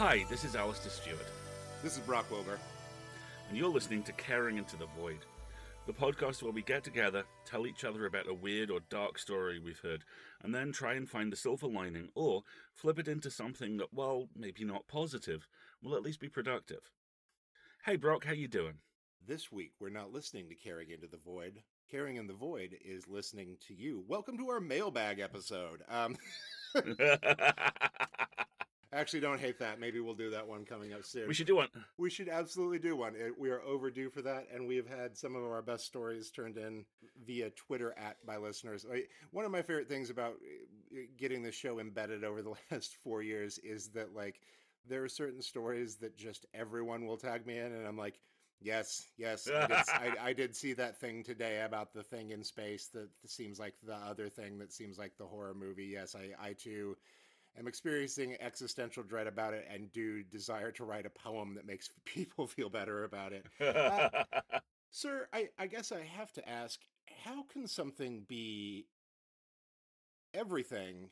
Hi, 0.00 0.24
this 0.30 0.44
is 0.44 0.54
Alasdair 0.54 0.88
Stuart, 0.88 1.26
This 1.82 1.98
is 1.98 1.98
Brock 1.98 2.30
Wilbur. 2.30 2.58
and 3.50 3.58
you're 3.58 3.68
listening 3.68 4.02
to 4.04 4.12
Caring 4.12 4.56
Into 4.56 4.78
the 4.78 4.86
Void, 4.98 5.26
the 5.86 5.92
podcast 5.92 6.42
where 6.42 6.54
we 6.54 6.62
get 6.62 6.82
together, 6.82 7.22
tell 7.44 7.66
each 7.66 7.84
other 7.84 8.06
about 8.06 8.26
a 8.26 8.32
weird 8.32 8.70
or 8.70 8.80
dark 8.88 9.18
story 9.18 9.58
we've 9.58 9.80
heard, 9.80 10.02
and 10.42 10.54
then 10.54 10.72
try 10.72 10.94
and 10.94 11.06
find 11.06 11.30
the 11.30 11.36
silver 11.36 11.66
lining 11.66 12.08
or 12.14 12.44
flip 12.74 12.98
it 12.98 13.08
into 13.08 13.30
something 13.30 13.76
that, 13.76 13.92
well, 13.92 14.30
maybe 14.34 14.64
not 14.64 14.88
positive, 14.88 15.46
will 15.82 15.94
at 15.94 16.02
least 16.02 16.18
be 16.18 16.30
productive. 16.30 16.90
Hey, 17.84 17.96
Brock, 17.96 18.24
how 18.24 18.32
you 18.32 18.48
doing? 18.48 18.78
This 19.28 19.52
week, 19.52 19.72
we're 19.80 19.90
not 19.90 20.14
listening 20.14 20.48
to 20.48 20.54
Caring 20.54 20.88
Into 20.88 21.08
the 21.08 21.18
Void. 21.18 21.60
Caring 21.90 22.16
in 22.16 22.26
the 22.26 22.32
Void 22.32 22.74
is 22.82 23.06
listening 23.06 23.58
to 23.68 23.74
you. 23.74 24.02
Welcome 24.08 24.38
to 24.38 24.48
our 24.48 24.60
mailbag 24.60 25.18
episode. 25.20 25.82
Um, 25.90 26.16
actually, 28.92 29.20
don't 29.20 29.40
hate 29.40 29.58
that. 29.60 29.78
Maybe 29.80 30.00
we'll 30.00 30.14
do 30.14 30.30
that 30.30 30.46
one 30.46 30.64
coming 30.64 30.92
up 30.92 31.04
soon. 31.04 31.28
we 31.28 31.34
should 31.34 31.46
do 31.46 31.56
one. 31.56 31.68
We 31.98 32.10
should 32.10 32.28
absolutely 32.28 32.78
do 32.78 32.96
one. 32.96 33.14
It- 33.16 33.38
We 33.38 33.50
are 33.50 33.60
overdue 33.62 34.10
for 34.10 34.22
that, 34.22 34.46
and 34.52 34.66
we 34.66 34.76
have 34.76 34.88
had 34.88 35.16
some 35.16 35.36
of 35.36 35.42
our 35.44 35.62
best 35.62 35.84
stories 35.86 36.30
turned 36.30 36.56
in 36.56 36.84
via 37.24 37.50
Twitter 37.50 37.94
at 37.98 38.24
by 38.26 38.36
listeners. 38.36 38.84
Like, 38.88 39.08
One 39.30 39.44
of 39.44 39.50
my 39.50 39.62
favorite 39.62 39.88
things 39.88 40.10
about 40.10 40.34
uh, 40.92 40.96
getting 41.16 41.42
the 41.42 41.52
show 41.52 41.78
embedded 41.78 42.24
over 42.24 42.42
the 42.42 42.54
last 42.70 42.96
four 43.04 43.22
years 43.22 43.58
is 43.58 43.88
that 43.90 44.14
like 44.14 44.40
there 44.88 45.04
are 45.04 45.08
certain 45.08 45.42
stories 45.42 45.96
that 45.96 46.16
just 46.16 46.46
everyone 46.54 47.06
will 47.06 47.16
tag 47.18 47.46
me 47.46 47.58
in, 47.58 47.72
and 47.72 47.86
I'm 47.86 47.98
like, 47.98 48.18
yes, 48.62 49.06
yes, 49.16 49.48
I 49.48 49.66
did, 49.66 49.76
I, 49.88 50.14
I 50.28 50.32
did 50.32 50.56
see 50.56 50.72
that 50.74 50.98
thing 50.98 51.22
today 51.22 51.60
about 51.62 51.92
the 51.92 52.02
thing 52.02 52.30
in 52.30 52.42
space 52.44 52.88
that 52.94 53.08
seems 53.26 53.58
like 53.58 53.74
the 53.86 53.94
other 53.94 54.28
thing 54.28 54.58
that 54.58 54.72
seems 54.72 54.98
like 54.98 55.12
the 55.18 55.26
horror 55.26 55.54
movie. 55.54 55.84
Yes, 55.92 56.14
I, 56.16 56.30
I 56.48 56.52
too 56.54 56.96
am 57.58 57.66
experiencing 57.66 58.36
existential 58.40 59.02
dread 59.02 59.26
about 59.26 59.54
it 59.54 59.66
and 59.72 59.92
do 59.92 60.22
desire 60.22 60.70
to 60.72 60.84
write 60.84 61.06
a 61.06 61.10
poem 61.10 61.54
that 61.54 61.66
makes 61.66 61.90
people 62.04 62.46
feel 62.46 62.68
better 62.68 63.04
about 63.04 63.32
it. 63.32 63.46
Uh, 63.60 64.24
sir, 64.90 65.28
I, 65.32 65.48
I 65.58 65.66
guess 65.66 65.92
I 65.92 66.02
have 66.02 66.32
to 66.34 66.48
ask 66.48 66.80
how 67.24 67.44
can 67.44 67.66
something 67.66 68.24
be 68.28 68.86
everything, 70.32 71.10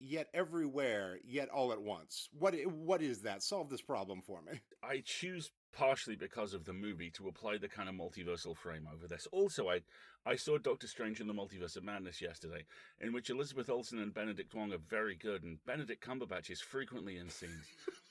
yet 0.00 0.28
everywhere, 0.34 1.18
yet 1.24 1.48
all 1.48 1.72
at 1.72 1.82
once? 1.82 2.28
What, 2.38 2.54
what 2.66 3.02
is 3.02 3.22
that? 3.22 3.42
Solve 3.42 3.68
this 3.68 3.82
problem 3.82 4.22
for 4.22 4.40
me. 4.42 4.60
I 4.82 5.02
choose 5.04 5.50
partially 5.74 6.16
because 6.16 6.54
of 6.54 6.64
the 6.64 6.72
movie 6.72 7.10
to 7.10 7.28
apply 7.28 7.58
the 7.58 7.68
kind 7.68 7.88
of 7.88 7.94
multiversal 7.94 8.56
frame 8.56 8.88
over 8.92 9.06
this. 9.06 9.26
Also, 9.32 9.68
I 9.68 9.80
I 10.26 10.36
saw 10.36 10.56
Doctor 10.56 10.86
Strange 10.86 11.20
in 11.20 11.26
the 11.26 11.34
Multiverse 11.34 11.76
of 11.76 11.84
Madness 11.84 12.22
yesterday, 12.22 12.64
in 13.00 13.12
which 13.12 13.28
Elizabeth 13.28 13.68
Olsen 13.68 13.98
and 13.98 14.14
Benedict 14.14 14.54
Wong 14.54 14.72
are 14.72 14.78
very 14.78 15.16
good, 15.16 15.42
and 15.42 15.58
Benedict 15.66 16.02
Cumberbatch 16.02 16.48
is 16.50 16.62
frequently 16.62 17.18
in 17.18 17.28
scenes. 17.28 17.66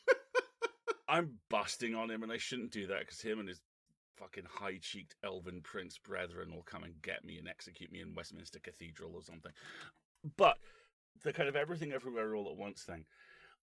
I'm 1.07 1.39
busting 1.49 1.95
on 1.95 2.11
him, 2.11 2.21
and 2.21 2.31
I 2.31 2.37
shouldn't 2.37 2.71
do 2.71 2.85
that 2.87 2.99
because 2.99 3.21
him 3.21 3.39
and 3.39 3.49
his 3.49 3.61
fucking 4.15 4.45
high-cheeked 4.47 5.15
elven 5.23 5.61
prince 5.63 5.97
brethren 5.97 6.53
will 6.53 6.63
come 6.63 6.83
and 6.83 7.01
get 7.01 7.25
me 7.25 7.37
and 7.39 7.47
execute 7.47 7.91
me 7.91 8.01
in 8.01 8.13
Westminster 8.13 8.59
Cathedral 8.59 9.15
or 9.15 9.23
something. 9.23 9.51
But 10.37 10.57
the 11.23 11.33
kind 11.33 11.49
of 11.49 11.55
everything 11.55 11.91
everywhere 11.91 12.35
all 12.35 12.49
at 12.49 12.57
once 12.57 12.83
thing. 12.83 13.05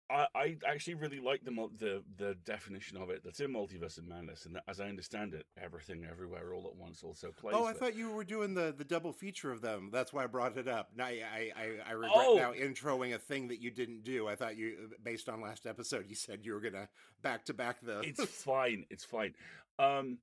I, 0.09 0.27
I 0.35 0.57
actually 0.67 0.95
really 0.95 1.19
like 1.19 1.43
the 1.45 1.51
the 1.77 2.03
the 2.17 2.35
definition 2.45 2.97
of 2.97 3.09
it 3.09 3.21
that's 3.23 3.39
in 3.39 3.51
Multiverse 3.53 3.97
of 3.97 4.07
Madness, 4.07 4.45
and 4.45 4.55
that, 4.55 4.63
as 4.67 4.79
I 4.79 4.85
understand 4.85 5.33
it, 5.33 5.45
everything 5.61 6.05
everywhere 6.09 6.53
all 6.53 6.65
at 6.67 6.75
once 6.75 7.03
also 7.03 7.31
plays. 7.31 7.55
Oh, 7.57 7.65
I 7.65 7.69
with. 7.71 7.79
thought 7.79 7.95
you 7.95 8.11
were 8.11 8.23
doing 8.23 8.53
the, 8.55 8.73
the 8.75 8.83
double 8.83 9.13
feature 9.13 9.51
of 9.51 9.61
them. 9.61 9.89
That's 9.93 10.11
why 10.11 10.23
I 10.23 10.27
brought 10.27 10.57
it 10.57 10.67
up. 10.67 10.89
Now, 10.95 11.05
I, 11.05 11.51
I, 11.55 11.69
I- 11.89 11.91
regret 11.91 12.11
Oh. 12.15 12.35
now 12.37 12.53
introing 12.53 13.13
a 13.13 13.19
thing 13.19 13.47
that 13.49 13.61
you 13.61 13.69
didn't 13.71 14.03
do. 14.03 14.27
I 14.27 14.35
thought 14.35 14.57
you, 14.57 14.89
based 15.03 15.29
on 15.29 15.41
last 15.41 15.65
episode, 15.67 16.05
you 16.07 16.15
said 16.15 16.39
you 16.43 16.53
were 16.53 16.61
going 16.61 16.73
to 16.73 16.87
back 17.21 17.45
to 17.45 17.53
back 17.53 17.77
the. 17.81 17.99
it's 18.01 18.23
fine. 18.25 18.85
It's 18.89 19.03
fine. 19.05 19.33
Um, 19.77 20.17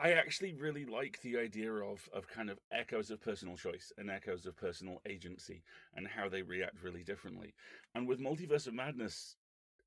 I 0.00 0.12
actually 0.12 0.54
really 0.54 0.84
like 0.84 1.20
the 1.22 1.38
idea 1.38 1.72
of 1.72 2.08
of 2.12 2.28
kind 2.28 2.50
of 2.50 2.58
echoes 2.70 3.10
of 3.10 3.20
personal 3.20 3.56
choice 3.56 3.92
and 3.98 4.10
echoes 4.10 4.46
of 4.46 4.56
personal 4.56 5.00
agency 5.08 5.62
and 5.94 6.06
how 6.06 6.28
they 6.28 6.42
react 6.42 6.82
really 6.82 7.02
differently. 7.02 7.54
And 7.94 8.06
with 8.06 8.20
Multiverse 8.20 8.66
of 8.66 8.74
Madness, 8.74 9.36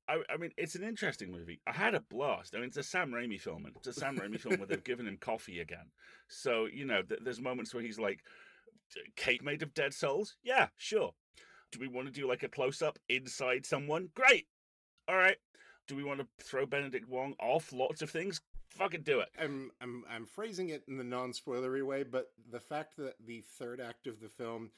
I, 0.08 0.18
I 0.28 0.36
mean, 0.36 0.50
it's 0.56 0.74
an 0.74 0.82
interesting 0.82 1.30
movie. 1.30 1.60
I 1.66 1.72
had 1.72 1.94
a 1.94 2.00
blast. 2.00 2.54
I 2.54 2.58
mean, 2.58 2.68
it's 2.68 2.76
a 2.76 2.82
Sam 2.82 3.10
Raimi 3.10 3.40
film, 3.40 3.64
and 3.64 3.74
it's 3.76 3.86
a 3.86 3.92
Sam 3.92 4.18
Raimi 4.18 4.38
film 4.38 4.56
where 4.56 4.66
they've 4.66 4.84
given 4.92 5.06
him 5.06 5.16
coffee 5.16 5.60
again. 5.60 5.90
So 6.28 6.66
you 6.66 6.84
know, 6.84 7.02
th- 7.02 7.20
there's 7.24 7.40
moments 7.40 7.72
where 7.72 7.82
he's 7.82 7.98
like, 7.98 8.20
"Cake 9.16 9.42
made 9.42 9.62
of 9.62 9.74
dead 9.74 9.94
souls." 9.94 10.36
Yeah, 10.42 10.68
sure. 10.76 11.12
Do 11.70 11.78
we 11.80 11.88
want 11.88 12.06
to 12.06 12.12
do 12.12 12.28
like 12.28 12.42
a 12.42 12.48
close 12.48 12.82
up 12.82 12.98
inside 13.08 13.64
someone? 13.64 14.10
Great. 14.14 14.46
All 15.08 15.16
right. 15.16 15.36
Do 15.88 15.96
we 15.96 16.04
want 16.04 16.20
to 16.20 16.26
throw 16.44 16.66
Benedict 16.66 17.08
Wong 17.08 17.34
off 17.40 17.72
lots 17.72 18.02
of 18.02 18.10
things? 18.10 18.40
Fucking 18.76 19.02
do 19.02 19.20
it. 19.20 19.28
I'm, 19.38 19.70
I'm, 19.80 20.04
I'm 20.10 20.26
phrasing 20.26 20.70
it 20.70 20.82
in 20.88 20.96
the 20.96 21.04
non 21.04 21.32
spoilery 21.32 21.84
way, 21.84 22.02
but 22.02 22.30
the 22.50 22.60
fact 22.60 22.96
that 22.96 23.14
the 23.24 23.42
third 23.58 23.80
act 23.80 24.06
of 24.06 24.20
the 24.20 24.28
film 24.28 24.70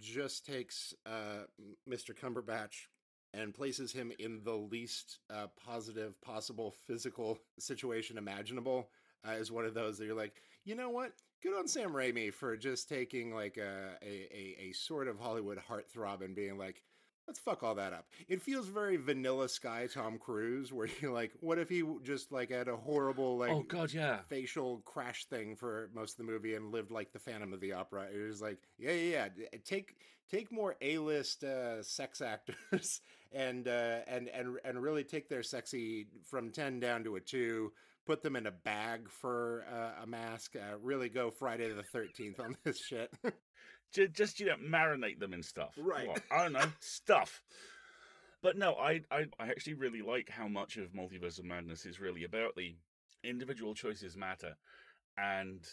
just 0.00 0.46
takes 0.46 0.94
uh, 1.06 1.44
Mr. 1.88 2.16
Cumberbatch 2.18 2.86
and 3.34 3.52
places 3.52 3.92
him 3.92 4.12
in 4.18 4.40
the 4.44 4.54
least 4.54 5.18
uh, 5.30 5.46
positive 5.62 6.20
possible 6.22 6.74
physical 6.86 7.38
situation 7.58 8.16
imaginable 8.16 8.88
uh, 9.26 9.32
is 9.32 9.50
one 9.52 9.64
of 9.64 9.74
those 9.74 9.98
that 9.98 10.06
you're 10.06 10.16
like, 10.16 10.34
you 10.64 10.74
know 10.74 10.88
what? 10.90 11.12
Good 11.42 11.58
on 11.58 11.68
Sam 11.68 11.92
Raimi 11.92 12.32
for 12.32 12.56
just 12.56 12.88
taking 12.88 13.34
like 13.34 13.58
a 13.58 13.96
a, 14.02 14.06
a, 14.06 14.68
a 14.68 14.72
sort 14.72 15.08
of 15.08 15.18
Hollywood 15.18 15.58
heartthrob 15.58 16.24
and 16.24 16.34
being 16.34 16.56
like, 16.56 16.82
let's 17.26 17.38
fuck 17.38 17.62
all 17.62 17.74
that 17.74 17.92
up. 17.92 18.06
It 18.28 18.42
feels 18.42 18.66
very 18.66 18.96
Vanilla 18.96 19.48
Sky 19.48 19.88
Tom 19.92 20.18
Cruise, 20.18 20.72
where 20.72 20.88
you're 21.00 21.12
like, 21.12 21.32
what 21.40 21.58
if 21.58 21.68
he 21.68 21.82
just 22.02 22.32
like 22.32 22.50
had 22.50 22.68
a 22.68 22.76
horrible 22.76 23.38
like 23.38 23.50
oh 23.50 23.64
God, 23.66 23.92
yeah. 23.92 24.18
facial 24.28 24.82
crash 24.84 25.26
thing 25.26 25.56
for 25.56 25.90
most 25.94 26.12
of 26.12 26.18
the 26.18 26.32
movie 26.32 26.54
and 26.54 26.72
lived 26.72 26.90
like 26.90 27.12
the 27.12 27.18
Phantom 27.18 27.52
of 27.52 27.60
the 27.60 27.72
Opera. 27.72 28.06
It 28.12 28.26
was 28.26 28.42
like, 28.42 28.58
yeah, 28.78 28.92
yeah, 28.92 29.28
yeah. 29.36 29.58
Take 29.64 29.96
take 30.30 30.52
more 30.52 30.76
A 30.80 30.98
list 30.98 31.44
uh, 31.44 31.82
sex 31.82 32.20
actors 32.20 33.00
and 33.32 33.68
uh, 33.68 33.98
and 34.06 34.28
and 34.28 34.58
and 34.64 34.82
really 34.82 35.04
take 35.04 35.28
their 35.28 35.42
sexy 35.42 36.06
from 36.24 36.50
ten 36.50 36.80
down 36.80 37.04
to 37.04 37.16
a 37.16 37.20
two. 37.20 37.72
Put 38.06 38.22
them 38.22 38.36
in 38.36 38.46
a 38.46 38.50
bag 38.50 39.08
for 39.08 39.64
uh, 39.72 40.02
a 40.02 40.06
mask. 40.06 40.56
Uh, 40.56 40.76
really 40.82 41.08
go 41.08 41.30
Friday 41.30 41.72
the 41.72 41.82
Thirteenth 41.82 42.38
on 42.38 42.54
this 42.62 42.78
shit. 42.78 43.10
Ju- 43.92 44.08
just 44.08 44.40
you 44.40 44.46
know 44.46 44.56
marinate 44.56 45.18
them 45.18 45.32
in 45.32 45.42
stuff. 45.42 45.74
Right. 45.78 46.08
What? 46.08 46.22
i 46.30 46.42
don't 46.42 46.52
know. 46.52 46.66
Stuff. 46.80 47.42
But 48.42 48.58
no 48.58 48.74
I, 48.74 49.00
I 49.10 49.26
i 49.38 49.48
actually 49.48 49.74
really 49.74 50.02
like 50.02 50.28
how 50.28 50.48
much 50.48 50.76
of 50.76 50.92
multiverse 50.92 51.38
of 51.38 51.44
madness 51.44 51.86
is 51.86 52.00
really 52.00 52.24
about 52.24 52.56
the 52.56 52.76
individual 53.22 53.74
choices 53.74 54.16
matter 54.16 54.56
and 55.16 55.66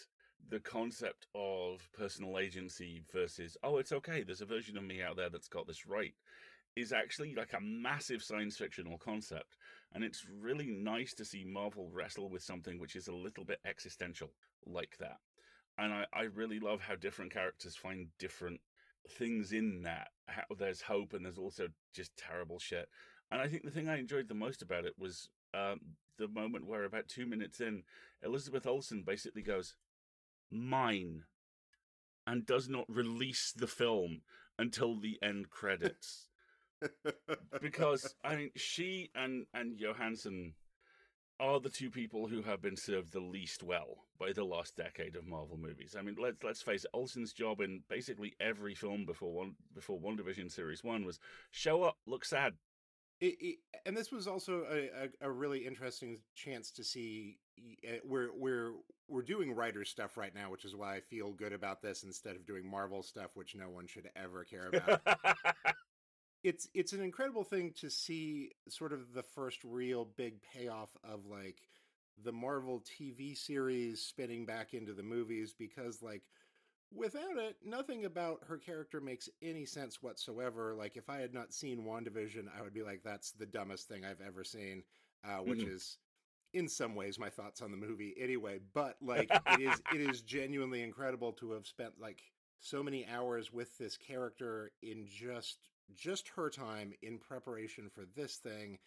the 0.48 0.60
concept 0.60 1.26
of 1.34 1.86
personal 1.92 2.38
agency 2.38 3.02
versus 3.12 3.56
oh 3.62 3.76
it's 3.76 3.92
okay 3.92 4.22
there's 4.22 4.40
a 4.40 4.46
version 4.46 4.78
of 4.78 4.84
me 4.84 5.02
out 5.02 5.16
there 5.16 5.28
that's 5.28 5.48
got 5.48 5.66
this 5.66 5.86
right 5.86 6.14
is 6.76 6.92
actually 6.92 7.34
like 7.34 7.52
a 7.52 7.60
massive 7.60 8.22
science 8.22 8.56
fictional 8.56 8.98
concept. 8.98 9.56
And 9.94 10.02
it's 10.02 10.26
really 10.40 10.66
nice 10.66 11.12
to 11.14 11.24
see 11.24 11.44
marvel 11.44 11.90
wrestle 11.92 12.30
with 12.30 12.42
something 12.42 12.78
which 12.78 12.96
is 12.96 13.08
a 13.08 13.14
little 13.14 13.44
bit 13.44 13.60
existential 13.66 14.30
like 14.66 14.96
that 14.98 15.18
and 15.78 15.92
I, 15.92 16.06
I 16.12 16.22
really 16.22 16.60
love 16.60 16.80
how 16.80 16.96
different 16.96 17.32
characters 17.32 17.76
find 17.76 18.08
different 18.18 18.60
things 19.08 19.52
in 19.52 19.82
that. 19.82 20.08
How 20.26 20.42
there's 20.56 20.82
hope 20.82 21.12
and 21.12 21.24
there's 21.24 21.38
also 21.38 21.68
just 21.94 22.16
terrible 22.16 22.58
shit. 22.58 22.88
And 23.30 23.40
I 23.40 23.48
think 23.48 23.64
the 23.64 23.70
thing 23.70 23.88
I 23.88 23.98
enjoyed 23.98 24.28
the 24.28 24.34
most 24.34 24.62
about 24.62 24.84
it 24.84 24.94
was 24.98 25.28
um, 25.54 25.80
the 26.18 26.28
moment 26.28 26.66
where, 26.66 26.84
about 26.84 27.08
two 27.08 27.26
minutes 27.26 27.60
in, 27.60 27.82
Elizabeth 28.22 28.66
Olsen 28.66 29.02
basically 29.04 29.42
goes, 29.42 29.74
"Mine," 30.50 31.24
and 32.26 32.46
does 32.46 32.68
not 32.68 32.84
release 32.88 33.52
the 33.52 33.66
film 33.66 34.20
until 34.58 34.98
the 34.98 35.18
end 35.22 35.50
credits. 35.50 36.28
because 37.60 38.14
I 38.24 38.36
mean, 38.36 38.50
she 38.56 39.10
and 39.14 39.46
and 39.54 39.78
Johansson 39.78 40.54
are 41.42 41.60
the 41.60 41.68
two 41.68 41.90
people 41.90 42.28
who 42.28 42.42
have 42.42 42.62
been 42.62 42.76
served 42.76 43.12
the 43.12 43.20
least 43.20 43.62
well 43.64 44.04
by 44.18 44.32
the 44.32 44.44
last 44.44 44.76
decade 44.76 45.16
of 45.16 45.26
Marvel 45.26 45.58
movies. 45.58 45.96
I 45.98 46.02
mean, 46.02 46.16
let's 46.18 46.42
let's 46.44 46.62
face 46.62 46.84
it. 46.84 46.90
Olsen's 46.94 47.32
job 47.32 47.60
in 47.60 47.82
basically 47.90 48.34
every 48.40 48.74
film 48.74 49.04
before 49.04 49.34
one 49.34 49.56
before 49.74 50.00
WandaVision 50.00 50.50
Series 50.50 50.84
One 50.84 51.04
was 51.04 51.18
show 51.50 51.82
up, 51.82 51.98
look 52.06 52.24
sad. 52.24 52.54
It, 53.20 53.36
it, 53.40 53.58
and 53.86 53.96
this 53.96 54.12
was 54.12 54.26
also 54.28 54.64
a, 54.70 54.90
a, 55.24 55.28
a 55.28 55.30
really 55.30 55.66
interesting 55.66 56.20
chance 56.34 56.70
to 56.72 56.84
see. 56.84 57.38
uh, 57.86 57.98
We're 58.04 58.30
we're 58.34 58.72
we're 59.08 59.22
doing 59.22 59.52
writer 59.54 59.84
stuff 59.84 60.16
right 60.16 60.34
now, 60.34 60.50
which 60.50 60.64
is 60.64 60.76
why 60.76 60.96
I 60.96 61.00
feel 61.00 61.32
good 61.32 61.52
about 61.52 61.82
this 61.82 62.04
instead 62.04 62.36
of 62.36 62.46
doing 62.46 62.68
Marvel 62.70 63.02
stuff, 63.02 63.32
which 63.34 63.54
no 63.56 63.68
one 63.68 63.86
should 63.88 64.08
ever 64.16 64.44
care 64.44 64.70
about. 64.72 65.00
it's 66.42 66.68
it's 66.74 66.92
an 66.92 67.02
incredible 67.02 67.44
thing 67.44 67.72
to 67.80 67.90
see 67.90 68.50
sort 68.68 68.92
of 68.92 69.12
the 69.14 69.22
first 69.22 69.60
real 69.64 70.04
big 70.04 70.42
payoff 70.42 70.90
of 71.04 71.26
like 71.26 71.68
the 72.24 72.32
Marvel 72.32 72.82
TV 72.84 73.34
series 73.34 74.02
spinning 74.02 74.44
back 74.46 74.74
into 74.74 74.92
the 74.92 75.02
movies 75.02 75.54
because 75.56 76.02
like 76.02 76.22
without 76.94 77.38
it, 77.38 77.56
nothing 77.64 78.04
about 78.04 78.40
her 78.46 78.58
character 78.58 79.00
makes 79.00 79.28
any 79.42 79.64
sense 79.66 80.02
whatsoever. 80.02 80.74
Like 80.74 80.96
if 80.96 81.08
I 81.10 81.18
had 81.18 81.34
not 81.34 81.54
seen 81.54 81.84
WandaVision, 81.84 82.46
I 82.56 82.62
would 82.62 82.74
be 82.74 82.82
like, 82.82 83.02
that's 83.04 83.32
the 83.32 83.46
dumbest 83.46 83.88
thing 83.88 84.04
I've 84.04 84.20
ever 84.20 84.44
seen, 84.44 84.82
uh, 85.24 85.38
which 85.38 85.64
Mhm. 85.64 85.66
is 85.66 85.98
in 86.54 86.68
some 86.68 86.94
ways 86.94 87.18
my 87.18 87.30
thoughts 87.30 87.62
on 87.62 87.70
the 87.70 87.76
movie 87.76 88.14
anyway. 88.18 88.60
But 88.74 88.96
like 89.02 89.38
it 89.46 89.60
is 89.60 89.82
it 89.90 90.00
is 90.00 90.22
genuinely 90.22 90.82
incredible 90.82 91.32
to 91.34 91.52
have 91.52 91.66
spent 91.66 92.00
like 92.00 92.22
so 92.60 92.82
many 92.82 93.06
hours 93.06 93.52
with 93.52 93.76
this 93.78 93.96
character 93.96 94.70
in 94.82 95.06
just 95.06 95.58
just 95.96 96.28
her 96.28 96.50
time 96.50 96.92
in 97.02 97.18
preparation 97.18 97.88
for 97.88 98.04
this 98.16 98.36
thing 98.36 98.78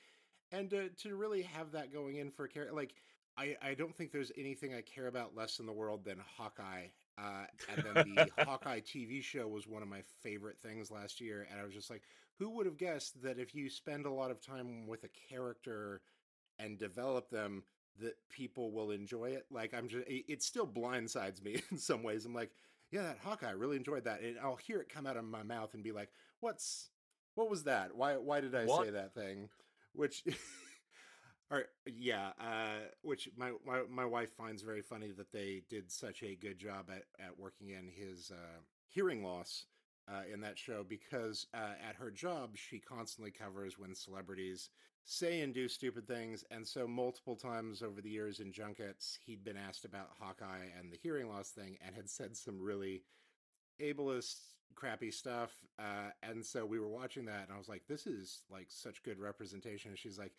and 0.51 0.69
to, 0.69 0.89
to 0.89 1.15
really 1.15 1.41
have 1.41 1.71
that 1.71 1.91
going 1.91 2.17
in 2.17 2.31
for 2.31 2.45
a 2.45 2.49
character 2.49 2.75
like 2.75 2.95
I, 3.37 3.55
I 3.61 3.73
don't 3.73 3.95
think 3.95 4.11
there's 4.11 4.31
anything 4.37 4.73
I 4.73 4.81
care 4.81 5.07
about 5.07 5.35
less 5.35 5.59
in 5.59 5.65
the 5.65 5.73
world 5.73 6.05
than 6.05 6.19
Hawkeye. 6.37 6.87
Uh, 7.17 7.45
and 7.73 7.83
then 7.83 8.15
the 8.15 8.29
Hawkeye 8.45 8.79
TV 8.79 9.21
show 9.21 9.47
was 9.47 9.67
one 9.67 9.81
of 9.81 9.87
my 9.87 10.01
favorite 10.21 10.59
things 10.59 10.89
last 10.91 11.19
year. 11.19 11.47
And 11.51 11.59
I 11.59 11.63
was 11.63 11.73
just 11.73 11.89
like, 11.89 12.03
who 12.39 12.49
would 12.51 12.65
have 12.65 12.77
guessed 12.77 13.21
that 13.23 13.39
if 13.39 13.53
you 13.53 13.69
spend 13.69 14.05
a 14.05 14.11
lot 14.11 14.31
of 14.31 14.41
time 14.41 14.87
with 14.87 15.03
a 15.03 15.09
character 15.29 16.01
and 16.59 16.77
develop 16.77 17.29
them, 17.29 17.63
that 17.99 18.15
people 18.29 18.71
will 18.71 18.91
enjoy 18.91 19.29
it? 19.29 19.45
Like, 19.49 19.73
I'm 19.73 19.87
just, 19.87 20.07
it, 20.07 20.25
it 20.27 20.43
still 20.43 20.67
blindsides 20.67 21.43
me 21.43 21.61
in 21.71 21.77
some 21.77 22.03
ways. 22.03 22.25
I'm 22.25 22.33
like, 22.33 22.51
yeah, 22.91 23.03
that 23.03 23.19
Hawkeye, 23.21 23.49
I 23.49 23.51
really 23.51 23.77
enjoyed 23.77 24.05
that. 24.05 24.21
And 24.21 24.37
I'll 24.41 24.55
hear 24.55 24.79
it 24.79 24.89
come 24.89 25.07
out 25.07 25.17
of 25.17 25.25
my 25.25 25.43
mouth 25.43 25.73
and 25.73 25.83
be 25.83 25.91
like, 25.91 26.09
what's, 26.39 26.89
what 27.35 27.49
was 27.49 27.63
that? 27.63 27.95
Why, 27.95 28.17
why 28.17 28.41
did 28.41 28.55
I 28.55 28.65
What? 28.65 28.85
say 28.85 28.91
that 28.91 29.13
thing? 29.13 29.49
Which, 29.93 30.23
or 31.51 31.65
yeah, 31.85 32.31
uh, 32.39 32.79
which 33.01 33.29
my, 33.37 33.51
my 33.65 33.81
my 33.89 34.05
wife 34.05 34.31
finds 34.35 34.61
very 34.61 34.81
funny 34.81 35.11
that 35.11 35.31
they 35.31 35.61
did 35.69 35.91
such 35.91 36.23
a 36.23 36.35
good 36.35 36.57
job 36.57 36.89
at 36.89 37.03
at 37.23 37.37
working 37.37 37.69
in 37.69 37.87
his 37.87 38.31
uh, 38.31 38.59
hearing 38.87 39.23
loss 39.23 39.65
uh, 40.09 40.21
in 40.31 40.41
that 40.41 40.57
show 40.57 40.83
because 40.87 41.47
uh, 41.53 41.73
at 41.87 41.95
her 41.95 42.11
job 42.11 42.51
she 42.55 42.79
constantly 42.79 43.31
covers 43.31 43.77
when 43.77 43.93
celebrities 43.95 44.69
say 45.07 45.41
and 45.41 45.53
do 45.53 45.67
stupid 45.67 46.07
things, 46.07 46.43
and 46.49 46.67
so 46.67 46.87
multiple 46.87 47.35
times 47.35 47.83
over 47.83 48.01
the 48.01 48.09
years 48.09 48.39
in 48.39 48.51
junkets 48.51 49.19
he'd 49.25 49.43
been 49.43 49.57
asked 49.57 49.85
about 49.85 50.09
Hawkeye 50.19 50.65
and 50.77 50.91
the 50.91 50.97
hearing 51.01 51.29
loss 51.29 51.51
thing 51.51 51.77
and 51.85 51.95
had 51.95 52.09
said 52.09 52.35
some 52.35 52.59
really 52.59 53.03
ableist 53.81 54.35
crappy 54.75 55.11
stuff 55.11 55.51
uh 55.79 56.09
and 56.21 56.45
so 56.45 56.65
we 56.65 56.79
were 56.79 56.89
watching 56.89 57.25
that 57.25 57.43
and 57.43 57.53
i 57.53 57.57
was 57.57 57.69
like 57.69 57.83
this 57.87 58.05
is 58.05 58.43
like 58.51 58.67
such 58.69 59.03
good 59.03 59.19
representation 59.19 59.89
and 59.91 59.99
she's 59.99 60.19
like 60.19 60.33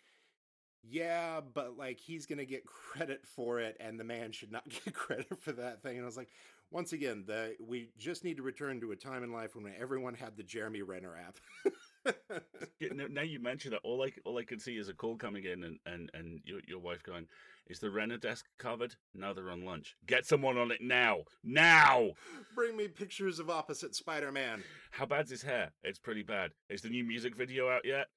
yeah 0.83 1.41
but 1.53 1.77
like 1.77 1.99
he's 1.99 2.25
gonna 2.25 2.45
get 2.45 2.65
credit 2.93 3.25
for 3.25 3.59
it 3.59 3.75
and 3.79 3.99
the 3.99 4.03
man 4.03 4.31
should 4.31 4.51
not 4.51 4.67
get 4.85 4.93
credit 4.93 5.41
for 5.41 5.51
that 5.51 5.81
thing 5.81 5.95
and 5.97 6.03
i 6.03 6.05
was 6.05 6.17
like 6.17 6.29
once 6.69 6.93
again 6.93 7.23
the 7.25 7.55
we 7.65 7.89
just 7.97 8.23
need 8.23 8.37
to 8.37 8.43
return 8.43 8.79
to 8.79 8.91
a 8.91 8.95
time 8.95 9.23
in 9.23 9.31
life 9.31 9.55
when 9.55 9.71
everyone 9.79 10.13
had 10.13 10.37
the 10.37 10.43
jeremy 10.43 10.81
renner 10.81 11.15
app 11.17 11.37
now- 12.05 13.07
now 13.09 13.21
you 13.21 13.39
mention 13.39 13.73
it, 13.73 13.79
all 13.83 14.03
I 14.03 14.11
all 14.25 14.37
I 14.37 14.43
can 14.43 14.59
see 14.59 14.77
is 14.77 14.89
a 14.89 14.93
call 14.93 15.17
coming 15.17 15.43
in, 15.45 15.63
and 15.63 15.79
and 15.85 16.09
and 16.13 16.41
your 16.45 16.59
your 16.67 16.79
wife 16.79 17.03
going, 17.03 17.27
"Is 17.67 17.79
the 17.79 17.89
Renner 17.89 18.17
desk 18.17 18.45
covered? 18.57 18.95
Now 19.13 19.33
they're 19.33 19.49
on 19.51 19.65
lunch. 19.65 19.95
Get 20.05 20.25
someone 20.25 20.57
on 20.57 20.71
it 20.71 20.81
now, 20.81 21.23
now." 21.43 22.11
bring 22.55 22.75
me 22.77 22.87
pictures 22.87 23.39
of 23.39 23.49
opposite 23.49 23.93
spider-man 23.95 24.63
How 24.91 25.05
bad's 25.05 25.29
his 25.31 25.43
hair? 25.43 25.71
It's 25.83 25.99
pretty 25.99 26.23
bad. 26.23 26.51
Is 26.69 26.81
the 26.81 26.89
new 26.89 27.03
music 27.03 27.35
video 27.35 27.69
out 27.69 27.85
yet? 27.85 28.07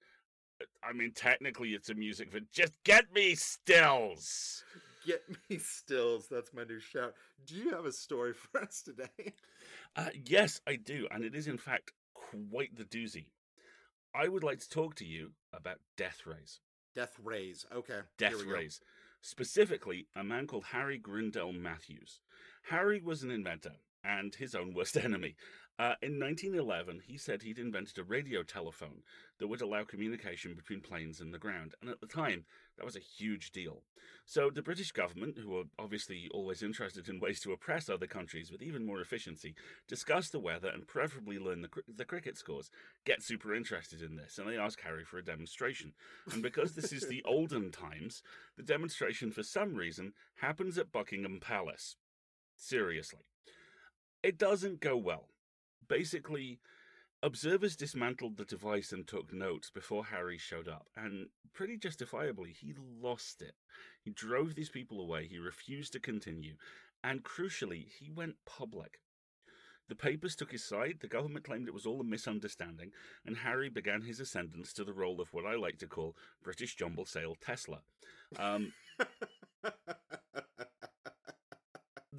Uh, 0.60 0.64
I 0.82 0.92
mean, 0.92 1.12
technically, 1.14 1.70
it's 1.70 1.90
a 1.90 1.94
music 1.94 2.30
video. 2.32 2.48
Just 2.52 2.72
get 2.84 3.12
me 3.14 3.34
stills. 3.34 4.64
get 5.06 5.22
me 5.50 5.58
stills 5.58 6.26
that's 6.28 6.52
my 6.52 6.62
new 6.64 6.78
shout 6.78 7.14
do 7.46 7.54
you 7.54 7.70
have 7.70 7.86
a 7.86 7.92
story 7.92 8.32
for 8.52 8.62
us 8.62 8.82
today 8.82 9.32
Uh, 9.96 10.10
yes, 10.26 10.60
I 10.66 10.76
do, 10.76 11.08
and 11.10 11.24
it 11.24 11.34
is 11.34 11.48
in 11.48 11.58
fact 11.58 11.92
quite 12.14 12.76
the 12.76 12.84
doozy. 12.84 13.26
I 14.14 14.28
would 14.28 14.42
like 14.44 14.60
to 14.60 14.68
talk 14.68 14.94
to 14.96 15.04
you 15.04 15.30
about 15.52 15.78
death 15.96 16.22
rays. 16.26 16.60
death 16.94 17.16
rays 17.22 17.64
okay 17.74 18.00
Death 18.18 18.36
we 18.36 18.44
go. 18.44 18.50
rays. 18.52 18.80
Specifically, 19.22 20.06
a 20.16 20.24
man 20.24 20.46
called 20.46 20.64
Harry 20.72 20.98
Grindell 20.98 21.52
Matthews. 21.52 22.20
Harry 22.70 23.00
was 23.02 23.22
an 23.22 23.30
inventor 23.30 23.74
and 24.02 24.34
his 24.34 24.54
own 24.54 24.72
worst 24.74 24.96
enemy. 25.04 25.36
Uh, 25.80 25.96
in 26.02 26.20
1911, 26.20 27.00
he 27.06 27.16
said 27.16 27.40
he'd 27.40 27.58
invented 27.58 27.96
a 27.96 28.04
radio 28.04 28.42
telephone 28.42 29.02
that 29.38 29.48
would 29.48 29.62
allow 29.62 29.82
communication 29.82 30.52
between 30.52 30.82
planes 30.82 31.22
and 31.22 31.32
the 31.32 31.38
ground, 31.38 31.74
and 31.80 31.90
at 31.90 32.02
the 32.02 32.06
time, 32.06 32.44
that 32.76 32.84
was 32.84 32.96
a 32.96 33.00
huge 33.00 33.50
deal. 33.50 33.82
So 34.26 34.50
the 34.50 34.60
British 34.60 34.92
government, 34.92 35.38
who 35.38 35.48
were 35.48 35.62
obviously 35.78 36.28
always 36.34 36.62
interested 36.62 37.08
in 37.08 37.18
ways 37.20 37.40
to 37.40 37.52
oppress 37.54 37.88
other 37.88 38.06
countries 38.06 38.52
with 38.52 38.60
even 38.60 38.84
more 38.84 39.00
efficiency, 39.00 39.54
discussed 39.88 40.32
the 40.32 40.38
weather 40.38 40.68
and 40.68 40.86
preferably 40.86 41.38
learn 41.38 41.62
the, 41.62 41.70
the 41.88 42.04
cricket 42.04 42.36
scores, 42.36 42.70
get 43.06 43.22
super 43.22 43.54
interested 43.54 44.02
in 44.02 44.16
this, 44.16 44.36
and 44.36 44.46
they 44.46 44.58
asked 44.58 44.82
Harry 44.82 45.06
for 45.06 45.16
a 45.16 45.24
demonstration. 45.24 45.94
And 46.30 46.42
because 46.42 46.74
this 46.74 46.92
is 46.92 47.08
the 47.08 47.22
olden 47.26 47.70
times, 47.70 48.22
the 48.58 48.62
demonstration, 48.62 49.30
for 49.30 49.42
some 49.42 49.76
reason, 49.76 50.12
happens 50.42 50.76
at 50.76 50.92
Buckingham 50.92 51.40
Palace. 51.40 51.96
Seriously. 52.54 53.20
It 54.22 54.36
doesn't 54.36 54.80
go 54.80 54.98
well. 54.98 55.28
Basically, 55.90 56.60
observers 57.20 57.74
dismantled 57.74 58.36
the 58.36 58.44
device 58.44 58.92
and 58.92 59.08
took 59.08 59.32
notes 59.32 59.70
before 59.70 60.04
Harry 60.04 60.38
showed 60.38 60.68
up, 60.68 60.86
and 60.96 61.26
pretty 61.52 61.76
justifiably, 61.76 62.52
he 62.52 62.72
lost 63.02 63.42
it. 63.42 63.56
He 64.00 64.10
drove 64.10 64.54
these 64.54 64.68
people 64.70 65.00
away, 65.00 65.26
he 65.26 65.38
refused 65.38 65.92
to 65.94 66.00
continue, 66.00 66.54
and 67.02 67.24
crucially, 67.24 67.88
he 67.98 68.08
went 68.08 68.36
public. 68.46 69.00
The 69.88 69.96
papers 69.96 70.36
took 70.36 70.52
his 70.52 70.64
side, 70.64 70.98
the 71.00 71.08
government 71.08 71.44
claimed 71.44 71.66
it 71.66 71.74
was 71.74 71.86
all 71.86 72.00
a 72.00 72.04
misunderstanding, 72.04 72.92
and 73.26 73.38
Harry 73.38 73.68
began 73.68 74.02
his 74.02 74.20
ascendance 74.20 74.72
to 74.74 74.84
the 74.84 74.92
role 74.92 75.20
of 75.20 75.34
what 75.34 75.44
I 75.44 75.56
like 75.56 75.78
to 75.78 75.88
call 75.88 76.16
British 76.40 76.76
jumble 76.76 77.04
sale 77.04 77.36
Tesla. 77.40 77.80
Um, 78.38 78.72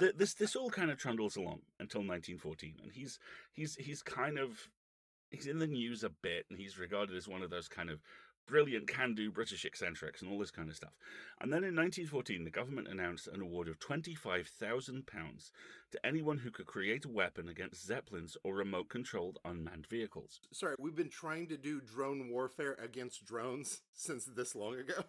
th- 0.01 0.15
this 0.17 0.33
this 0.33 0.55
all 0.55 0.69
kind 0.69 0.91
of 0.91 0.97
trundles 0.97 1.35
along 1.37 1.61
until 1.79 2.01
1914, 2.01 2.75
and 2.83 2.91
he's 2.91 3.19
he's 3.53 3.75
he's 3.75 4.01
kind 4.01 4.37
of 4.37 4.67
he's 5.29 5.47
in 5.47 5.59
the 5.59 5.67
news 5.67 6.03
a 6.03 6.09
bit, 6.09 6.45
and 6.49 6.59
he's 6.59 6.77
regarded 6.77 7.15
as 7.15 7.27
one 7.27 7.43
of 7.43 7.49
those 7.49 7.67
kind 7.67 7.89
of 7.89 8.01
brilliant 8.47 8.87
can-do 8.87 9.31
British 9.31 9.63
eccentrics 9.63 10.21
and 10.21 10.29
all 10.29 10.39
this 10.39 10.51
kind 10.51 10.67
of 10.67 10.75
stuff. 10.75 10.91
And 11.39 11.53
then 11.53 11.63
in 11.63 11.75
1914, 11.75 12.43
the 12.43 12.49
government 12.49 12.87
announced 12.87 13.27
an 13.27 13.39
award 13.39 13.69
of 13.69 13.79
25,000 13.79 15.05
pounds 15.05 15.51
to 15.91 16.05
anyone 16.05 16.39
who 16.39 16.51
could 16.51 16.65
create 16.65 17.05
a 17.05 17.09
weapon 17.09 17.47
against 17.47 17.85
zeppelins 17.85 18.35
or 18.43 18.55
remote-controlled 18.55 19.37
unmanned 19.45 19.87
vehicles. 19.87 20.41
Sorry, 20.51 20.75
we've 20.79 20.95
been 20.95 21.09
trying 21.09 21.47
to 21.47 21.57
do 21.57 21.79
drone 21.79 22.29
warfare 22.29 22.75
against 22.83 23.25
drones 23.25 23.81
since 23.93 24.25
this 24.25 24.55
long 24.55 24.75
ago. 24.75 25.03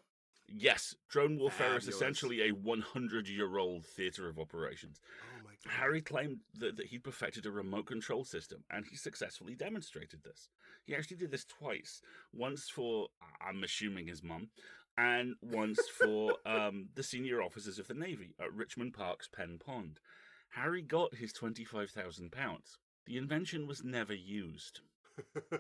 Yes, 0.55 0.95
drone 1.09 1.39
warfare 1.39 1.77
is 1.77 1.89
essentially 1.89 2.43
a 2.43 2.53
100-year-old 2.53 3.87
theatre 3.87 4.29
of 4.29 4.39
operations. 4.39 5.01
Oh 5.23 5.45
my 5.45 5.51
god. 5.65 5.81
Harry 5.81 6.03
claimed 6.03 6.41
that, 6.59 6.77
that 6.77 6.87
he'd 6.87 7.05
perfected 7.05 7.47
a 7.47 7.51
remote 7.51 7.87
control 7.87 8.25
system, 8.25 8.65
and 8.71 8.85
he 8.87 8.97
successfully 8.97 9.55
demonstrated 9.55 10.23
this. 10.23 10.49
He 10.85 10.95
actually 10.95 11.17
did 11.17 11.31
this 11.31 11.45
twice 11.45 12.03
once 12.33 12.69
for, 12.69 13.09
I'm 13.41 13.65
assuming, 13.65 14.09
his 14.09 14.23
mum, 14.23 14.49
and 14.99 15.35
once 15.41 15.81
for 15.89 16.35
um, 16.47 16.89
the 16.95 17.03
senior 17.03 17.41
officers 17.43 17.79
of 17.79 17.89
the 17.89 17.95
Navy 17.95 18.35
at 18.41 18.53
Richmond 18.53 18.93
Park's 18.93 19.29
Pen 19.29 19.59
Pond. 19.65 20.01
Harry 20.51 20.83
got 20.83 21.15
his 21.15 21.33
£25,000. 21.33 22.31
The 23.07 23.17
invention 23.17 23.67
was 23.67 23.83
never 23.83 24.15
used. 24.15 24.81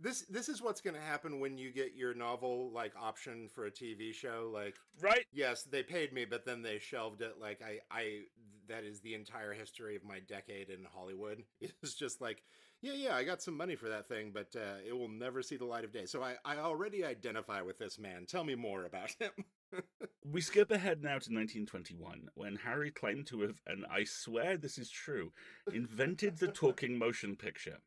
this 0.00 0.22
this 0.22 0.48
is 0.48 0.62
what's 0.62 0.80
going 0.80 0.94
to 0.94 1.00
happen 1.00 1.40
when 1.40 1.58
you 1.58 1.72
get 1.72 1.94
your 1.94 2.14
novel 2.14 2.70
like 2.72 2.92
option 3.00 3.48
for 3.48 3.66
a 3.66 3.70
TV 3.70 4.12
show 4.12 4.50
like 4.52 4.76
Right? 5.00 5.26
yes 5.32 5.62
they 5.64 5.82
paid 5.82 6.12
me 6.12 6.24
but 6.24 6.44
then 6.44 6.62
they 6.62 6.78
shelved 6.78 7.20
it 7.22 7.36
like 7.40 7.60
I 7.62 7.78
I 7.90 8.20
that 8.68 8.84
is 8.84 9.00
the 9.00 9.14
entire 9.14 9.54
history 9.54 9.96
of 9.96 10.04
my 10.04 10.20
decade 10.20 10.68
in 10.68 10.84
Hollywood. 10.94 11.42
It's 11.82 11.94
just 11.94 12.20
like 12.20 12.42
yeah 12.80 12.92
yeah 12.94 13.16
I 13.16 13.24
got 13.24 13.42
some 13.42 13.56
money 13.56 13.76
for 13.76 13.88
that 13.88 14.08
thing 14.08 14.30
but 14.32 14.54
uh, 14.54 14.78
it 14.86 14.92
will 14.96 15.08
never 15.08 15.42
see 15.42 15.56
the 15.56 15.64
light 15.64 15.84
of 15.84 15.92
day. 15.92 16.06
So 16.06 16.22
I 16.22 16.36
I 16.44 16.58
already 16.58 17.04
identify 17.04 17.62
with 17.62 17.78
this 17.78 17.98
man. 17.98 18.26
Tell 18.26 18.44
me 18.44 18.54
more 18.54 18.84
about 18.84 19.14
him. 19.18 19.30
We 20.24 20.40
skip 20.42 20.70
ahead 20.70 21.02
now 21.02 21.18
to 21.18 21.30
1921, 21.32 22.28
when 22.34 22.56
Harry 22.56 22.90
claimed 22.90 23.26
to 23.28 23.40
have, 23.42 23.60
and 23.66 23.84
I 23.90 24.04
swear 24.04 24.56
this 24.56 24.76
is 24.78 24.90
true, 24.90 25.32
invented 25.72 26.38
the 26.38 26.48
talking 26.48 26.98
motion 26.98 27.34
picture. 27.36 27.78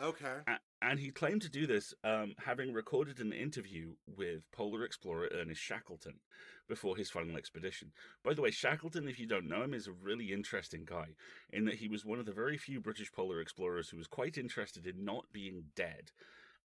okay 0.00 0.40
and 0.82 0.98
he 0.98 1.10
claimed 1.10 1.42
to 1.42 1.50
do 1.50 1.66
this 1.66 1.94
um, 2.04 2.34
having 2.44 2.72
recorded 2.72 3.18
an 3.20 3.32
interview 3.32 3.94
with 4.06 4.50
polar 4.52 4.84
explorer 4.84 5.28
Ernest 5.32 5.60
Shackleton 5.60 6.20
before 6.68 6.96
his 6.96 7.10
final 7.10 7.36
expedition. 7.36 7.92
By 8.22 8.34
the 8.34 8.42
way, 8.42 8.50
Shackleton, 8.50 9.08
if 9.08 9.18
you 9.18 9.26
don't 9.26 9.48
know 9.48 9.62
him, 9.62 9.74
is 9.74 9.86
a 9.86 9.92
really 9.92 10.32
interesting 10.32 10.84
guy 10.84 11.14
in 11.50 11.64
that 11.64 11.76
he 11.76 11.88
was 11.88 12.04
one 12.04 12.18
of 12.18 12.26
the 12.26 12.32
very 12.32 12.58
few 12.58 12.80
British 12.80 13.10
polar 13.12 13.40
explorers 13.40 13.88
who 13.88 13.96
was 13.96 14.06
quite 14.06 14.36
interested 14.36 14.86
in 14.86 15.04
not 15.04 15.24
being 15.32 15.64
dead. 15.74 16.10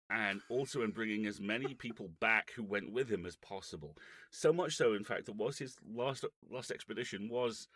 And 0.09 0.39
also 0.49 0.83
in 0.83 0.91
bringing 0.91 1.25
as 1.25 1.41
many 1.41 1.73
people 1.73 2.09
back 2.21 2.51
who 2.55 2.63
went 2.63 2.93
with 2.93 3.09
him 3.09 3.25
as 3.25 3.35
possible. 3.35 3.97
So 4.31 4.53
much 4.53 4.77
so, 4.77 4.93
in 4.93 5.03
fact, 5.03 5.25
that 5.25 5.35
was 5.35 5.57
his 5.57 5.75
last 5.85 6.23
last 6.49 6.71
expedition 6.71 7.27
was 7.29 7.67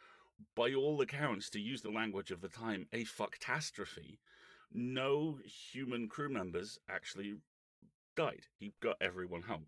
by 0.56 0.74
all 0.74 1.02
accounts, 1.02 1.50
to 1.52 1.60
use 1.60 1.82
the 1.82 1.92
language 1.92 2.32
of 2.32 2.42
the 2.42 2.48
time, 2.48 2.88
a 2.94 3.04
fucktastrophe, 3.04 4.18
no 4.74 5.40
human 5.46 6.08
crew 6.08 6.30
members 6.30 6.80
actually 6.90 7.36
died. 8.16 8.42
He 8.58 8.74
got 8.82 8.98
everyone 9.02 9.44
home. 9.44 9.68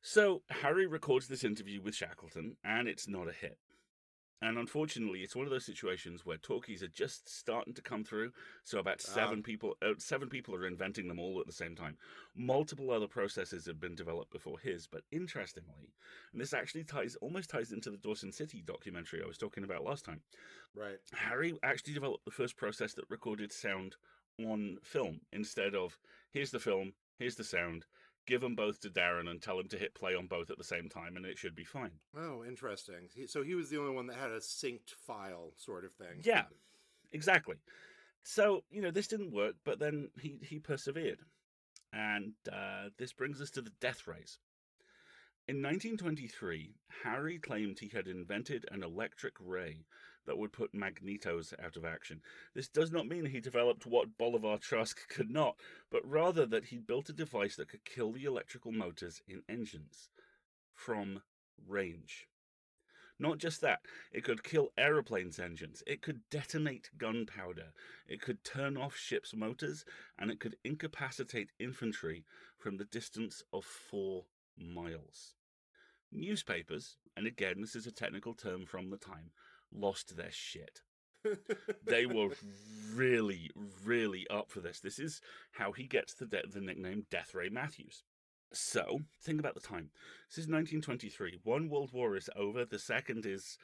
So 0.00 0.42
Harry 0.48 0.86
records 0.86 1.28
this 1.28 1.44
interview 1.44 1.80
with 1.82 1.94
Shackleton, 1.94 2.56
and 2.64 2.86
it's 2.88 3.08
not 3.08 3.28
a 3.28 3.32
hit. 3.32 3.58
And 4.40 4.56
unfortunately, 4.56 5.22
it's 5.22 5.34
one 5.34 5.46
of 5.46 5.50
those 5.50 5.64
situations 5.66 6.24
where 6.24 6.36
talkies 6.38 6.82
are 6.82 6.88
just 6.88 7.28
starting 7.28 7.74
to 7.74 7.82
come 7.82 8.04
through. 8.04 8.32
So 8.62 8.78
about 8.78 9.00
seven 9.00 9.40
Ah. 9.40 9.42
people, 9.42 9.76
uh, 9.82 9.94
seven 9.98 10.28
people 10.28 10.54
are 10.54 10.66
inventing 10.66 11.08
them 11.08 11.18
all 11.18 11.40
at 11.40 11.46
the 11.46 11.52
same 11.52 11.74
time. 11.74 11.98
Multiple 12.36 12.90
other 12.92 13.08
processes 13.08 13.66
have 13.66 13.80
been 13.80 13.96
developed 13.96 14.30
before 14.30 14.58
his, 14.60 14.86
but 14.86 15.02
interestingly, 15.10 15.92
and 16.32 16.40
this 16.40 16.52
actually 16.54 16.84
ties 16.84 17.16
almost 17.16 17.50
ties 17.50 17.72
into 17.72 17.90
the 17.90 17.96
Dawson 17.98 18.30
City 18.30 18.62
documentary 18.62 19.22
I 19.22 19.26
was 19.26 19.38
talking 19.38 19.64
about 19.64 19.82
last 19.82 20.04
time. 20.04 20.22
right. 20.74 21.00
Harry 21.12 21.58
actually 21.64 21.94
developed 21.94 22.24
the 22.24 22.30
first 22.30 22.56
process 22.56 22.94
that 22.94 23.10
recorded 23.10 23.52
sound 23.52 23.96
on 24.38 24.78
film 24.84 25.20
instead 25.32 25.74
of 25.74 25.98
here's 26.30 26.52
the 26.52 26.60
film, 26.60 26.94
here's 27.18 27.34
the 27.34 27.42
sound, 27.42 27.86
give 28.28 28.40
them 28.42 28.54
both 28.54 28.78
to 28.80 28.90
Darren 28.90 29.28
and 29.28 29.42
tell 29.42 29.58
him 29.58 29.66
to 29.68 29.78
hit 29.78 29.94
play 29.94 30.14
on 30.14 30.26
both 30.28 30.50
at 30.50 30.58
the 30.58 30.62
same 30.64 30.88
time, 30.88 31.16
and 31.16 31.26
it 31.26 31.38
should 31.38 31.56
be 31.56 31.64
fine. 31.64 31.90
Oh, 32.16 32.44
interesting. 32.44 33.08
He- 33.14 33.26
So 33.26 33.42
he 33.42 33.54
was 33.56 33.70
the 33.70 33.78
only 33.80 33.92
one 33.94 34.06
that 34.06 34.16
had 34.18 34.30
a 34.30 34.38
synced 34.38 34.90
file 35.06 35.52
sort 35.56 35.84
of 35.84 35.92
thing. 35.94 36.20
Yeah, 36.22 36.44
exactly. 37.10 37.56
So 38.22 38.62
you 38.70 38.82
know 38.82 38.90
this 38.92 39.08
didn't 39.08 39.32
work, 39.32 39.56
but 39.64 39.78
then 39.80 40.10
he 40.20 40.38
he 40.42 40.58
persevered, 40.60 41.20
and 41.92 42.34
uh, 42.52 42.90
this 42.98 43.12
brings 43.12 43.40
us 43.40 43.50
to 43.50 43.62
the 43.62 43.72
death 43.80 44.06
rays. 44.06 44.38
In 45.48 45.62
1923, 45.62 46.74
Harry 47.04 47.38
claimed 47.38 47.78
he 47.78 47.88
had 47.88 48.06
invented 48.06 48.66
an 48.70 48.82
electric 48.82 49.32
ray 49.40 49.86
that 50.28 50.38
would 50.38 50.52
put 50.52 50.74
magnetos 50.74 51.54
out 51.64 51.76
of 51.76 51.86
action. 51.86 52.20
This 52.54 52.68
does 52.68 52.92
not 52.92 53.08
mean 53.08 53.24
he 53.24 53.40
developed 53.40 53.86
what 53.86 54.18
Bolivar 54.18 54.58
Trask 54.58 55.08
could 55.08 55.30
not, 55.30 55.56
but 55.90 56.08
rather 56.08 56.44
that 56.46 56.66
he 56.66 56.76
built 56.76 57.08
a 57.08 57.14
device 57.14 57.56
that 57.56 57.68
could 57.68 57.84
kill 57.86 58.12
the 58.12 58.26
electrical 58.26 58.70
motors 58.70 59.22
in 59.26 59.42
engines 59.48 60.10
from 60.74 61.22
range. 61.66 62.28
Not 63.18 63.38
just 63.38 63.62
that, 63.62 63.80
it 64.12 64.22
could 64.22 64.44
kill 64.44 64.68
aeroplanes' 64.78 65.40
engines, 65.40 65.82
it 65.86 66.02
could 66.02 66.20
detonate 66.30 66.90
gunpowder, 66.98 67.72
it 68.06 68.20
could 68.20 68.44
turn 68.44 68.76
off 68.76 68.96
ships' 68.96 69.34
motors, 69.34 69.84
and 70.18 70.30
it 70.30 70.38
could 70.38 70.56
incapacitate 70.62 71.50
infantry 71.58 72.24
from 72.58 72.76
the 72.76 72.84
distance 72.84 73.42
of 73.52 73.64
four 73.64 74.26
miles. 74.56 75.34
Newspapers, 76.12 76.98
and 77.16 77.26
again, 77.26 77.60
this 77.60 77.74
is 77.74 77.86
a 77.86 77.92
technical 77.92 78.34
term 78.34 78.66
from 78.66 78.90
the 78.90 78.96
time, 78.96 79.30
lost 79.72 80.16
their 80.16 80.32
shit. 80.32 80.80
They 81.84 82.06
were 82.06 82.30
really, 82.94 83.50
really 83.84 84.26
up 84.30 84.50
for 84.50 84.60
this. 84.60 84.80
This 84.80 84.98
is 84.98 85.20
how 85.52 85.72
he 85.72 85.84
gets 85.84 86.14
the, 86.14 86.26
de- 86.26 86.46
the 86.50 86.60
nickname 86.60 87.06
Death 87.10 87.34
Ray 87.34 87.48
Matthews. 87.48 88.02
So, 88.52 89.00
think 89.22 89.40
about 89.40 89.54
the 89.54 89.60
time. 89.60 89.90
This 90.30 90.38
is 90.38 90.50
1923. 90.50 91.40
One 91.42 91.68
world 91.68 91.90
war 91.92 92.16
is 92.16 92.30
over, 92.36 92.64
the 92.64 92.78
second 92.78 93.26
is 93.26 93.58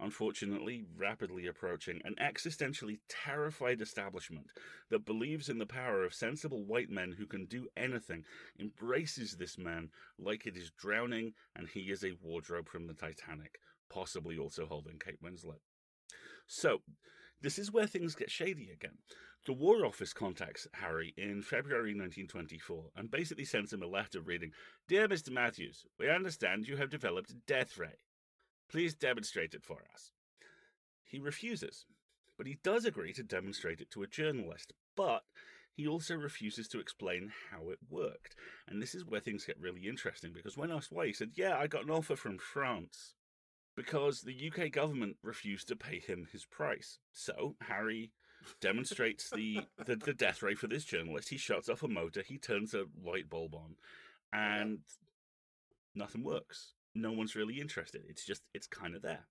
unfortunately 0.00 0.84
rapidly 0.96 1.46
approaching. 1.46 2.00
An 2.04 2.14
existentially 2.20 3.00
terrified 3.08 3.80
establishment 3.80 4.46
that 4.88 5.04
believes 5.04 5.48
in 5.48 5.58
the 5.58 5.66
power 5.66 6.04
of 6.04 6.14
sensible 6.14 6.64
white 6.64 6.90
men 6.90 7.14
who 7.18 7.26
can 7.26 7.44
do 7.44 7.68
anything 7.76 8.24
embraces 8.58 9.36
this 9.36 9.58
man 9.58 9.90
like 10.18 10.46
it 10.46 10.56
is 10.56 10.72
drowning 10.78 11.34
and 11.54 11.68
he 11.68 11.90
is 11.90 12.02
a 12.02 12.16
wardrobe 12.22 12.68
from 12.68 12.86
the 12.86 12.94
Titanic, 12.94 13.58
possibly 13.90 14.38
also 14.38 14.66
holding 14.66 14.98
Kate 14.98 15.22
Winslet. 15.22 15.60
So, 16.46 16.82
this 17.42 17.58
is 17.58 17.72
where 17.72 17.86
things 17.86 18.14
get 18.14 18.30
shady 18.30 18.70
again. 18.70 18.98
The 19.46 19.52
War 19.54 19.86
Office 19.86 20.12
contacts 20.12 20.66
Harry 20.74 21.14
in 21.16 21.42
February 21.42 21.94
1924 21.94 22.90
and 22.96 23.10
basically 23.10 23.46
sends 23.46 23.72
him 23.72 23.82
a 23.82 23.86
letter 23.86 24.20
reading 24.20 24.52
Dear 24.86 25.08
Mr. 25.08 25.30
Matthews, 25.30 25.86
we 25.98 26.10
understand 26.10 26.66
you 26.66 26.76
have 26.76 26.90
developed 26.90 27.30
a 27.30 27.34
death 27.46 27.78
ray. 27.78 27.98
Please 28.70 28.94
demonstrate 28.94 29.54
it 29.54 29.64
for 29.64 29.82
us. 29.94 30.12
He 31.02 31.18
refuses, 31.18 31.86
but 32.36 32.46
he 32.46 32.58
does 32.62 32.84
agree 32.84 33.12
to 33.14 33.22
demonstrate 33.22 33.80
it 33.80 33.90
to 33.92 34.02
a 34.02 34.06
journalist, 34.06 34.74
but 34.94 35.22
he 35.72 35.86
also 35.86 36.14
refuses 36.14 36.68
to 36.68 36.78
explain 36.78 37.32
how 37.50 37.70
it 37.70 37.78
worked. 37.88 38.36
And 38.68 38.82
this 38.82 38.94
is 38.94 39.06
where 39.06 39.20
things 39.20 39.46
get 39.46 39.58
really 39.58 39.88
interesting 39.88 40.32
because 40.34 40.56
when 40.56 40.70
asked 40.70 40.92
why, 40.92 41.06
he 41.06 41.12
said, 41.14 41.30
Yeah, 41.34 41.56
I 41.56 41.66
got 41.66 41.84
an 41.84 41.90
offer 41.90 42.16
from 42.16 42.38
France 42.38 43.14
because 43.80 44.20
the 44.20 44.52
UK 44.52 44.70
government 44.70 45.16
refused 45.22 45.68
to 45.68 45.74
pay 45.74 46.00
him 46.00 46.28
his 46.30 46.44
price. 46.44 46.98
So 47.12 47.56
Harry 47.62 48.10
demonstrates 48.60 49.30
the, 49.30 49.60
the, 49.86 49.96
the 49.96 50.12
death 50.12 50.42
ray 50.42 50.54
for 50.54 50.66
this 50.66 50.84
journalist. 50.84 51.30
He 51.30 51.38
shuts 51.38 51.70
off 51.70 51.82
a 51.82 51.88
motor, 51.88 52.22
he 52.22 52.36
turns 52.36 52.74
a 52.74 52.84
light 53.02 53.30
bulb 53.30 53.54
on, 53.54 53.76
and 54.34 54.80
nothing 55.94 56.22
works. 56.22 56.74
No 56.94 57.12
one's 57.12 57.34
really 57.34 57.58
interested. 57.58 58.02
It's 58.06 58.26
just, 58.26 58.42
it's 58.52 58.66
kind 58.66 58.94
of 58.94 59.00
there. 59.00 59.24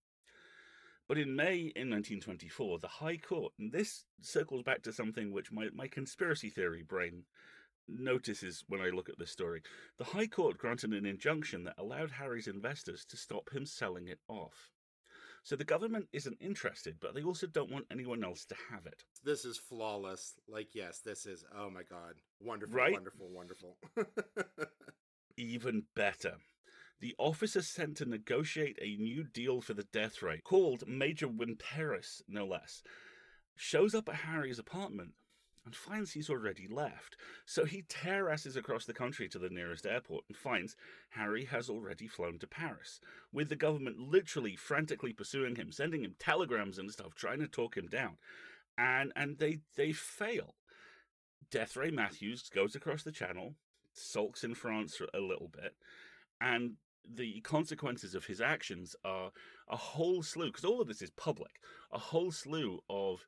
But 1.07 1.19
in 1.19 1.35
May 1.35 1.57
in 1.57 1.91
1924, 1.91 2.79
the 2.79 2.87
High 2.87 3.17
Court, 3.17 3.53
and 3.59 3.71
this 3.71 4.05
circles 4.23 4.63
back 4.63 4.81
to 4.83 4.93
something 4.93 5.31
which 5.31 5.51
my, 5.51 5.69
my 5.75 5.87
conspiracy 5.87 6.49
theory 6.49 6.81
brain 6.81 7.23
notices 7.97 8.63
when 8.67 8.81
I 8.81 8.89
look 8.89 9.09
at 9.09 9.17
this 9.17 9.31
story. 9.31 9.61
The 9.97 10.03
High 10.05 10.27
Court 10.27 10.57
granted 10.57 10.93
an 10.93 11.05
injunction 11.05 11.63
that 11.63 11.75
allowed 11.77 12.11
Harry's 12.11 12.47
investors 12.47 13.05
to 13.09 13.17
stop 13.17 13.49
him 13.51 13.65
selling 13.65 14.07
it 14.07 14.19
off. 14.27 14.71
So 15.43 15.55
the 15.55 15.63
government 15.63 16.07
isn't 16.11 16.37
interested, 16.41 16.97
but 16.99 17.15
they 17.15 17.23
also 17.23 17.47
don't 17.47 17.71
want 17.71 17.85
anyone 17.91 18.23
else 18.23 18.45
to 18.45 18.55
have 18.71 18.85
it. 18.85 19.03
This 19.23 19.45
is 19.45 19.57
flawless. 19.57 20.33
Like, 20.47 20.75
yes, 20.75 20.99
this 21.03 21.25
is, 21.25 21.45
oh 21.57 21.69
my 21.69 21.83
God. 21.89 22.15
Wonderful, 22.41 22.75
Right? 22.75 22.93
wonderful, 22.93 23.29
wonderful. 23.31 23.77
Even 25.37 25.83
better. 25.95 26.35
The 26.99 27.15
officer 27.17 27.61
sent 27.61 27.97
to 27.97 28.05
negotiate 28.05 28.77
a 28.81 28.97
new 28.97 29.23
deal 29.23 29.61
for 29.61 29.73
the 29.73 29.87
death 29.93 30.21
ray, 30.21 30.41
called 30.43 30.83
Major 30.85 31.27
Wimperis, 31.29 32.21
no 32.27 32.45
less, 32.45 32.83
shows 33.55 33.95
up 33.95 34.09
at 34.09 34.15
Harry's 34.15 34.59
apartment 34.59 35.11
and 35.69 35.75
finds 35.75 36.13
he's 36.13 36.31
already 36.31 36.67
left. 36.67 37.15
So 37.45 37.63
he 37.63 37.83
terrasses 37.83 38.55
across 38.55 38.85
the 38.85 38.93
country 38.93 39.29
to 39.29 39.37
the 39.37 39.51
nearest 39.51 39.85
airport 39.85 40.23
and 40.27 40.35
finds 40.35 40.75
Harry 41.11 41.45
has 41.45 41.69
already 41.69 42.07
flown 42.07 42.39
to 42.39 42.47
Paris, 42.47 42.99
with 43.31 43.49
the 43.49 43.55
government 43.55 43.99
literally 43.99 44.55
frantically 44.55 45.13
pursuing 45.13 45.57
him, 45.57 45.71
sending 45.71 46.03
him 46.03 46.15
telegrams 46.17 46.79
and 46.79 46.89
stuff, 46.89 47.13
trying 47.13 47.37
to 47.37 47.47
talk 47.47 47.77
him 47.77 47.85
down. 47.85 48.17
And 48.79 49.11
and 49.15 49.37
they 49.37 49.59
they 49.77 49.91
fail. 49.91 50.55
Death 51.51 51.77
Ray 51.77 51.91
Matthews 51.91 52.49
goes 52.49 52.73
across 52.73 53.03
the 53.03 53.11
channel, 53.11 53.53
sulks 53.93 54.43
in 54.43 54.55
France 54.55 54.95
for 54.95 55.07
a 55.13 55.19
little 55.19 55.51
bit, 55.53 55.75
and 56.41 56.77
the 57.07 57.41
consequences 57.41 58.15
of 58.15 58.25
his 58.25 58.41
actions 58.41 58.95
are 59.05 59.31
a 59.67 59.77
whole 59.77 60.23
slew, 60.23 60.47
because 60.47 60.65
all 60.65 60.81
of 60.81 60.87
this 60.87 61.03
is 61.03 61.11
public, 61.11 61.59
a 61.91 61.99
whole 61.99 62.31
slew 62.31 62.79
of, 62.89 63.27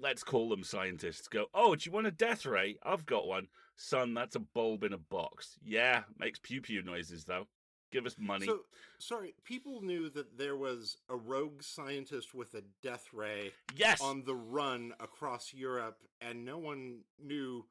let's 0.00 0.22
call 0.22 0.48
them 0.48 0.64
scientists, 0.64 1.28
go, 1.28 1.46
oh, 1.54 1.74
do 1.74 1.88
you 1.88 1.92
want 1.92 2.06
a 2.06 2.10
death 2.10 2.46
ray? 2.46 2.76
I've 2.82 3.06
got 3.06 3.26
one. 3.26 3.48
Son, 3.76 4.14
that's 4.14 4.36
a 4.36 4.40
bulb 4.40 4.84
in 4.84 4.92
a 4.92 4.98
box. 4.98 5.58
Yeah, 5.64 6.02
makes 6.18 6.38
pew 6.38 6.60
pew 6.60 6.82
noises, 6.82 7.24
though. 7.24 7.46
Give 7.90 8.06
us 8.06 8.16
money. 8.18 8.46
so, 8.46 8.60
sorry, 8.98 9.34
people 9.44 9.80
knew 9.80 10.10
that 10.10 10.36
there 10.36 10.56
was 10.56 10.96
a 11.08 11.16
rogue 11.16 11.62
scientist 11.62 12.34
with 12.34 12.54
a 12.54 12.62
death 12.82 13.08
ray 13.12 13.52
yes! 13.76 14.00
on 14.00 14.24
the 14.24 14.34
run 14.34 14.92
across 14.98 15.54
Europe, 15.54 15.98
and 16.20 16.44
no 16.44 16.58
one 16.58 17.00
knew 17.22 17.64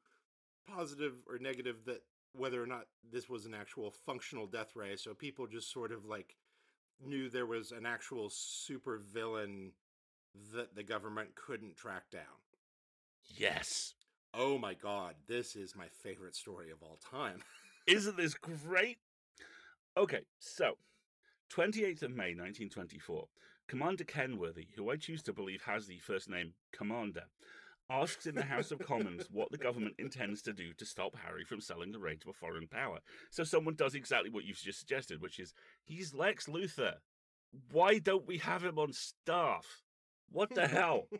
positive 0.66 1.14
or 1.28 1.38
negative 1.38 1.84
that 1.86 2.02
whether 2.32 2.62
or 2.62 2.66
not 2.66 2.86
this 3.12 3.28
was 3.28 3.46
an 3.46 3.54
actual 3.54 3.90
functional 3.90 4.46
death 4.46 4.74
ray. 4.74 4.96
So 4.96 5.14
people 5.14 5.46
just 5.46 5.72
sort 5.72 5.92
of 5.92 6.04
like 6.06 6.36
knew 7.04 7.28
there 7.28 7.46
was 7.46 7.70
an 7.70 7.86
actual 7.86 8.28
super 8.30 8.98
villain 8.98 9.72
that 10.54 10.74
the 10.74 10.82
government 10.82 11.34
couldn't 11.34 11.76
track 11.76 12.10
down. 12.10 12.22
yes. 13.36 13.94
Oh 14.36 14.58
my 14.58 14.74
god, 14.74 15.14
this 15.28 15.54
is 15.54 15.76
my 15.76 15.86
favorite 16.02 16.34
story 16.34 16.70
of 16.70 16.82
all 16.82 16.98
time. 17.10 17.40
Isn't 17.86 18.16
this 18.16 18.34
great? 18.34 18.98
Okay, 19.96 20.22
so 20.40 20.72
28th 21.52 22.02
of 22.02 22.10
May 22.10 22.34
1924, 22.34 23.26
Commander 23.68 24.02
Kenworthy, 24.02 24.66
who 24.74 24.90
I 24.90 24.96
choose 24.96 25.22
to 25.22 25.32
believe 25.32 25.62
has 25.62 25.86
the 25.86 25.98
first 25.98 26.28
name 26.28 26.54
Commander, 26.72 27.24
asks 27.88 28.26
in 28.26 28.34
the 28.34 28.42
House 28.42 28.72
of 28.72 28.80
Commons 28.80 29.28
what 29.30 29.52
the 29.52 29.58
government 29.58 29.94
intends 29.98 30.42
to 30.42 30.52
do 30.52 30.72
to 30.78 30.84
stop 30.84 31.14
Harry 31.24 31.44
from 31.44 31.60
selling 31.60 31.92
the 31.92 32.00
ray 32.00 32.16
to 32.16 32.30
a 32.30 32.32
foreign 32.32 32.66
power. 32.66 32.98
So 33.30 33.44
someone 33.44 33.74
does 33.76 33.94
exactly 33.94 34.30
what 34.30 34.44
you've 34.44 34.56
just 34.56 34.80
suggested, 34.80 35.20
which 35.20 35.38
is 35.38 35.54
he's 35.84 36.12
Lex 36.12 36.46
Luthor. 36.46 36.94
Why 37.70 37.98
don't 37.98 38.26
we 38.26 38.38
have 38.38 38.64
him 38.64 38.78
on 38.80 38.92
staff? 38.92 39.83
What 40.30 40.54
the 40.54 40.68
hell? 40.68 41.08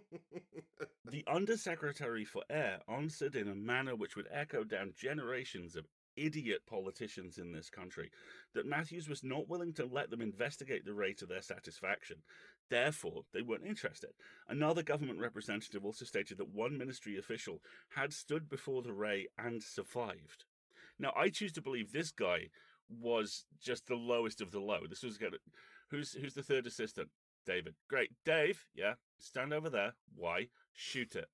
The 1.07 1.23
Undersecretary 1.27 2.25
for 2.25 2.43
Air 2.49 2.81
answered 2.89 3.37
in 3.37 3.47
a 3.47 3.55
manner 3.55 3.95
which 3.95 4.17
would 4.17 4.27
echo 4.33 4.65
down 4.65 4.95
generations 4.97 5.77
of 5.77 5.87
idiot 6.17 6.63
politicians 6.67 7.39
in 7.39 7.53
this 7.53 7.69
country 7.71 8.11
that 8.55 8.67
Matthews 8.67 9.09
was 9.09 9.23
not 9.23 9.49
willing 9.49 9.73
to 9.75 9.85
let 9.85 10.11
them 10.11 10.21
investigate 10.21 10.85
the 10.85 10.95
Ray 10.95 11.13
to 11.15 11.27
their 11.27 11.43
satisfaction. 11.43 12.23
Therefore, 12.71 13.23
they 13.33 13.43
weren't 13.43 13.67
interested. 13.67 14.11
Another 14.49 14.83
government 14.83 15.21
representative 15.21 15.85
also 15.85 16.05
stated 16.05 16.39
that 16.39 16.49
one 16.49 16.79
ministry 16.79 17.19
official 17.19 17.61
had 17.91 18.13
stood 18.13 18.49
before 18.49 18.83
the 18.83 18.93
Ray 18.93 19.29
and 19.39 19.63
survived. 19.63 20.45
Now, 20.99 21.13
I 21.17 21.29
choose 21.29 21.53
to 21.53 21.63
believe 21.63 21.93
this 21.93 22.11
guy 22.11 22.49
was 22.89 23.45
just 23.61 23.87
the 23.87 23.95
lowest 23.95 24.41
of 24.41 24.53
the 24.53 24.61
low. 24.61 24.81
This 24.89 25.03
was 25.03 25.19
to. 25.19 25.31
Who's 25.91 26.13
who's 26.13 26.35
the 26.35 26.43
third 26.43 26.67
assistant? 26.67 27.11
David. 27.45 27.75
Great. 27.89 28.11
Dave, 28.25 28.65
yeah, 28.75 28.95
stand 29.19 29.53
over 29.53 29.71
there. 29.71 29.93
Why? 30.17 30.49
Shoot 30.73 31.17
it. 31.17 31.29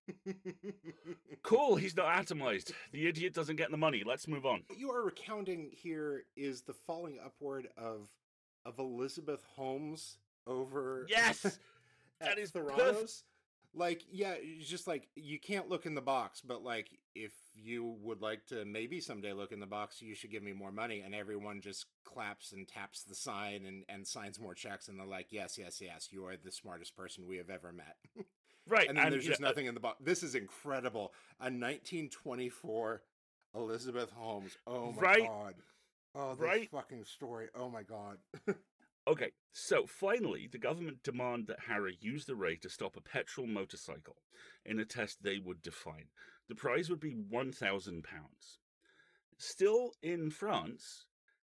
cool, 1.42 1.76
he's 1.76 1.96
not 1.96 2.14
atomized. 2.14 2.72
The 2.92 3.06
idiot 3.06 3.34
doesn't 3.34 3.56
get 3.56 3.70
the 3.70 3.76
money. 3.76 4.02
Let's 4.06 4.28
move 4.28 4.44
on. 4.44 4.62
What 4.66 4.78
you 4.78 4.90
are 4.90 5.02
recounting 5.02 5.70
here 5.72 6.24
is 6.36 6.62
the 6.62 6.74
falling 6.74 7.18
upward 7.24 7.68
of 7.76 8.08
of 8.66 8.78
Elizabeth 8.78 9.42
Holmes 9.56 10.18
over 10.46 11.06
Yes. 11.08 11.58
that 12.20 12.38
is 12.38 12.52
Theranos. 12.52 13.22
Like, 13.72 14.02
yeah, 14.10 14.34
it's 14.36 14.68
just 14.68 14.86
like 14.88 15.08
you 15.14 15.38
can't 15.38 15.68
look 15.68 15.86
in 15.86 15.94
the 15.94 16.00
box, 16.00 16.40
but 16.40 16.64
like 16.64 16.88
if 17.14 17.32
you 17.54 17.96
would 18.02 18.20
like 18.20 18.46
to 18.46 18.64
maybe 18.64 19.00
someday 19.00 19.32
look 19.32 19.52
in 19.52 19.60
the 19.60 19.66
box, 19.66 20.02
you 20.02 20.14
should 20.14 20.30
give 20.32 20.42
me 20.42 20.52
more 20.52 20.72
money. 20.72 21.00
And 21.02 21.14
everyone 21.14 21.60
just 21.60 21.86
claps 22.04 22.50
and 22.52 22.66
taps 22.66 23.02
the 23.04 23.14
sign 23.14 23.64
and, 23.66 23.84
and 23.88 24.06
signs 24.06 24.40
more 24.40 24.54
checks 24.54 24.88
and 24.88 24.98
they're 24.98 25.06
like, 25.06 25.28
Yes, 25.30 25.56
yes, 25.56 25.80
yes, 25.80 26.08
you 26.10 26.24
are 26.26 26.36
the 26.36 26.50
smartest 26.50 26.96
person 26.96 27.26
we 27.28 27.36
have 27.36 27.50
ever 27.50 27.72
met. 27.72 27.96
Right. 28.68 28.88
and 28.88 28.96
then 28.98 29.06
and, 29.06 29.12
there's 29.14 29.24
just 29.24 29.40
yeah, 29.40 29.46
uh, 29.46 29.50
nothing 29.50 29.66
in 29.66 29.74
the 29.74 29.80
box. 29.80 29.96
This 30.00 30.22
is 30.22 30.34
incredible. 30.36 31.12
A 31.40 31.44
1924 31.44 33.02
Elizabeth 33.56 34.10
Holmes. 34.12 34.56
Oh 34.66 34.92
my 34.92 35.00
Right. 35.02 35.26
god. 35.26 35.54
Oh, 36.14 36.30
this 36.34 36.40
Right. 36.40 36.70
fucking 36.70 37.04
story. 37.04 37.48
Oh 37.54 37.68
my 37.70 37.82
god. 37.82 38.18
Okay, 39.08 39.32
so 39.52 39.86
finally, 39.86 40.48
the 40.50 40.58
government 40.58 41.02
demand 41.02 41.46
that 41.46 41.60
Harry 41.68 41.96
use 42.00 42.24
the 42.26 42.36
ray 42.36 42.56
to 42.56 42.68
stop 42.68 42.96
a 42.96 43.00
petrol 43.00 43.46
motorcycle 43.46 44.16
in 44.64 44.78
a 44.78 44.84
test 44.84 45.22
they 45.22 45.38
would 45.38 45.62
define. 45.62 46.06
The 46.48 46.54
prize 46.54 46.90
would 46.90 47.00
be 47.00 47.14
£1,000. 47.14 48.02
Still 49.38 49.92
in 50.02 50.30
France, 50.30 51.06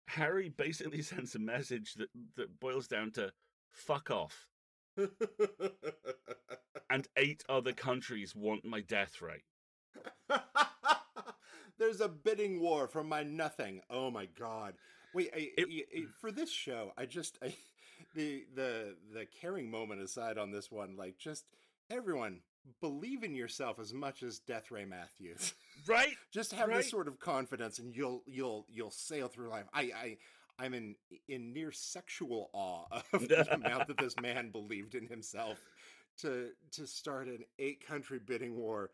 Harry 0.07 0.49
basically 0.49 1.03
sends 1.03 1.35
a 1.35 1.41
message 1.41 1.95
that, 1.95 2.09
that 2.37 2.61
boils 2.61 2.87
down 2.87 3.11
to 3.13 3.33
fuck 3.73 4.11
off. 4.11 4.47
And 6.91 7.07
eight 7.17 7.45
other 7.49 7.73
countries 7.73 8.35
want 8.35 8.65
my 8.65 8.81
death 8.81 9.23
ray. 9.23 9.45
There's 11.79 12.01
a 12.01 12.09
bidding 12.09 12.61
war 12.61 12.89
for 12.89 13.05
my 13.05 13.23
nothing. 13.23 13.81
Oh 13.89 14.11
my 14.11 14.27
god. 14.27 14.75
Wait, 15.15 15.31
I, 15.35 15.51
It- 15.57 15.69
I- 15.69 15.99
I- 15.99 16.01
mm. 16.03 16.15
for 16.21 16.31
this 16.33 16.51
show, 16.51 16.93
I 16.97 17.07
just 17.07 17.39
I, 17.43 17.55
the 18.15 18.45
the 18.55 18.97
the 19.13 19.27
caring 19.41 19.71
moment 19.71 20.01
aside 20.03 20.39
on 20.39 20.51
this 20.51 20.71
one, 20.71 20.97
like 20.97 21.19
just 21.19 21.45
everyone 21.91 22.41
believe 22.81 23.23
in 23.25 23.35
yourself 23.35 23.79
as 23.79 23.93
much 23.95 24.23
as 24.23 24.39
Death 24.39 24.71
Ray 24.71 24.85
Matthews. 24.85 25.55
Right? 25.87 26.17
just 26.33 26.53
have 26.53 26.69
Right. 26.69 26.79
this 26.79 26.91
sort 26.91 27.09
of 27.09 27.19
confidence, 27.19 27.79
and 27.79 27.95
you'll 27.97 28.23
you'll 28.27 28.67
you'll 28.69 28.91
sail 28.91 29.29
through 29.29 29.49
life. 29.49 29.67
I 29.73 29.83
I. 29.97 30.17
I'm 30.63 30.75
in 30.75 30.95
in 31.27 31.55
near 31.55 31.73
sexual 31.73 32.51
awe 32.53 32.85
of 33.15 33.29
the 33.29 33.51
amount 33.55 33.87
that 33.89 33.97
this 33.97 34.15
man 34.21 34.51
believed 34.51 34.95
in 34.95 35.07
himself 35.07 35.57
to 36.19 36.51
to 36.73 36.87
start 36.87 37.29
an 37.29 37.47
eight 37.59 37.87
country 37.87 38.19
bidding 38.19 38.55
war 38.55 38.91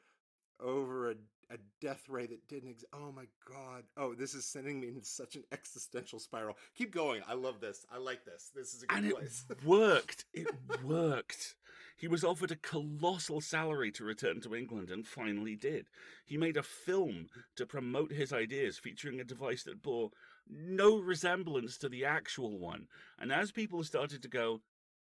over 0.61 1.11
a, 1.11 1.15
a 1.51 1.57
death 1.81 2.03
ray 2.09 2.27
that 2.27 2.49
didn't 2.49 2.71
exist. 2.71 2.91
Oh 2.93 3.13
my 3.13 3.25
god. 3.49 3.85
Oh, 3.97 4.15
this 4.15 4.35
is 4.35 4.45
sending 4.45 4.81
me 4.81 4.89
into 4.89 5.05
such 5.05 5.37
an 5.37 5.45
existential 5.53 6.19
spiral. 6.19 6.57
Keep 6.77 6.93
going. 6.93 7.23
I 7.29 7.35
love 7.35 7.61
this. 7.61 7.87
I 7.93 7.99
like 7.99 8.25
this. 8.25 8.51
This 8.55 8.75
is 8.75 8.83
a 8.83 8.87
good 8.87 8.97
And 8.99 9.07
it 9.07 9.15
place. 9.15 9.45
worked. 9.65 10.25
It 10.33 10.49
worked. 10.83 11.55
He 11.97 12.09
was 12.09 12.25
offered 12.25 12.51
a 12.51 12.57
colossal 12.57 13.41
salary 13.41 13.91
to 13.93 14.05
return 14.05 14.41
to 14.43 14.55
England 14.55 14.91
and 14.91 15.07
finally 15.07 15.55
did. 15.57 15.87
He 16.27 16.37
made 16.37 16.57
a 16.57 16.63
film 16.63 17.29
to 17.57 17.65
promote 17.65 18.13
his 18.13 18.33
ideas 18.33 18.79
featuring 18.79 19.19
a 19.21 19.25
device 19.25 19.63
that 19.63 19.83
bore 19.83 20.11
no 20.49 20.99
resemblance 20.99 21.79
to 21.79 21.89
the 21.89 22.05
actual 22.05 22.59
one. 22.59 22.89
And 23.19 23.33
as 23.33 23.51
people 23.51 23.83
started 23.83 24.21
to 24.23 24.29
go, 24.29 24.61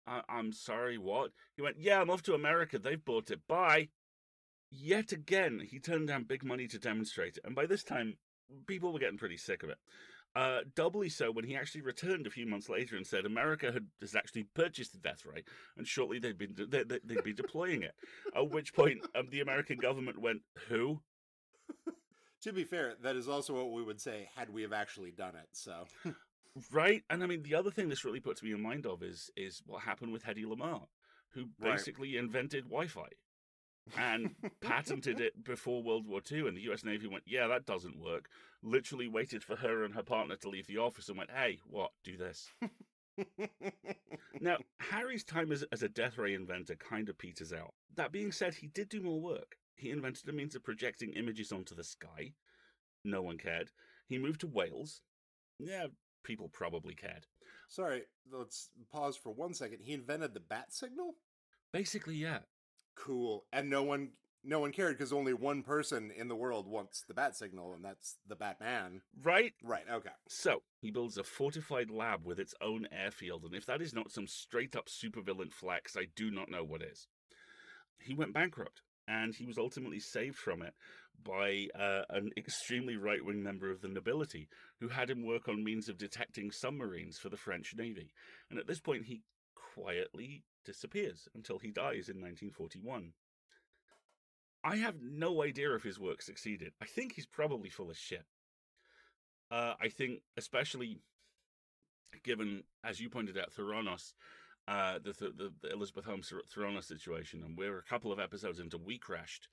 I- 0.06 0.22
I'm 0.28 0.52
sorry, 0.52 0.98
what? 0.98 1.30
He 1.56 1.62
went, 1.62 1.78
Yeah, 1.78 2.00
I'm 2.00 2.10
off 2.10 2.22
to 2.24 2.34
America. 2.34 2.78
They've 2.78 3.02
bought 3.02 3.30
it. 3.30 3.46
Bye. 3.48 3.88
Yet 4.74 5.12
again, 5.12 5.60
he 5.70 5.78
turned 5.78 6.08
down 6.08 6.24
big 6.24 6.42
money 6.42 6.66
to 6.68 6.78
demonstrate 6.78 7.36
it. 7.36 7.42
And 7.44 7.54
by 7.54 7.66
this 7.66 7.84
time, 7.84 8.16
people 8.66 8.90
were 8.90 8.98
getting 8.98 9.18
pretty 9.18 9.36
sick 9.36 9.62
of 9.62 9.68
it. 9.68 9.76
Uh, 10.34 10.60
doubly 10.74 11.10
so 11.10 11.30
when 11.30 11.44
he 11.44 11.54
actually 11.54 11.82
returned 11.82 12.26
a 12.26 12.30
few 12.30 12.46
months 12.46 12.70
later 12.70 12.96
and 12.96 13.06
said 13.06 13.26
America 13.26 13.70
had 13.70 13.86
has 14.00 14.14
actually 14.14 14.44
purchased 14.54 14.92
the 14.92 14.98
death 14.98 15.26
ray, 15.26 15.44
and 15.76 15.86
shortly 15.86 16.18
they'd 16.18 16.38
been 16.38 16.54
de- 16.54 16.64
they, 16.66 16.98
they'd 17.04 17.22
be 17.22 17.34
deploying 17.34 17.82
it. 17.82 17.94
At 18.34 18.48
which 18.50 18.72
point, 18.72 19.06
um, 19.14 19.28
the 19.30 19.40
American 19.42 19.76
government 19.76 20.18
went, 20.18 20.40
"Who? 20.68 21.02
to 22.40 22.52
be 22.54 22.64
fair, 22.64 22.94
that 23.02 23.14
is 23.14 23.28
also 23.28 23.52
what 23.52 23.72
we 23.72 23.82
would 23.82 24.00
say 24.00 24.30
had 24.34 24.48
we 24.48 24.62
have 24.62 24.72
actually 24.72 25.10
done 25.10 25.34
it. 25.36 25.48
So 25.52 25.84
Right?" 26.70 27.02
And 27.10 27.22
I 27.22 27.26
mean, 27.26 27.42
the 27.42 27.54
other 27.54 27.70
thing 27.70 27.90
this 27.90 28.06
really 28.06 28.20
puts 28.20 28.42
me 28.42 28.52
in 28.52 28.62
mind 28.62 28.86
of 28.86 29.02
is 29.02 29.30
is 29.36 29.62
what 29.66 29.82
happened 29.82 30.14
with 30.14 30.24
Hedy 30.24 30.46
Lamarr, 30.46 30.86
who 31.34 31.50
Right. 31.60 31.72
basically 31.72 32.16
invented 32.16 32.64
Wi-Fi 32.64 33.08
and 33.96 34.34
patented 34.60 35.20
it 35.20 35.44
before 35.44 35.82
World 35.82 36.06
War 36.06 36.20
II. 36.30 36.48
And 36.48 36.56
the 36.56 36.62
U.S. 36.62 36.84
Navy 36.84 37.06
went, 37.06 37.24
"Yeah, 37.26 37.46
that 37.48 37.66
doesn't 37.66 37.98
work." 37.98 38.28
Literally 38.62 39.08
waited 39.08 39.42
for 39.42 39.56
her 39.56 39.84
and 39.84 39.94
her 39.94 40.02
partner 40.02 40.36
to 40.36 40.48
leave 40.48 40.66
the 40.66 40.78
office 40.78 41.08
and 41.08 41.18
went, 41.18 41.30
"Hey, 41.30 41.58
what? 41.66 41.90
Do 42.04 42.16
this." 42.16 42.48
Now, 44.40 44.58
Harry's 44.78 45.22
time 45.22 45.52
as, 45.52 45.62
as 45.70 45.82
a 45.82 45.88
death 45.88 46.18
ray 46.18 46.34
inventor 46.34 46.74
kind 46.74 47.08
of 47.08 47.16
peters 47.16 47.52
out. 47.52 47.74
That 47.94 48.10
being 48.10 48.32
said, 48.32 48.54
he 48.54 48.66
did 48.66 48.88
do 48.88 49.00
more 49.00 49.20
work. 49.20 49.56
He 49.76 49.90
invented 49.90 50.28
a 50.28 50.32
means 50.32 50.56
of 50.56 50.64
projecting 50.64 51.12
images 51.12 51.52
onto 51.52 51.74
the 51.74 51.84
sky. 51.84 52.32
No 53.04 53.22
one 53.22 53.38
cared. 53.38 53.70
He 54.08 54.18
moved 54.18 54.40
to 54.40 54.46
Wales. 54.46 55.02
Yeah, 55.60 55.86
people 56.24 56.48
probably 56.48 56.94
cared. 56.94 57.26
Sorry, 57.68 58.02
let's 58.32 58.70
pause 58.90 59.16
for 59.16 59.32
one 59.32 59.54
second. 59.54 59.78
He 59.80 59.92
invented 59.92 60.34
the 60.34 60.40
bat 60.40 60.72
signal? 60.72 61.14
Basically, 61.72 62.16
yeah. 62.16 62.40
Cool. 62.96 63.44
And 63.52 63.70
no 63.70 63.82
one 63.82 64.10
no 64.44 64.58
one 64.58 64.72
cared 64.72 64.96
because 64.96 65.12
only 65.12 65.32
one 65.32 65.62
person 65.62 66.10
in 66.10 66.28
the 66.28 66.34
world 66.34 66.66
wants 66.66 67.04
the 67.06 67.14
bat 67.14 67.36
signal, 67.36 67.72
and 67.72 67.84
that's 67.84 68.16
the 68.26 68.34
Batman. 68.34 69.02
Right? 69.22 69.52
Right, 69.62 69.84
okay. 69.90 70.10
So, 70.28 70.62
he 70.80 70.90
builds 70.90 71.16
a 71.16 71.22
fortified 71.22 71.90
lab 71.90 72.24
with 72.24 72.40
its 72.40 72.54
own 72.60 72.88
airfield, 72.90 73.44
and 73.44 73.54
if 73.54 73.66
that 73.66 73.80
is 73.80 73.94
not 73.94 74.10
some 74.10 74.26
straight 74.26 74.74
up 74.74 74.88
supervillain 74.88 75.52
flex, 75.52 75.96
I 75.96 76.06
do 76.16 76.30
not 76.30 76.50
know 76.50 76.64
what 76.64 76.82
is. 76.82 77.06
He 78.00 78.14
went 78.14 78.34
bankrupt, 78.34 78.82
and 79.06 79.34
he 79.34 79.46
was 79.46 79.58
ultimately 79.58 80.00
saved 80.00 80.36
from 80.36 80.62
it 80.62 80.74
by 81.24 81.68
uh, 81.78 82.02
an 82.10 82.30
extremely 82.36 82.96
right 82.96 83.24
wing 83.24 83.44
member 83.44 83.70
of 83.70 83.80
the 83.80 83.88
nobility 83.88 84.48
who 84.80 84.88
had 84.88 85.08
him 85.08 85.24
work 85.24 85.48
on 85.48 85.62
means 85.62 85.88
of 85.88 85.98
detecting 85.98 86.50
submarines 86.50 87.16
for 87.16 87.28
the 87.28 87.36
French 87.36 87.74
Navy. 87.76 88.12
And 88.50 88.58
at 88.58 88.66
this 88.66 88.80
point, 88.80 89.04
he 89.04 89.22
quietly 89.54 90.42
disappears 90.64 91.28
until 91.34 91.58
he 91.58 91.70
dies 91.70 92.08
in 92.08 92.20
1941. 92.20 93.12
I 94.64 94.76
have 94.76 95.02
no 95.02 95.42
idea 95.42 95.74
if 95.74 95.82
his 95.82 95.98
work 95.98 96.22
succeeded. 96.22 96.72
I 96.80 96.86
think 96.86 97.14
he's 97.14 97.26
probably 97.26 97.68
full 97.68 97.90
of 97.90 97.96
shit. 97.98 98.24
Uh, 99.50 99.74
I 99.80 99.88
think, 99.88 100.20
especially 100.36 100.98
given, 102.22 102.62
as 102.84 103.00
you 103.00 103.10
pointed 103.10 103.36
out, 103.36 103.52
Theranos, 103.52 104.14
uh, 104.68 104.98
the, 105.02 105.12
the 105.12 105.52
the 105.60 105.72
Elizabeth 105.72 106.04
Holmes 106.04 106.28
Ther- 106.28 106.42
Theranos 106.54 106.84
situation, 106.84 107.42
and 107.42 107.58
we're 107.58 107.78
a 107.78 107.82
couple 107.82 108.12
of 108.12 108.20
episodes 108.20 108.60
into 108.60 108.78
We 108.78 108.98
Crashed, 108.98 109.48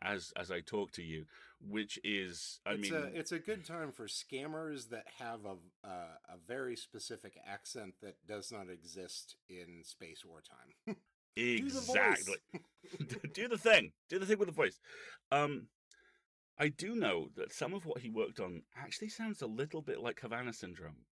as 0.00 0.32
as 0.36 0.50
I 0.50 0.60
talk 0.60 0.92
to 0.92 1.02
you, 1.02 1.26
which 1.60 1.98
is, 2.02 2.60
I 2.66 2.72
it's 2.72 2.90
mean, 2.90 2.94
a 2.94 3.04
it's 3.14 3.32
a 3.32 3.38
good 3.38 3.64
time 3.64 3.92
for 3.92 4.06
scammers 4.06 4.88
that 4.90 5.06
have 5.18 5.44
a 5.44 5.86
uh, 5.86 6.16
a 6.28 6.36
very 6.46 6.76
specific 6.76 7.38
accent 7.46 7.94
that 8.02 8.16
does 8.26 8.50
not 8.50 8.70
exist 8.70 9.36
in 9.48 9.82
space 9.84 10.24
wartime. 10.24 10.96
the 11.36 11.60
voice. 11.60 11.74
exactly. 11.88 12.36
do 13.34 13.48
the 13.48 13.58
thing. 13.58 13.92
Do 14.08 14.18
the 14.18 14.26
thing 14.26 14.38
with 14.38 14.48
the 14.48 14.54
voice. 14.54 14.78
Um, 15.30 15.68
I 16.58 16.68
do 16.68 16.94
know 16.94 17.28
that 17.36 17.52
some 17.52 17.74
of 17.74 17.86
what 17.86 18.00
he 18.00 18.10
worked 18.10 18.40
on 18.40 18.62
actually 18.76 19.08
sounds 19.08 19.42
a 19.42 19.46
little 19.46 19.82
bit 19.82 20.00
like 20.00 20.20
Havana 20.20 20.52
Syndrome. 20.52 21.06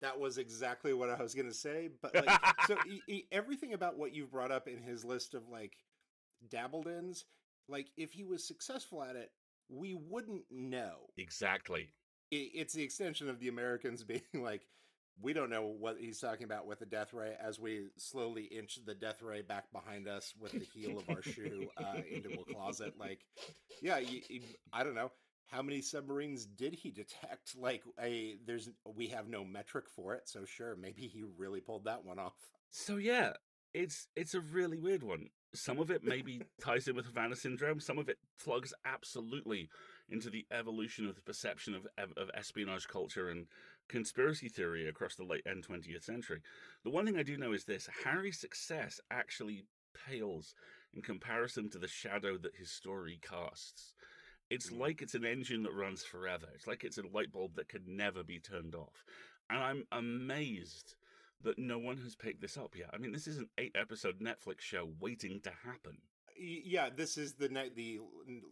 That 0.00 0.20
was 0.20 0.38
exactly 0.38 0.92
what 0.92 1.10
I 1.10 1.20
was 1.20 1.34
going 1.34 1.48
to 1.48 1.54
say. 1.54 1.88
But 2.00 2.14
like, 2.14 2.40
so 2.68 2.76
he, 2.86 3.02
he, 3.06 3.26
everything 3.32 3.72
about 3.72 3.98
what 3.98 4.14
you've 4.14 4.30
brought 4.30 4.52
up 4.52 4.68
in 4.68 4.80
his 4.80 5.04
list 5.04 5.34
of 5.34 5.48
like 5.48 5.72
dabbled 6.48 6.86
ins, 6.86 7.24
like 7.68 7.88
if 7.96 8.12
he 8.12 8.24
was 8.24 8.46
successful 8.46 9.02
at 9.02 9.16
it, 9.16 9.30
we 9.68 9.94
wouldn't 9.94 10.44
know. 10.50 11.10
Exactly. 11.16 11.88
It's 12.30 12.74
the 12.74 12.82
extension 12.82 13.28
of 13.28 13.40
the 13.40 13.48
Americans 13.48 14.02
being 14.04 14.22
like, 14.34 14.66
we 15.20 15.32
don't 15.32 15.50
know 15.50 15.66
what 15.66 15.96
he's 15.98 16.20
talking 16.20 16.44
about 16.44 16.66
with 16.66 16.78
the 16.78 16.86
death 16.86 17.12
ray 17.12 17.34
as 17.40 17.58
we 17.58 17.86
slowly 17.96 18.44
inch 18.44 18.78
the 18.86 18.94
death 18.94 19.20
ray 19.22 19.42
back 19.42 19.70
behind 19.72 20.06
us 20.06 20.32
with 20.38 20.52
the 20.52 20.64
heel 20.74 20.98
of 20.98 21.08
our 21.10 21.22
shoe 21.22 21.68
uh, 21.76 22.00
into 22.10 22.30
a 22.38 22.54
closet. 22.54 22.94
Like, 22.98 23.20
yeah, 23.82 23.98
you, 23.98 24.20
you- 24.28 24.42
I 24.72 24.84
don't 24.84 24.94
know. 24.94 25.10
how 25.46 25.60
many 25.62 25.80
submarines 25.80 26.44
did 26.46 26.74
he 26.74 26.90
detect? 26.90 27.56
Like 27.58 27.82
a 28.00 28.36
there's 28.46 28.68
we 28.94 29.08
have 29.08 29.28
no 29.28 29.44
metric 29.44 29.86
for 29.88 30.14
it, 30.14 30.28
so 30.28 30.44
sure, 30.44 30.76
maybe 30.76 31.02
he 31.08 31.24
really 31.36 31.60
pulled 31.60 31.84
that 31.86 32.04
one 32.04 32.18
off. 32.20 32.34
So 32.70 32.96
yeah, 32.96 33.32
it's 33.74 34.08
it's 34.16 34.34
a 34.34 34.40
really 34.40 34.78
weird 34.78 35.02
one. 35.02 35.28
Some 35.54 35.78
of 35.78 35.90
it 35.90 36.02
maybe 36.04 36.42
ties 36.60 36.88
in 36.88 36.96
with 36.96 37.06
Havana 37.06 37.36
syndrome. 37.36 37.80
Some 37.80 37.98
of 37.98 38.08
it 38.08 38.18
plugs 38.42 38.74
absolutely 38.84 39.68
into 40.10 40.30
the 40.30 40.46
evolution 40.50 41.06
of 41.08 41.14
the 41.14 41.22
perception 41.22 41.74
of 41.74 41.86
of 42.16 42.30
espionage 42.34 42.88
culture 42.88 43.28
and 43.28 43.46
conspiracy 43.88 44.48
theory 44.48 44.88
across 44.88 45.14
the 45.14 45.24
late 45.24 45.46
end 45.46 45.66
20th 45.66 46.04
century. 46.04 46.40
The 46.84 46.90
one 46.90 47.06
thing 47.06 47.16
I 47.16 47.22
do 47.22 47.36
know 47.36 47.52
is 47.52 47.64
this: 47.64 47.88
Harry's 48.04 48.38
success 48.38 49.00
actually 49.10 49.64
pales 50.06 50.54
in 50.94 51.02
comparison 51.02 51.68
to 51.70 51.78
the 51.78 51.88
shadow 51.88 52.36
that 52.38 52.56
his 52.56 52.70
story 52.70 53.18
casts. 53.22 53.94
It's 54.50 54.70
Mm. 54.70 54.78
like 54.78 55.02
it's 55.02 55.14
an 55.14 55.24
engine 55.24 55.62
that 55.64 55.72
runs 55.74 56.04
forever. 56.04 56.46
It's 56.54 56.66
like 56.66 56.84
it's 56.84 56.98
a 56.98 57.06
light 57.06 57.30
bulb 57.32 57.54
that 57.56 57.68
could 57.68 57.86
never 57.86 58.22
be 58.22 58.38
turned 58.40 58.74
off. 58.74 59.04
And 59.50 59.58
I'm 59.58 59.86
amazed 59.92 60.94
that 61.42 61.58
no 61.58 61.78
one 61.78 61.98
has 61.98 62.14
picked 62.14 62.40
this 62.40 62.56
up 62.56 62.74
yet. 62.76 62.90
I 62.92 62.98
mean, 62.98 63.12
this 63.12 63.26
is 63.26 63.38
an 63.38 63.48
eight 63.58 63.74
episode 63.74 64.20
Netflix 64.20 64.60
show 64.60 64.88
waiting 65.00 65.40
to 65.42 65.50
happen. 65.64 65.98
Yeah, 66.40 66.88
this 66.94 67.18
is 67.18 67.34
the 67.34 67.48
ne- 67.48 67.70
the 67.74 67.98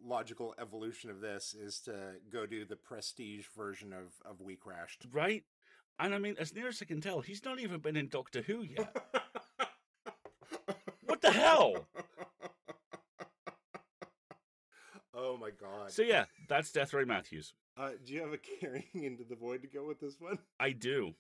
logical 0.04 0.54
evolution 0.58 1.08
of 1.08 1.20
this 1.20 1.54
is 1.54 1.80
to 1.82 2.14
go 2.32 2.44
do 2.44 2.64
the 2.64 2.76
prestige 2.76 3.46
version 3.56 3.92
of 3.92 4.14
of 4.28 4.40
We 4.40 4.56
Crashed. 4.56 5.06
Right? 5.12 5.44
And 5.98 6.14
I 6.14 6.18
mean, 6.18 6.36
as 6.38 6.54
near 6.54 6.68
as 6.68 6.82
I 6.82 6.84
can 6.84 7.00
tell, 7.00 7.20
he's 7.20 7.44
not 7.44 7.60
even 7.60 7.80
been 7.80 7.96
in 7.96 8.08
Doctor 8.08 8.42
Who 8.42 8.62
yet. 8.62 8.94
What 11.06 11.22
the 11.22 11.30
hell? 11.32 11.86
oh 15.14 15.36
my 15.38 15.50
god. 15.50 15.90
So 15.90 16.02
yeah, 16.02 16.24
that's 16.48 16.72
Death 16.72 16.92
Ray 16.92 17.04
Matthews. 17.04 17.54
Uh, 17.76 17.90
do 18.04 18.12
you 18.12 18.20
have 18.20 18.32
a 18.32 18.38
carrying 18.60 19.04
into 19.04 19.24
the 19.24 19.36
void 19.36 19.62
to 19.62 19.68
go 19.68 19.86
with 19.86 20.00
this 20.00 20.20
one? 20.20 20.38
I 20.60 20.72
do. 20.72 21.14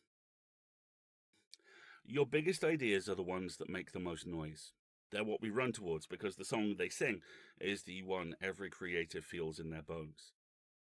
Your 2.08 2.26
biggest 2.26 2.62
ideas 2.62 3.08
are 3.08 3.16
the 3.16 3.22
ones 3.22 3.56
that 3.56 3.68
make 3.68 3.90
the 3.90 3.98
most 3.98 4.26
noise. 4.26 4.72
They're 5.10 5.24
what 5.24 5.42
we 5.42 5.50
run 5.50 5.72
towards 5.72 6.06
because 6.06 6.36
the 6.36 6.44
song 6.44 6.76
they 6.78 6.88
sing 6.88 7.20
is 7.60 7.82
the 7.82 8.02
one 8.02 8.34
every 8.40 8.70
creative 8.70 9.24
feels 9.24 9.58
in 9.58 9.70
their 9.70 9.82
bones. 9.82 10.32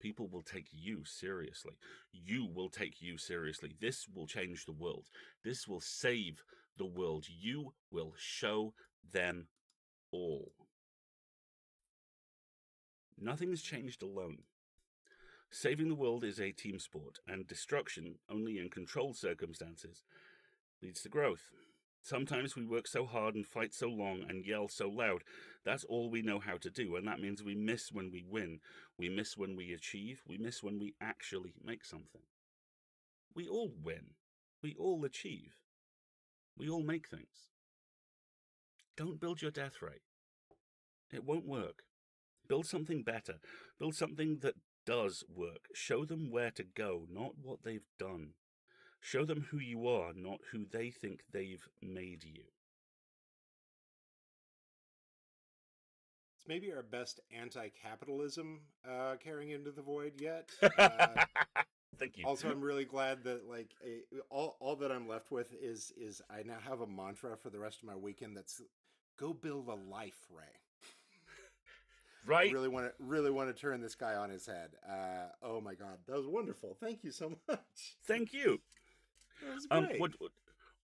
People 0.00 0.26
will 0.26 0.42
take 0.42 0.68
you 0.72 1.04
seriously. 1.04 1.74
You 2.12 2.48
will 2.52 2.70
take 2.70 3.02
you 3.02 3.18
seriously. 3.18 3.74
This 3.78 4.06
will 4.12 4.26
change 4.26 4.64
the 4.64 4.72
world. 4.72 5.08
This 5.44 5.68
will 5.68 5.80
save 5.80 6.42
the 6.78 6.86
world. 6.86 7.26
You 7.28 7.74
will 7.90 8.14
show 8.16 8.72
them 9.12 9.48
all. 10.10 10.52
Nothing's 13.18 13.62
changed 13.62 14.02
alone. 14.02 14.38
Saving 15.50 15.88
the 15.88 15.94
world 15.94 16.24
is 16.24 16.40
a 16.40 16.50
team 16.50 16.78
sport, 16.78 17.18
and 17.28 17.46
destruction, 17.46 18.14
only 18.30 18.58
in 18.58 18.70
controlled 18.70 19.18
circumstances, 19.18 20.02
leads 20.82 21.02
to 21.02 21.08
growth. 21.08 21.50
Sometimes 22.02 22.56
we 22.56 22.66
work 22.66 22.88
so 22.88 23.06
hard 23.06 23.36
and 23.36 23.46
fight 23.46 23.72
so 23.72 23.86
long 23.86 24.24
and 24.28 24.44
yell 24.44 24.66
so 24.68 24.88
loud. 24.88 25.22
That's 25.64 25.84
all 25.84 26.10
we 26.10 26.20
know 26.20 26.40
how 26.40 26.56
to 26.56 26.70
do, 26.70 26.96
and 26.96 27.06
that 27.06 27.20
means 27.20 27.42
we 27.42 27.54
miss 27.54 27.92
when 27.92 28.10
we 28.10 28.24
win. 28.28 28.58
We 28.98 29.08
miss 29.08 29.36
when 29.36 29.54
we 29.54 29.72
achieve. 29.72 30.22
We 30.26 30.36
miss 30.36 30.62
when 30.62 30.80
we 30.80 30.94
actually 31.00 31.54
make 31.64 31.84
something. 31.84 32.22
We 33.34 33.46
all 33.46 33.72
win. 33.82 34.14
We 34.62 34.74
all 34.76 35.04
achieve. 35.04 35.54
We 36.58 36.68
all 36.68 36.82
make 36.82 37.08
things. 37.08 37.48
Don't 38.96 39.20
build 39.20 39.40
your 39.40 39.52
death 39.52 39.80
ray. 39.80 40.02
It 41.12 41.24
won't 41.24 41.46
work. 41.46 41.84
Build 42.48 42.66
something 42.66 43.02
better. 43.04 43.36
Build 43.78 43.94
something 43.94 44.38
that 44.42 44.54
does 44.84 45.24
work. 45.32 45.66
Show 45.72 46.04
them 46.04 46.30
where 46.30 46.50
to 46.50 46.64
go, 46.64 47.06
not 47.08 47.32
what 47.40 47.62
they've 47.62 47.86
done. 47.98 48.30
Show 49.02 49.24
them 49.24 49.46
who 49.50 49.58
you 49.58 49.88
are, 49.88 50.12
not 50.14 50.38
who 50.52 50.64
they 50.64 50.90
think 50.90 51.24
they've 51.32 51.68
made 51.82 52.22
you. 52.24 52.44
It's 56.38 56.46
maybe 56.48 56.72
our 56.72 56.82
best 56.82 57.20
anti-capitalism 57.36 58.60
uh, 58.88 59.16
carrying 59.22 59.50
into 59.50 59.72
the 59.72 59.82
void 59.82 60.14
yet. 60.20 60.50
Uh, 60.78 61.24
Thank 61.98 62.16
you. 62.16 62.24
also, 62.24 62.48
I'm 62.48 62.60
really 62.60 62.84
glad 62.84 63.24
that 63.24 63.48
like 63.48 63.74
a, 63.84 64.02
all 64.30 64.56
all 64.60 64.76
that 64.76 64.90
I'm 64.90 65.08
left 65.08 65.30
with 65.32 65.52
is 65.60 65.92
is 65.96 66.22
I 66.30 66.42
now 66.44 66.58
have 66.66 66.80
a 66.80 66.86
mantra 66.86 67.36
for 67.36 67.50
the 67.50 67.58
rest 67.58 67.78
of 67.82 67.88
my 67.88 67.96
weekend. 67.96 68.36
That's 68.36 68.62
go 69.18 69.32
build 69.32 69.68
a 69.68 69.74
life, 69.74 70.26
Ray. 70.30 70.44
right? 72.26 72.52
Really 72.52 72.68
want 72.68 72.86
to 72.86 72.92
really 72.98 73.30
want 73.30 73.54
to 73.54 73.60
turn 73.60 73.80
this 73.80 73.94
guy 73.94 74.14
on 74.14 74.30
his 74.30 74.46
head. 74.46 74.70
Uh, 74.88 75.26
oh 75.42 75.60
my 75.60 75.74
god, 75.74 75.98
that 76.06 76.16
was 76.16 76.26
wonderful. 76.26 76.76
Thank 76.80 77.04
you 77.04 77.10
so 77.10 77.30
much. 77.48 77.96
Thank 78.06 78.32
you. 78.32 78.60
That 79.42 79.76
Um, 79.76 79.88
what, 79.98 80.12
what 80.18 80.32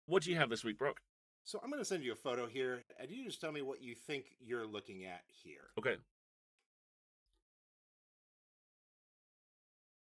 what 0.06 0.24
do 0.24 0.32
you 0.32 0.38
have 0.38 0.50
this 0.50 0.64
week, 0.64 0.78
Brock? 0.78 1.02
So 1.44 1.60
I'm 1.64 1.70
going 1.70 1.82
to 1.82 1.86
send 1.86 2.04
you 2.04 2.12
a 2.12 2.16
photo 2.16 2.48
here, 2.48 2.84
and 3.00 3.10
you 3.10 3.24
just 3.26 3.42
tell 3.42 3.52
me 3.52 3.62
what 3.62 3.82
you 3.82 3.96
think 3.96 4.26
you're 4.40 4.68
looking 4.68 5.06
at 5.06 5.22
here. 5.28 5.70
Okay. 5.78 5.96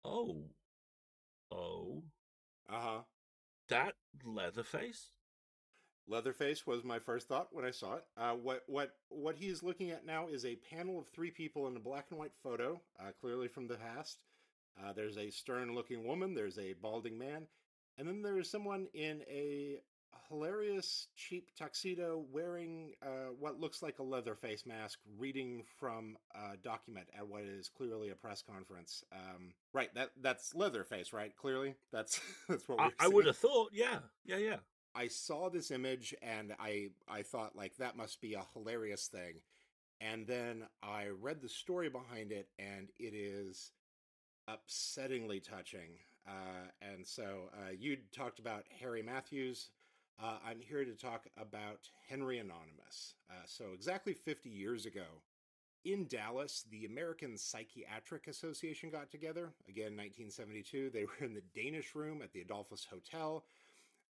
Oh. 0.04 0.44
Oh. 1.50 2.02
Uh 2.68 2.80
huh. 2.80 2.98
That 3.68 3.94
Leatherface? 4.24 5.10
Leatherface 6.08 6.66
was 6.66 6.84
my 6.84 7.00
first 7.00 7.26
thought 7.26 7.48
when 7.50 7.64
I 7.64 7.72
saw 7.72 7.94
it. 7.94 8.04
Uh, 8.16 8.32
what 8.32 8.62
what 8.68 8.92
what 9.08 9.36
he 9.36 9.46
is 9.46 9.62
looking 9.62 9.90
at 9.90 10.06
now 10.06 10.28
is 10.28 10.44
a 10.44 10.56
panel 10.56 11.00
of 11.00 11.08
three 11.08 11.30
people 11.32 11.66
in 11.66 11.76
a 11.76 11.80
black 11.80 12.06
and 12.10 12.18
white 12.18 12.34
photo, 12.42 12.80
uh, 13.00 13.10
clearly 13.20 13.48
from 13.48 13.66
the 13.66 13.76
past. 13.76 14.18
Uh, 14.80 14.92
there's 14.92 15.16
a 15.16 15.30
stern-looking 15.30 16.06
woman. 16.06 16.34
There's 16.34 16.58
a 16.58 16.74
balding 16.74 17.18
man, 17.18 17.46
and 17.98 18.06
then 18.06 18.22
there 18.22 18.38
is 18.38 18.50
someone 18.50 18.86
in 18.94 19.22
a 19.28 19.80
hilarious 20.28 21.08
cheap 21.16 21.50
tuxedo 21.56 22.24
wearing 22.32 22.92
uh, 23.02 23.30
what 23.38 23.60
looks 23.60 23.82
like 23.82 23.98
a 23.98 24.02
leather 24.02 24.34
face 24.34 24.64
mask, 24.66 24.98
reading 25.18 25.62
from 25.78 26.16
a 26.34 26.56
document 26.56 27.06
at 27.16 27.26
what 27.26 27.42
is 27.42 27.68
clearly 27.68 28.10
a 28.10 28.14
press 28.14 28.42
conference. 28.42 29.04
Um, 29.12 29.52
right, 29.72 29.94
that 29.94 30.10
that's 30.20 30.54
Leatherface, 30.54 31.12
right? 31.12 31.34
Clearly, 31.36 31.74
that's 31.92 32.20
that's 32.48 32.68
what 32.68 32.80
I, 32.80 32.84
we're 32.86 32.92
I 33.00 33.08
would 33.08 33.26
have 33.26 33.36
thought, 33.36 33.70
yeah. 33.72 33.98
Yeah, 34.24 34.38
yeah. 34.38 34.56
I 34.94 35.08
saw 35.08 35.50
this 35.50 35.70
image 35.70 36.14
and 36.22 36.54
I 36.58 36.88
I 37.06 37.22
thought 37.22 37.54
like 37.54 37.76
that 37.76 37.96
must 37.96 38.20
be 38.20 38.34
a 38.34 38.46
hilarious 38.54 39.08
thing. 39.08 39.34
And 40.00 40.26
then 40.26 40.64
I 40.82 41.08
read 41.08 41.40
the 41.40 41.48
story 41.48 41.88
behind 41.88 42.32
it 42.32 42.48
and 42.58 42.88
it 42.98 43.14
is 43.14 43.72
upsettingly 44.48 45.42
touching. 45.42 45.98
Uh, 46.26 46.68
and 46.82 47.06
so 47.06 47.50
uh, 47.54 47.70
you 47.78 47.96
talked 48.14 48.38
about 48.38 48.64
Harry 48.80 49.02
Matthews. 49.02 49.70
Uh, 50.22 50.38
I'm 50.46 50.60
here 50.60 50.84
to 50.84 50.94
talk 50.94 51.26
about 51.40 51.88
Henry 52.08 52.38
Anonymous. 52.38 53.14
Uh, 53.30 53.34
so 53.46 53.66
exactly 53.74 54.14
50 54.14 54.48
years 54.48 54.86
ago, 54.86 55.04
in 55.84 56.06
Dallas, 56.08 56.64
the 56.70 56.84
American 56.86 57.36
Psychiatric 57.38 58.26
Association 58.26 58.90
got 58.90 59.10
together. 59.10 59.52
Again, 59.68 59.96
1972. 59.96 60.90
They 60.90 61.04
were 61.20 61.24
in 61.26 61.34
the 61.34 61.42
Danish 61.54 61.94
Room 61.94 62.22
at 62.22 62.32
the 62.32 62.40
Adolphus 62.40 62.86
Hotel. 62.90 63.44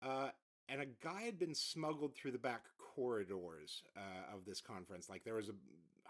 Uh, 0.03 0.29
and 0.69 0.83
a 0.83 0.87
guy 1.03 1.23
had 1.23 1.39
been 1.39 1.55
smuggled 1.55 2.15
through 2.15 2.33
the 2.33 2.39
back 2.39 2.63
corridors 2.79 3.83
uh, 3.97 4.35
of 4.37 4.45
this 4.45 4.61
conference. 4.61 5.09
Like 5.09 5.25
there 5.25 5.35
was 5.35 5.49
a, 5.49 5.55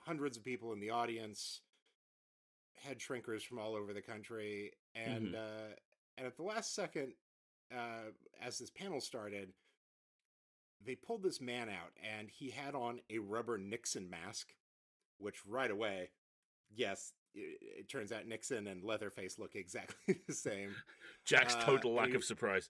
hundreds 0.05 0.37
of 0.37 0.45
people 0.45 0.73
in 0.73 0.81
the 0.81 0.91
audience, 0.91 1.61
head 2.83 2.99
shrinkers 2.99 3.43
from 3.45 3.59
all 3.61 3.75
over 3.77 3.93
the 3.93 4.03
country, 4.03 4.73
and 4.97 5.29
Mhm. 5.29 5.35
uh, 5.37 5.75
and 6.23 6.29
at 6.29 6.37
the 6.37 6.45
last 6.45 6.73
second, 6.73 7.15
uh, 7.77 8.13
as 8.41 8.57
this 8.61 8.71
panel 8.71 9.01
started, 9.01 9.49
they 10.87 10.95
pulled 10.95 11.25
this 11.25 11.41
man 11.41 11.69
out, 11.69 11.91
and 12.01 12.29
he 12.31 12.51
had 12.51 12.77
on 12.77 13.01
a 13.11 13.19
rubber 13.19 13.59
Nixon 13.59 14.09
mask, 14.09 14.55
which 15.19 15.45
right 15.45 15.71
away, 15.71 16.11
yes. 16.73 17.13
It, 17.35 17.59
it 17.81 17.89
turns 17.89 18.13
out 18.13 18.29
Nixon 18.29 18.69
and 18.69 18.85
Leatherface 18.85 19.37
look 19.37 19.57
exactly 19.57 20.21
the 20.29 20.33
same. 20.33 20.77
Jack's 21.25 21.57
Uh, 21.57 21.65
total 21.65 21.95
lack 21.95 22.07
and 22.07 22.17
of 22.17 22.25
surprise. 22.25 22.69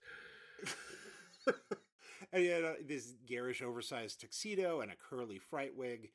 and 1.45 2.41
he 2.41 2.47
had 2.47 2.63
uh, 2.63 2.73
this 2.83 3.13
garish, 3.27 3.61
oversized 3.61 4.19
tuxedo 4.19 4.81
and 4.81 4.91
a 4.91 4.95
curly 4.95 5.37
fright 5.37 5.75
wig. 5.77 6.09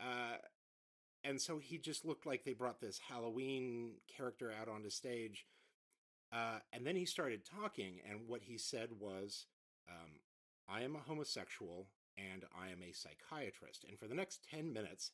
Uh, 0.00 0.36
and 1.22 1.38
so 1.38 1.58
he 1.58 1.76
just 1.76 2.06
looked 2.06 2.24
like 2.24 2.44
they 2.44 2.54
brought 2.54 2.80
this 2.80 2.98
Halloween 3.10 3.96
character 4.16 4.50
out 4.58 4.70
onto 4.70 4.88
stage. 4.88 5.44
Uh, 6.32 6.58
and 6.72 6.86
then 6.86 6.96
he 6.96 7.04
started 7.04 7.42
talking, 7.44 8.00
and 8.08 8.20
what 8.26 8.42
he 8.42 8.58
said 8.58 8.90
was, 8.98 9.46
um, 9.88 10.20
I 10.68 10.82
am 10.82 10.94
a 10.94 11.00
homosexual 11.00 11.86
and 12.18 12.44
I 12.54 12.70
am 12.70 12.82
a 12.82 12.92
psychiatrist. 12.92 13.84
And 13.88 13.98
for 13.98 14.06
the 14.06 14.14
next 14.14 14.46
10 14.50 14.72
minutes, 14.72 15.12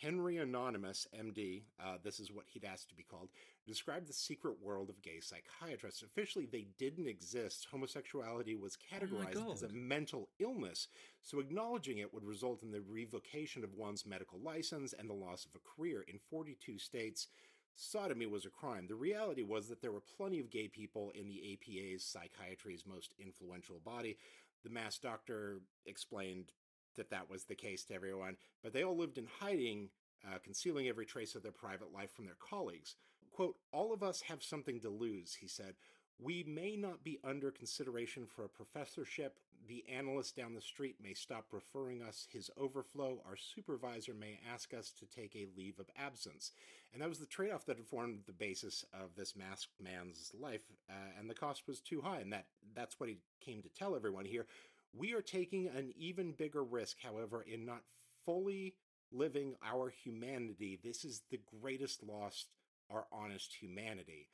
Henry 0.00 0.38
Anonymous, 0.38 1.06
MD, 1.14 1.64
uh, 1.78 1.96
this 2.02 2.20
is 2.20 2.32
what 2.32 2.46
he'd 2.48 2.64
asked 2.64 2.88
to 2.88 2.94
be 2.94 3.02
called, 3.02 3.28
described 3.66 4.08
the 4.08 4.14
secret 4.14 4.56
world 4.62 4.88
of 4.88 5.02
gay 5.02 5.20
psychiatrists. 5.20 6.02
Officially, 6.02 6.46
they 6.50 6.68
didn't 6.78 7.06
exist. 7.06 7.66
Homosexuality 7.70 8.54
was 8.54 8.78
categorized 8.92 9.52
as 9.52 9.62
a 9.62 9.68
mental 9.68 10.30
illness, 10.38 10.88
so 11.22 11.38
acknowledging 11.38 11.98
it 11.98 12.14
would 12.14 12.24
result 12.24 12.62
in 12.62 12.70
the 12.70 12.80
revocation 12.80 13.62
of 13.62 13.74
one's 13.74 14.06
medical 14.06 14.40
license 14.40 14.94
and 14.98 15.08
the 15.08 15.14
loss 15.14 15.44
of 15.44 15.54
a 15.54 15.58
career. 15.76 16.04
In 16.08 16.18
42 16.30 16.78
states, 16.78 17.28
sodomy 17.76 18.26
was 18.26 18.44
a 18.44 18.50
crime. 18.50 18.86
The 18.88 18.94
reality 18.94 19.42
was 19.42 19.68
that 19.68 19.80
there 19.80 19.92
were 19.92 20.02
plenty 20.16 20.40
of 20.40 20.50
gay 20.50 20.68
people 20.68 21.12
in 21.14 21.28
the 21.28 21.52
APA's 21.54 22.04
psychiatry's 22.04 22.84
most 22.86 23.14
influential 23.18 23.80
body. 23.84 24.16
The 24.64 24.70
mass 24.70 24.98
doctor 24.98 25.60
explained 25.86 26.52
that 26.96 27.10
that 27.10 27.30
was 27.30 27.44
the 27.44 27.54
case 27.54 27.84
to 27.84 27.94
everyone, 27.94 28.36
but 28.62 28.72
they 28.72 28.84
all 28.84 28.96
lived 28.96 29.18
in 29.18 29.26
hiding, 29.40 29.88
uh, 30.26 30.38
concealing 30.42 30.88
every 30.88 31.06
trace 31.06 31.34
of 31.34 31.42
their 31.42 31.52
private 31.52 31.92
life 31.92 32.12
from 32.12 32.26
their 32.26 32.34
colleagues. 32.38 32.96
Quote, 33.30 33.56
All 33.72 33.92
of 33.92 34.02
us 34.02 34.22
have 34.22 34.42
something 34.42 34.80
to 34.80 34.90
lose, 34.90 35.34
he 35.40 35.48
said. 35.48 35.74
We 36.18 36.44
may 36.44 36.76
not 36.76 37.02
be 37.02 37.18
under 37.24 37.50
consideration 37.50 38.26
for 38.26 38.44
a 38.44 38.48
professorship. 38.48 39.38
The 39.68 39.84
analyst 39.92 40.36
down 40.36 40.54
the 40.54 40.60
street 40.60 40.96
may 41.02 41.14
stop 41.14 41.46
referring 41.52 42.02
us 42.02 42.26
his 42.32 42.50
overflow. 42.56 43.22
Our 43.26 43.36
supervisor 43.36 44.14
may 44.14 44.40
ask 44.52 44.72
us 44.74 44.92
to 44.98 45.06
take 45.06 45.36
a 45.36 45.46
leave 45.56 45.78
of 45.78 45.90
absence. 45.96 46.52
And 46.92 47.02
that 47.02 47.08
was 47.08 47.18
the 47.18 47.26
trade 47.26 47.52
off 47.52 47.66
that 47.66 47.76
had 47.76 47.86
formed 47.86 48.20
the 48.26 48.32
basis 48.32 48.84
of 48.92 49.14
this 49.16 49.36
masked 49.36 49.80
man's 49.80 50.32
life. 50.38 50.62
Uh, 50.88 51.18
and 51.18 51.28
the 51.28 51.34
cost 51.34 51.68
was 51.68 51.80
too 51.80 52.00
high. 52.00 52.18
And 52.20 52.32
that, 52.32 52.46
that's 52.74 52.98
what 52.98 53.08
he 53.08 53.18
came 53.40 53.62
to 53.62 53.68
tell 53.68 53.94
everyone 53.94 54.24
here. 54.24 54.46
We 54.92 55.12
are 55.14 55.22
taking 55.22 55.68
an 55.68 55.92
even 55.96 56.32
bigger 56.32 56.64
risk, 56.64 56.96
however, 57.02 57.42
in 57.42 57.64
not 57.64 57.82
fully 58.24 58.74
living 59.12 59.54
our 59.64 59.90
humanity. 59.90 60.80
This 60.82 61.04
is 61.04 61.22
the 61.30 61.40
greatest 61.60 62.02
loss, 62.02 62.46
our 62.90 63.06
honest 63.12 63.54
humanity. 63.60 64.28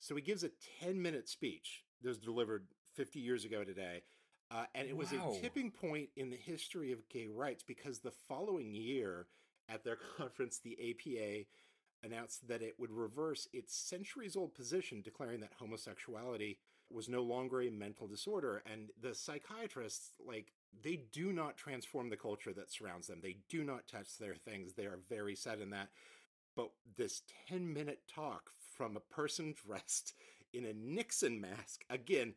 So 0.00 0.14
he 0.14 0.22
gives 0.22 0.44
a 0.44 0.50
10 0.82 1.00
minute 1.00 1.28
speech 1.28 1.84
that 2.02 2.08
was 2.08 2.18
delivered 2.18 2.66
50 2.94 3.20
years 3.20 3.44
ago 3.44 3.64
today. 3.64 4.02
Uh, 4.50 4.64
and 4.74 4.88
it 4.88 4.96
was 4.96 5.12
wow. 5.12 5.32
a 5.32 5.40
tipping 5.40 5.70
point 5.70 6.08
in 6.16 6.30
the 6.30 6.36
history 6.36 6.92
of 6.92 7.08
gay 7.08 7.26
rights 7.26 7.64
because 7.66 7.98
the 7.98 8.12
following 8.28 8.74
year 8.74 9.26
at 9.68 9.84
their 9.84 9.98
conference, 10.16 10.58
the 10.58 10.78
APA 10.90 11.46
announced 12.04 12.46
that 12.46 12.62
it 12.62 12.74
would 12.78 12.90
reverse 12.90 13.48
its 13.52 13.74
centuries 13.74 14.36
old 14.36 14.54
position 14.54 15.00
declaring 15.02 15.40
that 15.40 15.52
homosexuality 15.58 16.58
was 16.90 17.08
no 17.08 17.22
longer 17.22 17.62
a 17.62 17.70
mental 17.70 18.06
disorder. 18.06 18.62
And 18.70 18.90
the 19.00 19.14
psychiatrists, 19.14 20.10
like, 20.24 20.52
they 20.82 21.00
do 21.12 21.32
not 21.32 21.56
transform 21.56 22.10
the 22.10 22.16
culture 22.16 22.52
that 22.52 22.70
surrounds 22.70 23.06
them. 23.06 23.20
They 23.22 23.38
do 23.48 23.64
not 23.64 23.86
touch 23.86 24.18
their 24.18 24.34
things. 24.34 24.72
They 24.72 24.84
are 24.84 24.98
very 25.08 25.34
set 25.34 25.60
in 25.60 25.70
that. 25.70 25.88
But 26.56 26.70
this 26.96 27.22
10 27.48 27.72
minute 27.72 28.02
talk 28.12 28.50
from 28.76 28.96
a 28.96 29.14
person 29.14 29.54
dressed 29.66 30.14
in 30.52 30.64
a 30.64 30.72
Nixon 30.72 31.40
mask. 31.40 31.84
Again, 31.90 32.34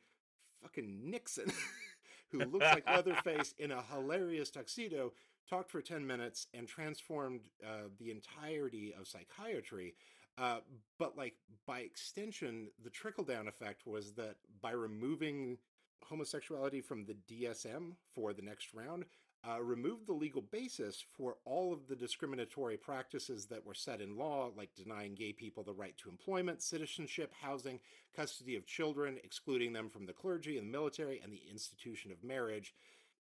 fucking 0.62 1.10
Nixon, 1.10 1.52
who 2.32 2.40
looks 2.40 2.66
like 2.66 2.88
Leatherface 2.88 3.54
in 3.58 3.72
a 3.72 3.84
hilarious 3.94 4.50
tuxedo, 4.50 5.14
talked 5.50 5.72
for 5.72 5.82
10 5.82 6.06
minutes 6.06 6.48
and 6.54 6.68
transformed 6.68 7.42
uh, 7.66 7.88
the 8.00 8.12
entirety 8.12 8.94
of 9.00 9.08
psychiatry. 9.08 9.96
Uh, 10.38 10.60
but, 11.00 11.18
like, 11.18 11.36
by 11.66 11.80
extension, 11.80 12.68
the 12.84 12.90
trickle 12.90 13.24
down 13.24 13.48
effect 13.48 13.88
was 13.88 14.14
that 14.14 14.36
by 14.62 14.72
removing 14.72 15.58
homosexuality 16.04 16.82
from 16.82 17.06
the 17.06 17.16
DSM 17.30 17.94
for 18.14 18.34
the 18.34 18.42
next 18.42 18.74
round, 18.74 19.06
uh, 19.44 19.62
removed 19.62 20.08
the 20.08 20.14
legal 20.14 20.42
basis 20.42 21.04
for 21.16 21.38
all 21.46 21.72
of 21.72 21.88
the 21.88 21.96
discriminatory 21.96 22.78
practices 22.78 23.46
that 23.46 23.66
were 23.66 23.74
set 23.74 24.02
in 24.02 24.18
law, 24.18 24.52
like 24.56 24.70
denying 24.76 25.16
gay 25.16 25.32
people 25.32 25.64
the 25.64 25.74
right 25.74 25.98
to 25.98 26.10
employment, 26.10 26.62
citizenship, 26.62 27.34
housing, 27.42 27.80
custody 28.16 28.56
of 28.56 28.66
children, 28.66 29.18
excluding 29.24 29.74
them 29.74 29.90
from 29.90 30.06
the 30.06 30.14
clergy 30.14 30.58
and 30.58 30.68
the 30.68 30.78
military, 30.78 31.20
and 31.24 31.32
the 31.32 31.42
institution 31.52 32.12
of 32.12 32.24
marriage. 32.24 32.74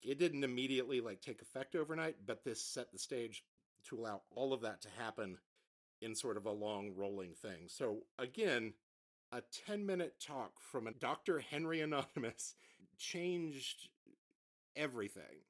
It 0.01 0.19
didn't 0.19 0.43
immediately 0.43 1.01
like 1.01 1.21
take 1.21 1.41
effect 1.41 1.75
overnight, 1.75 2.17
but 2.25 2.43
this 2.43 2.61
set 2.61 2.91
the 2.91 2.99
stage 2.99 3.43
to 3.89 3.97
allow 3.97 4.21
all 4.35 4.53
of 4.53 4.61
that 4.61 4.81
to 4.81 4.89
happen 4.97 5.37
in 6.01 6.15
sort 6.15 6.37
of 6.37 6.45
a 6.45 6.51
long 6.51 6.93
rolling 6.95 7.33
thing. 7.33 7.67
So 7.67 8.03
again, 8.19 8.73
a 9.31 9.41
10 9.65 9.85
minute 9.85 10.15
talk 10.19 10.53
from 10.59 10.87
a 10.87 10.91
Dr. 10.91 11.39
Henry 11.39 11.81
Anonymous 11.81 12.55
changed 12.97 13.89
everything. 14.75 15.43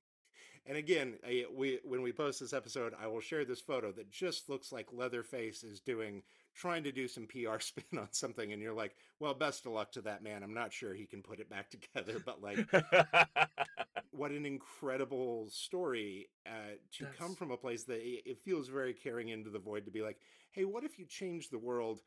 And 0.67 0.77
again, 0.77 1.15
I, 1.25 1.45
we 1.53 1.79
when 1.83 2.01
we 2.01 2.11
post 2.11 2.39
this 2.39 2.53
episode, 2.53 2.93
I 2.99 3.07
will 3.07 3.21
share 3.21 3.45
this 3.45 3.61
photo 3.61 3.91
that 3.91 4.11
just 4.11 4.49
looks 4.49 4.71
like 4.71 4.87
Leatherface 4.91 5.63
is 5.63 5.79
doing 5.79 6.23
trying 6.55 6.83
to 6.83 6.91
do 6.91 7.07
some 7.07 7.27
PR 7.27 7.59
spin 7.59 7.99
on 7.99 8.07
something, 8.11 8.51
and 8.51 8.61
you're 8.61 8.73
like, 8.73 8.95
"Well, 9.19 9.33
best 9.35 9.65
of 9.65 9.73
luck 9.73 9.91
to 9.93 10.01
that 10.01 10.23
man. 10.23 10.41
I'm 10.41 10.53
not 10.53 10.73
sure 10.73 10.93
he 10.93 11.05
can 11.05 11.21
put 11.21 11.39
it 11.39 11.49
back 11.49 11.69
together, 11.95 12.19
but 12.25 12.41
like, 12.41 12.67
what 14.11 14.31
an 14.31 14.45
incredible 14.45 15.49
story 15.49 16.29
uh, 16.47 16.77
to 16.93 17.03
That's... 17.03 17.17
come 17.17 17.35
from 17.35 17.51
a 17.51 17.57
place 17.57 17.83
that 17.83 17.99
it 18.01 18.39
feels 18.39 18.67
very 18.67 18.93
carrying 18.93 19.29
into 19.29 19.51
the 19.51 19.59
void 19.59 19.85
to 19.85 19.91
be 19.91 20.01
like, 20.01 20.17
hey, 20.51 20.65
what 20.65 20.83
if 20.83 20.97
you 20.97 21.05
change 21.05 21.49
the 21.49 21.59
world?" 21.59 22.01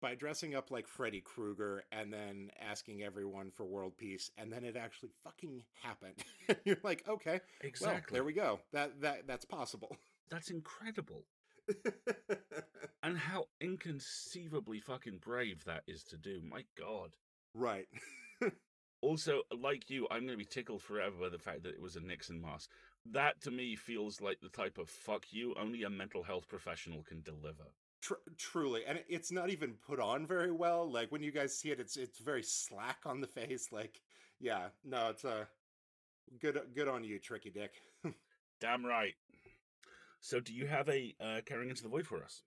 By 0.00 0.14
dressing 0.14 0.54
up 0.54 0.70
like 0.70 0.86
Freddy 0.86 1.20
Krueger 1.20 1.84
and 1.92 2.12
then 2.12 2.50
asking 2.60 3.02
everyone 3.02 3.50
for 3.50 3.64
world 3.64 3.96
peace, 3.96 4.30
and 4.38 4.52
then 4.52 4.64
it 4.64 4.76
actually 4.76 5.10
fucking 5.22 5.62
happened. 5.82 6.16
You're 6.64 6.78
like, 6.82 7.04
okay, 7.08 7.40
exactly. 7.60 8.14
Well, 8.14 8.16
there 8.16 8.24
we 8.24 8.32
go. 8.32 8.60
That 8.72 9.00
that 9.02 9.26
that's 9.26 9.44
possible. 9.44 9.96
That's 10.30 10.50
incredible. 10.50 11.24
and 13.02 13.18
how 13.18 13.46
inconceivably 13.60 14.80
fucking 14.80 15.18
brave 15.18 15.64
that 15.64 15.82
is 15.86 16.04
to 16.04 16.16
do. 16.16 16.40
My 16.48 16.64
God. 16.78 17.16
Right. 17.54 17.88
also, 19.02 19.42
like 19.56 19.90
you, 19.90 20.06
I'm 20.10 20.20
going 20.20 20.32
to 20.32 20.36
be 20.36 20.44
tickled 20.44 20.82
forever 20.82 21.16
by 21.20 21.28
the 21.28 21.38
fact 21.38 21.62
that 21.64 21.74
it 21.74 21.80
was 21.80 21.96
a 21.96 22.00
Nixon 22.00 22.40
mask. 22.40 22.70
That 23.10 23.40
to 23.42 23.50
me 23.50 23.76
feels 23.76 24.20
like 24.20 24.40
the 24.40 24.48
type 24.48 24.78
of 24.78 24.88
fuck 24.88 25.26
you 25.30 25.54
only 25.60 25.82
a 25.82 25.90
mental 25.90 26.22
health 26.22 26.48
professional 26.48 27.02
can 27.02 27.22
deliver. 27.22 27.72
Tr- 28.00 28.14
truly, 28.38 28.82
and 28.86 28.98
it's 29.08 29.30
not 29.30 29.50
even 29.50 29.74
put 29.86 30.00
on 30.00 30.26
very 30.26 30.50
well. 30.50 30.90
Like 30.90 31.12
when 31.12 31.22
you 31.22 31.32
guys 31.32 31.56
see 31.56 31.70
it, 31.70 31.80
it's 31.80 31.96
it's 31.96 32.18
very 32.18 32.42
slack 32.42 33.00
on 33.04 33.20
the 33.20 33.26
face. 33.26 33.68
Like, 33.72 34.00
yeah, 34.40 34.68
no, 34.84 35.10
it's 35.10 35.24
a 35.24 35.30
uh, 35.30 35.44
good 36.40 36.58
good 36.74 36.88
on 36.88 37.04
you, 37.04 37.18
Tricky 37.18 37.50
Dick. 37.50 37.82
Damn 38.60 38.86
right. 38.86 39.14
So, 40.20 40.40
do 40.40 40.52
you 40.54 40.66
have 40.66 40.88
a 40.88 41.14
uh, 41.20 41.40
carrying 41.46 41.70
into 41.70 41.82
the 41.82 41.88
void 41.88 42.06
for 42.06 42.22
us? 42.22 42.42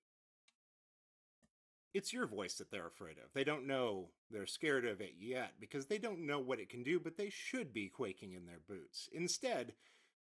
It's 1.93 2.13
your 2.13 2.25
voice 2.25 2.55
that 2.55 2.71
they're 2.71 2.87
afraid 2.87 3.17
of. 3.17 3.31
They 3.33 3.43
don't 3.43 3.67
know 3.67 4.09
they're 4.31 4.47
scared 4.47 4.85
of 4.85 4.99
it 4.99 5.13
yet 5.19 5.53
because 5.59 5.85
they 5.85 5.99
don't 5.99 6.25
know 6.25 6.39
what 6.39 6.59
it 6.59 6.69
can 6.69 6.81
do, 6.81 6.99
but 6.99 7.17
they 7.17 7.29
should 7.29 7.71
be 7.71 7.87
quaking 7.87 8.33
in 8.33 8.47
their 8.47 8.61
boots. 8.67 9.09
Instead, 9.13 9.73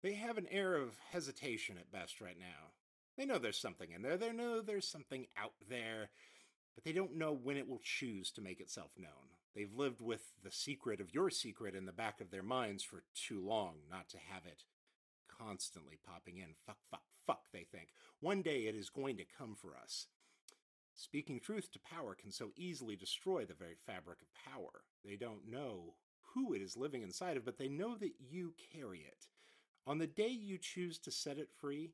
they 0.03 0.13
have 0.13 0.37
an 0.37 0.47
air 0.51 0.77
of 0.77 0.99
hesitation 1.11 1.79
at 1.79 1.91
best 1.91 2.21
right 2.21 2.39
now. 2.39 2.73
They 3.17 3.27
know 3.27 3.39
there's 3.39 3.61
something 3.61 3.93
in 3.93 4.03
there. 4.03 4.17
They 4.17 4.33
know 4.33 4.61
there's 4.61 4.89
something 4.89 5.27
out 5.37 5.53
there, 5.69 6.11
but 6.75 6.85
they 6.85 6.93
don't 6.93 7.17
know 7.17 7.33
when 7.33 7.57
it 7.57 7.69
will 7.69 7.81
choose 7.83 8.31
to 8.33 8.43
make 8.43 8.61
itself 8.61 8.91
known. 8.99 9.35
They've 9.55 9.73
lived 9.73 10.01
with 10.01 10.33
the 10.43 10.51
secret 10.51 11.01
of 11.01 11.15
your 11.15 11.31
secret 11.31 11.77
in 11.77 11.87
the 11.87 11.93
back 11.93 12.21
of 12.21 12.31
their 12.31 12.43
minds 12.43 12.83
for 12.83 13.05
too 13.15 13.41
long 13.41 13.75
not 13.89 14.09
to 14.11 14.19
have 14.19 14.45
it 14.47 14.65
constantly 15.39 15.99
popping 16.05 16.39
in. 16.39 16.55
Fuck, 16.67 16.79
fuck, 16.91 17.05
fuck, 17.27 17.45
they 17.53 17.65
think. 17.65 17.89
One 18.21 18.43
day 18.43 18.63
it 18.63 18.75
is 18.75 18.91
going 18.91 19.17
to 19.19 19.25
come 19.39 19.55
for 19.55 19.77
us. 19.77 20.07
Speaking 20.97 21.41
truth 21.41 21.71
to 21.73 21.79
power 21.81 22.15
can 22.15 22.31
so 22.31 22.51
easily 22.57 22.97
destroy 22.97 23.45
the 23.45 23.55
very 23.55 23.75
fabric 23.87 24.19
of 24.23 24.53
power. 24.53 24.85
They 25.05 25.17
don't 25.17 25.49
know 25.49 25.95
who 26.35 26.53
it 26.53 26.63
is 26.63 26.77
living 26.77 27.03
inside 27.03 27.37
of, 27.37 27.45
but 27.45 27.59
they 27.59 27.69
know 27.69 27.97
that 27.97 28.15
you 28.19 28.55
carry 28.73 29.01
it. 29.01 29.27
On 29.87 29.99
the 29.99 30.07
day 30.07 30.29
you 30.29 30.57
choose 30.57 30.99
to 31.01 31.11
set 31.11 31.39
it 31.39 31.51
free, 31.61 31.91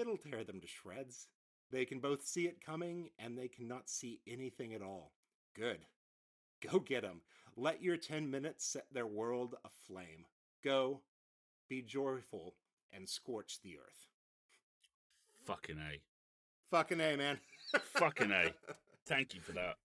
it'll 0.00 0.16
tear 0.16 0.44
them 0.44 0.60
to 0.60 0.66
shreds. 0.66 1.28
They 1.70 1.84
can 1.84 2.00
both 2.00 2.26
see 2.26 2.46
it 2.46 2.64
coming 2.64 3.10
and 3.18 3.36
they 3.36 3.48
cannot 3.48 3.88
see 3.88 4.20
anything 4.26 4.74
at 4.74 4.82
all. 4.82 5.12
Good. 5.54 5.80
Go 6.70 6.78
get 6.78 7.02
them. 7.02 7.22
Let 7.56 7.82
your 7.82 7.96
10 7.96 8.30
minutes 8.30 8.64
set 8.66 8.86
their 8.92 9.06
world 9.06 9.56
aflame. 9.64 10.26
Go, 10.64 11.00
be 11.68 11.82
joyful, 11.82 12.54
and 12.92 13.08
scorch 13.08 13.60
the 13.62 13.76
earth. 13.76 14.06
Fucking 15.44 15.78
A. 15.78 16.00
Fucking 16.70 17.00
A, 17.00 17.16
man. 17.16 17.38
Fucking 17.94 18.30
A. 18.30 18.52
Thank 19.06 19.34
you 19.34 19.40
for 19.40 19.52
that. 19.52 19.76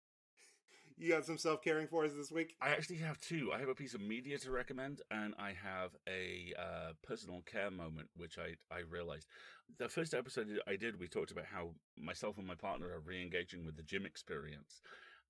You 0.99 1.11
got 1.11 1.25
some 1.25 1.37
self 1.37 1.61
caring 1.61 1.87
for 1.87 2.05
us 2.05 2.13
this 2.13 2.31
week? 2.31 2.55
I 2.59 2.69
actually 2.69 2.97
have 2.97 3.21
two. 3.21 3.51
I 3.53 3.59
have 3.59 3.69
a 3.69 3.75
piece 3.75 3.93
of 3.93 4.01
media 4.01 4.39
to 4.39 4.51
recommend, 4.51 5.01
and 5.11 5.35
I 5.37 5.49
have 5.49 5.91
a 6.07 6.53
uh, 6.59 6.93
personal 7.03 7.43
care 7.45 7.69
moment, 7.69 8.09
which 8.15 8.39
I, 8.39 8.55
I 8.73 8.79
realized. 8.79 9.27
The 9.77 9.89
first 9.89 10.15
episode 10.15 10.47
I 10.67 10.75
did, 10.75 10.99
we 10.99 11.07
talked 11.07 11.29
about 11.29 11.45
how 11.45 11.75
myself 11.95 12.39
and 12.39 12.47
my 12.47 12.55
partner 12.55 12.87
are 12.87 12.99
re 12.99 13.21
engaging 13.21 13.63
with 13.63 13.77
the 13.77 13.83
gym 13.83 14.07
experience. 14.07 14.81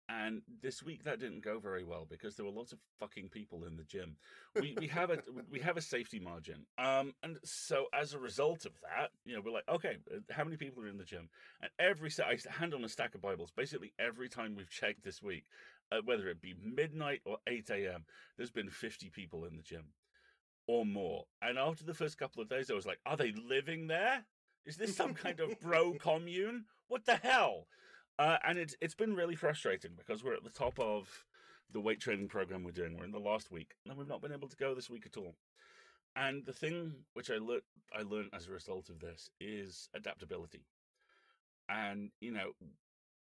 And 0.10 0.41
this 0.62 0.82
week 0.82 1.04
that 1.04 1.20
didn't 1.20 1.43
go 1.43 1.60
very 1.60 1.84
well 1.84 2.08
because 2.10 2.36
there 2.36 2.46
were 2.46 2.52
lots 2.52 2.72
of 2.72 2.80
fucking 2.98 3.28
people 3.28 3.65
in 3.65 3.76
the 3.76 3.84
gym. 3.84 4.15
We 4.56 4.74
we 4.80 4.88
have 4.88 5.10
a 5.10 5.17
we 5.52 5.60
have 5.60 5.76
a 5.76 5.82
safety 5.82 6.20
margin, 6.20 6.65
um, 6.78 7.13
and 7.24 7.38
so 7.43 7.88
as 7.93 8.13
a 8.13 8.20
result 8.20 8.65
of 8.65 8.72
that, 8.82 9.10
you 9.26 9.36
know, 9.36 9.41
we're 9.43 9.52
like, 9.52 9.67
okay, 9.67 9.98
uh, 10.13 10.20
how 10.32 10.46
many 10.46 10.56
people 10.56 10.82
are 10.84 10.88
in 10.88 10.98
the 10.98 11.04
gym? 11.04 11.30
And 11.62 11.70
every 11.78 12.10
set 12.10 12.28
I 12.28 12.38
hand 12.50 12.74
on 12.74 12.86
a 12.86 12.89
stack 12.89 13.15
of 13.15 13.22
Bibles. 13.22 13.52
Basically, 13.52 13.91
every 14.00 14.30
time 14.30 14.56
we've 14.56 14.70
checked 14.70 15.04
this 15.04 15.22
week, 15.22 15.43
uh, 15.91 15.98
whether 16.06 16.30
it 16.30 16.41
be 16.41 16.56
midnight 16.63 17.22
or 17.26 17.38
eight 17.46 17.70
a.m., 17.70 18.06
there's 18.38 18.52
been 18.52 18.70
fifty 18.70 19.10
people 19.10 19.43
in 19.43 19.58
the 19.58 19.63
gym 19.63 19.88
or 20.67 20.86
more. 20.86 21.26
And 21.41 21.58
after 21.58 21.84
the 21.84 21.93
first 21.93 22.17
couple 22.17 22.41
of 22.41 22.50
days, 22.50 22.70
I 22.70 22.76
was 22.76 22.86
like, 22.86 23.00
are 23.06 23.17
they 23.17 23.32
living 23.32 23.88
there? 23.88 24.26
Is 24.65 24.76
this 24.76 24.96
some 24.96 25.13
kind 25.13 25.39
of 25.39 25.60
bro 25.60 25.93
commune? 26.00 26.65
What 26.88 27.06
the 27.06 27.15
hell? 27.15 27.67
Uh, 28.19 28.38
and 28.45 28.58
it's 28.58 28.75
it's 28.82 28.95
been 28.95 29.15
really 29.15 29.36
frustrating 29.36 29.91
because 29.95 30.23
we're 30.23 30.34
at 30.34 30.43
the 30.43 30.49
top 30.49 30.80
of 30.80 31.25
the 31.71 31.82
weight 31.82 31.99
training 31.99 32.27
program 32.27 32.63
we're 32.63 32.71
doing. 32.71 32.97
We're 32.97 33.06
in 33.06 33.12
the 33.12 33.19
last 33.19 33.51
week, 33.51 33.75
and 33.88 33.97
we've 33.97 34.08
not 34.08 34.21
been 34.21 34.32
able 34.32 34.47
to 34.47 34.56
go 34.56 34.73
this 34.73 34.89
week 34.89 35.06
at 35.06 35.17
all. 35.17 35.36
And 36.15 36.45
the 36.45 36.53
thing 36.53 36.93
which 37.13 37.30
I 37.30 37.38
learned 37.38 37.62
I 37.95 38.01
learned 38.01 38.30
as 38.34 38.47
a 38.47 38.51
result 38.51 38.89
of 38.89 38.99
this 38.99 39.30
is 39.39 39.89
adaptability. 39.93 40.65
And 41.69 42.12
you 42.19 42.32
know, 42.32 42.51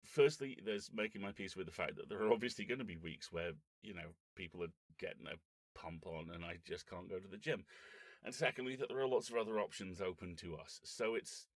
firstly, 0.05 0.57
there's 0.65 0.89
making 0.93 1.21
my 1.21 1.31
peace 1.31 1.55
with 1.55 1.67
the 1.67 1.71
fact 1.71 1.95
that 1.97 2.09
there 2.09 2.21
are 2.23 2.31
obviously 2.31 2.65
going 2.65 2.79
to 2.79 2.85
be 2.85 2.97
weeks 2.97 3.31
where 3.31 3.51
you 3.83 3.93
know 3.93 4.15
people 4.35 4.63
are 4.63 4.73
getting 4.99 5.27
a 5.27 5.37
pump 5.77 6.07
on, 6.07 6.31
and 6.33 6.43
I 6.43 6.57
just 6.65 6.89
can't 6.89 7.09
go 7.09 7.19
to 7.19 7.27
the 7.27 7.37
gym. 7.37 7.65
And 8.23 8.33
secondly, 8.33 8.75
that 8.75 8.89
there 8.89 8.99
are 8.99 9.07
lots 9.07 9.29
of 9.29 9.37
other 9.37 9.59
options 9.59 10.01
open 10.01 10.35
to 10.37 10.57
us. 10.57 10.81
So 10.83 11.15
it's 11.15 11.47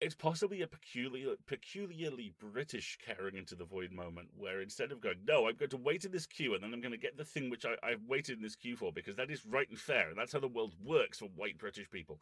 it's 0.00 0.14
possibly 0.14 0.62
a 0.62 0.66
peculiar, 0.66 1.34
peculiarly 1.46 2.32
British 2.38 2.98
carrying 3.04 3.36
into 3.36 3.54
the 3.54 3.64
void 3.64 3.92
moment, 3.92 4.28
where 4.36 4.60
instead 4.60 4.92
of 4.92 5.00
going, 5.00 5.18
no, 5.26 5.48
I'm 5.48 5.56
going 5.56 5.70
to 5.70 5.76
wait 5.76 6.04
in 6.04 6.12
this 6.12 6.26
queue, 6.26 6.54
and 6.54 6.62
then 6.62 6.74
I'm 6.74 6.80
going 6.80 6.92
to 6.92 6.98
get 6.98 7.16
the 7.16 7.24
thing 7.24 7.48
which 7.48 7.64
I, 7.64 7.74
I've 7.86 8.02
waited 8.06 8.36
in 8.36 8.42
this 8.42 8.56
queue 8.56 8.76
for, 8.76 8.92
because 8.92 9.16
that 9.16 9.30
is 9.30 9.46
right 9.46 9.68
and 9.68 9.78
fair, 9.78 10.08
and 10.08 10.18
that's 10.18 10.32
how 10.32 10.40
the 10.40 10.48
world 10.48 10.74
works 10.84 11.18
for 11.18 11.26
white 11.36 11.58
British 11.58 11.90
people. 11.90 12.20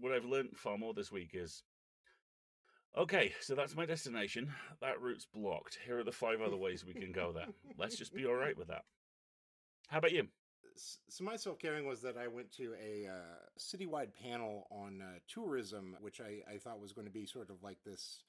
What 0.00 0.12
I've 0.12 0.24
learned 0.24 0.56
far 0.56 0.78
more 0.78 0.94
this 0.94 1.12
week 1.12 1.30
is, 1.34 1.62
okay, 2.96 3.34
so 3.40 3.54
that's 3.54 3.76
my 3.76 3.84
destination. 3.84 4.52
That 4.80 5.00
route's 5.00 5.26
blocked. 5.26 5.78
Here 5.84 5.98
are 5.98 6.04
the 6.04 6.12
five 6.12 6.40
other 6.40 6.56
ways 6.56 6.84
we 6.84 6.94
can 6.94 7.12
go 7.12 7.32
there. 7.32 7.48
Let's 7.78 7.96
just 7.96 8.14
be 8.14 8.26
all 8.26 8.34
right 8.34 8.56
with 8.56 8.68
that. 8.68 8.84
How 9.88 9.98
about 9.98 10.12
you? 10.12 10.28
So 10.76 11.24
my 11.24 11.36
self 11.36 11.58
caring 11.58 11.86
was 11.86 12.02
that 12.02 12.16
I 12.16 12.28
went 12.28 12.52
to 12.56 12.74
a 12.82 13.08
uh, 13.08 13.48
citywide 13.58 14.10
panel 14.22 14.66
on 14.70 15.02
uh, 15.02 15.18
tourism, 15.28 15.96
which 16.00 16.20
I, 16.20 16.42
I 16.52 16.58
thought 16.58 16.80
was 16.80 16.92
going 16.92 17.06
to 17.06 17.12
be 17.12 17.26
sort 17.26 17.50
of 17.50 17.62
like 17.62 17.78
this 17.84 18.22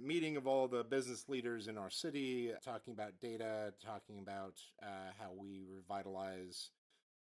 meeting 0.00 0.36
of 0.36 0.46
all 0.46 0.68
the 0.68 0.84
business 0.84 1.28
leaders 1.28 1.68
in 1.68 1.76
our 1.76 1.90
city, 1.90 2.52
talking 2.64 2.92
about 2.92 3.20
data, 3.20 3.74
talking 3.84 4.18
about 4.18 4.54
uh, 4.82 5.10
how 5.18 5.30
we 5.36 5.64
revitalize 5.68 6.70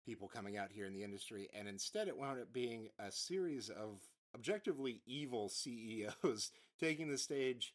people 0.05 0.27
coming 0.27 0.57
out 0.57 0.71
here 0.71 0.85
in 0.85 0.93
the 0.93 1.03
industry. 1.03 1.49
And 1.57 1.67
instead, 1.67 2.07
it 2.07 2.17
wound 2.17 2.39
up 2.39 2.53
being 2.53 2.89
a 2.99 3.11
series 3.11 3.69
of 3.69 3.99
objectively 4.33 5.01
evil 5.05 5.49
CEOs 5.49 6.51
taking 6.79 7.09
the 7.09 7.17
stage 7.17 7.73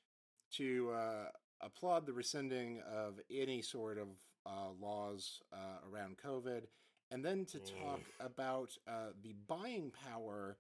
to 0.53 0.91
uh, 0.93 1.29
applaud 1.61 2.07
the 2.07 2.13
rescinding 2.13 2.81
of 2.91 3.21
any 3.31 3.63
sort 3.63 3.99
of 3.99 4.09
uh, 4.51 4.71
laws 4.81 5.41
uh, 5.53 5.89
around 5.91 6.17
COVID, 6.25 6.63
and 7.11 7.25
then 7.25 7.45
to 7.47 7.59
talk 7.59 8.01
about 8.19 8.77
uh, 8.89 9.13
the 9.23 9.35
buying 9.47 9.93
power 10.11 10.57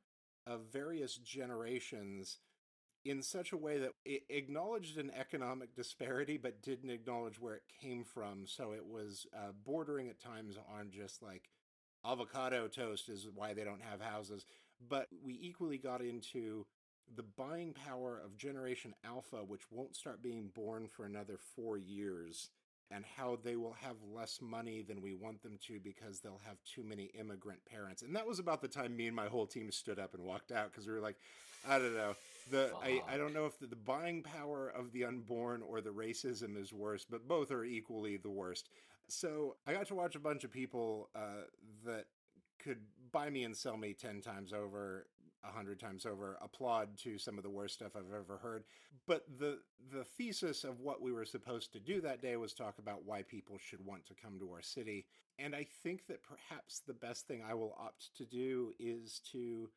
of 0.46 0.72
various 0.72 1.16
generations 1.16 2.38
in 3.05 3.22
such 3.22 3.53
a 3.53 3.57
way 3.57 3.79
that 3.79 3.92
it 4.05 4.22
acknowledged 4.29 4.98
an 4.98 5.11
economic 5.18 5.74
disparity 5.74 6.37
but 6.37 6.62
didn't 6.62 6.90
acknowledge 6.90 7.40
where 7.40 7.55
it 7.55 7.62
came 7.81 8.05
from. 8.05 8.46
So 8.46 8.72
it 8.72 8.85
was 8.85 9.26
uh, 9.35 9.53
bordering 9.64 10.09
at 10.09 10.20
times 10.20 10.57
on 10.76 10.90
just 10.90 11.22
like 11.22 11.48
avocado 12.05 12.68
toast 12.68 13.09
is 13.09 13.26
why 13.35 13.55
they 13.55 13.64
don't 13.64 13.83
have 13.83 14.00
houses. 14.00 14.44
But 14.87 15.09
we 15.24 15.38
equally 15.40 15.79
got 15.79 16.03
into 16.03 16.66
the 17.14 17.22
buying 17.22 17.72
power 17.72 18.20
of 18.24 18.37
Generation 18.37 18.94
Alpha, 19.05 19.38
which 19.46 19.70
won't 19.70 19.96
start 19.96 20.22
being 20.22 20.50
born 20.55 20.87
for 20.87 21.05
another 21.05 21.38
four 21.57 21.76
years 21.76 22.50
and 22.90 23.05
how 23.16 23.38
they 23.42 23.57
will 23.57 23.76
have 23.81 23.96
less 24.14 24.40
money 24.40 24.83
than 24.83 25.00
we 25.00 25.14
want 25.14 25.42
them 25.42 25.59
to 25.66 25.79
because 25.81 26.20
they'll 26.20 26.40
have 26.44 26.57
too 26.64 26.83
many 26.83 27.05
immigrant 27.18 27.64
parents. 27.64 28.03
And 28.03 28.16
that 28.16 28.26
was 28.26 28.38
about 28.38 28.61
the 28.61 28.68
time 28.68 28.96
me 28.96 29.07
and 29.07 29.16
my 29.16 29.26
whole 29.26 29.46
team 29.46 29.70
stood 29.70 29.98
up 29.98 30.14
and 30.14 30.24
walked 30.24 30.50
out 30.50 30.70
because 30.72 30.87
we 30.87 30.92
were 30.92 31.00
like, 31.00 31.16
I 31.68 31.79
don't 31.79 31.94
know. 31.94 32.14
The 32.50 32.72
I, 32.83 33.03
I 33.09 33.16
don't 33.16 33.35
know 33.35 33.46
if 33.46 33.59
the, 33.59 33.66
the 33.66 33.76
buying 33.76 34.22
power 34.22 34.68
of 34.68 34.92
the 34.92 35.05
unborn 35.05 35.62
or 35.62 35.81
the 35.81 35.90
racism 35.90 36.61
is 36.61 36.72
worse, 36.72 37.05
but 37.09 37.29
both 37.29 37.50
are 37.50 37.64
equally 37.64 38.16
the 38.16 38.31
worst. 38.31 38.68
So 39.09 39.57
I 39.66 39.72
got 39.72 39.87
to 39.88 39.94
watch 39.94 40.14
a 40.14 40.20
bunch 40.20 40.44
of 40.44 40.50
people 40.50 41.11
uh, 41.14 41.44
that 41.85 42.07
could 42.59 42.79
buy 43.12 43.31
me 43.31 43.44
and 43.44 43.57
sell 43.57 43.76
me 43.76 43.92
10 43.92 44.20
times 44.20 44.53
over 44.53 45.07
a 45.44 45.53
hundred 45.53 45.81
times 45.81 46.07
over 46.07 46.38
applaud 46.42 46.96
to 46.98 47.18
some 47.18 47.38
of 47.38 47.44
the 47.44 47.50
worst 47.50 47.74
stuff 47.74 47.92
I've 47.96 48.14
ever 48.14 48.38
heard. 48.38 48.64
But 49.07 49.24
the 49.38 49.59
the 49.92 50.05
thesis 50.05 50.64
of 50.64 50.81
what 50.81 51.00
we 51.00 51.12
were 51.12 51.24
supposed 51.24 51.72
to 51.72 51.81
do 51.81 52.00
that 52.03 52.22
day 52.22 52.37
was 52.37 52.53
talk 52.53 52.79
about 52.79 53.05
why 53.05 53.22
people 53.22 53.59
should 53.59 53.85
want 53.85 54.07
to 54.07 54.14
come 54.14 54.38
to 54.38 54.50
our 54.53 54.62
city. 54.62 55.07
And 55.38 55.55
I 55.55 55.66
think 55.83 56.07
that 56.07 56.22
perhaps 56.22 56.81
the 56.81 56.92
best 56.92 57.26
thing 57.26 57.42
I 57.42 57.55
will 57.55 57.76
opt 57.79 58.14
to 58.16 58.24
do 58.24 58.72
is 58.79 59.20
to 59.33 59.70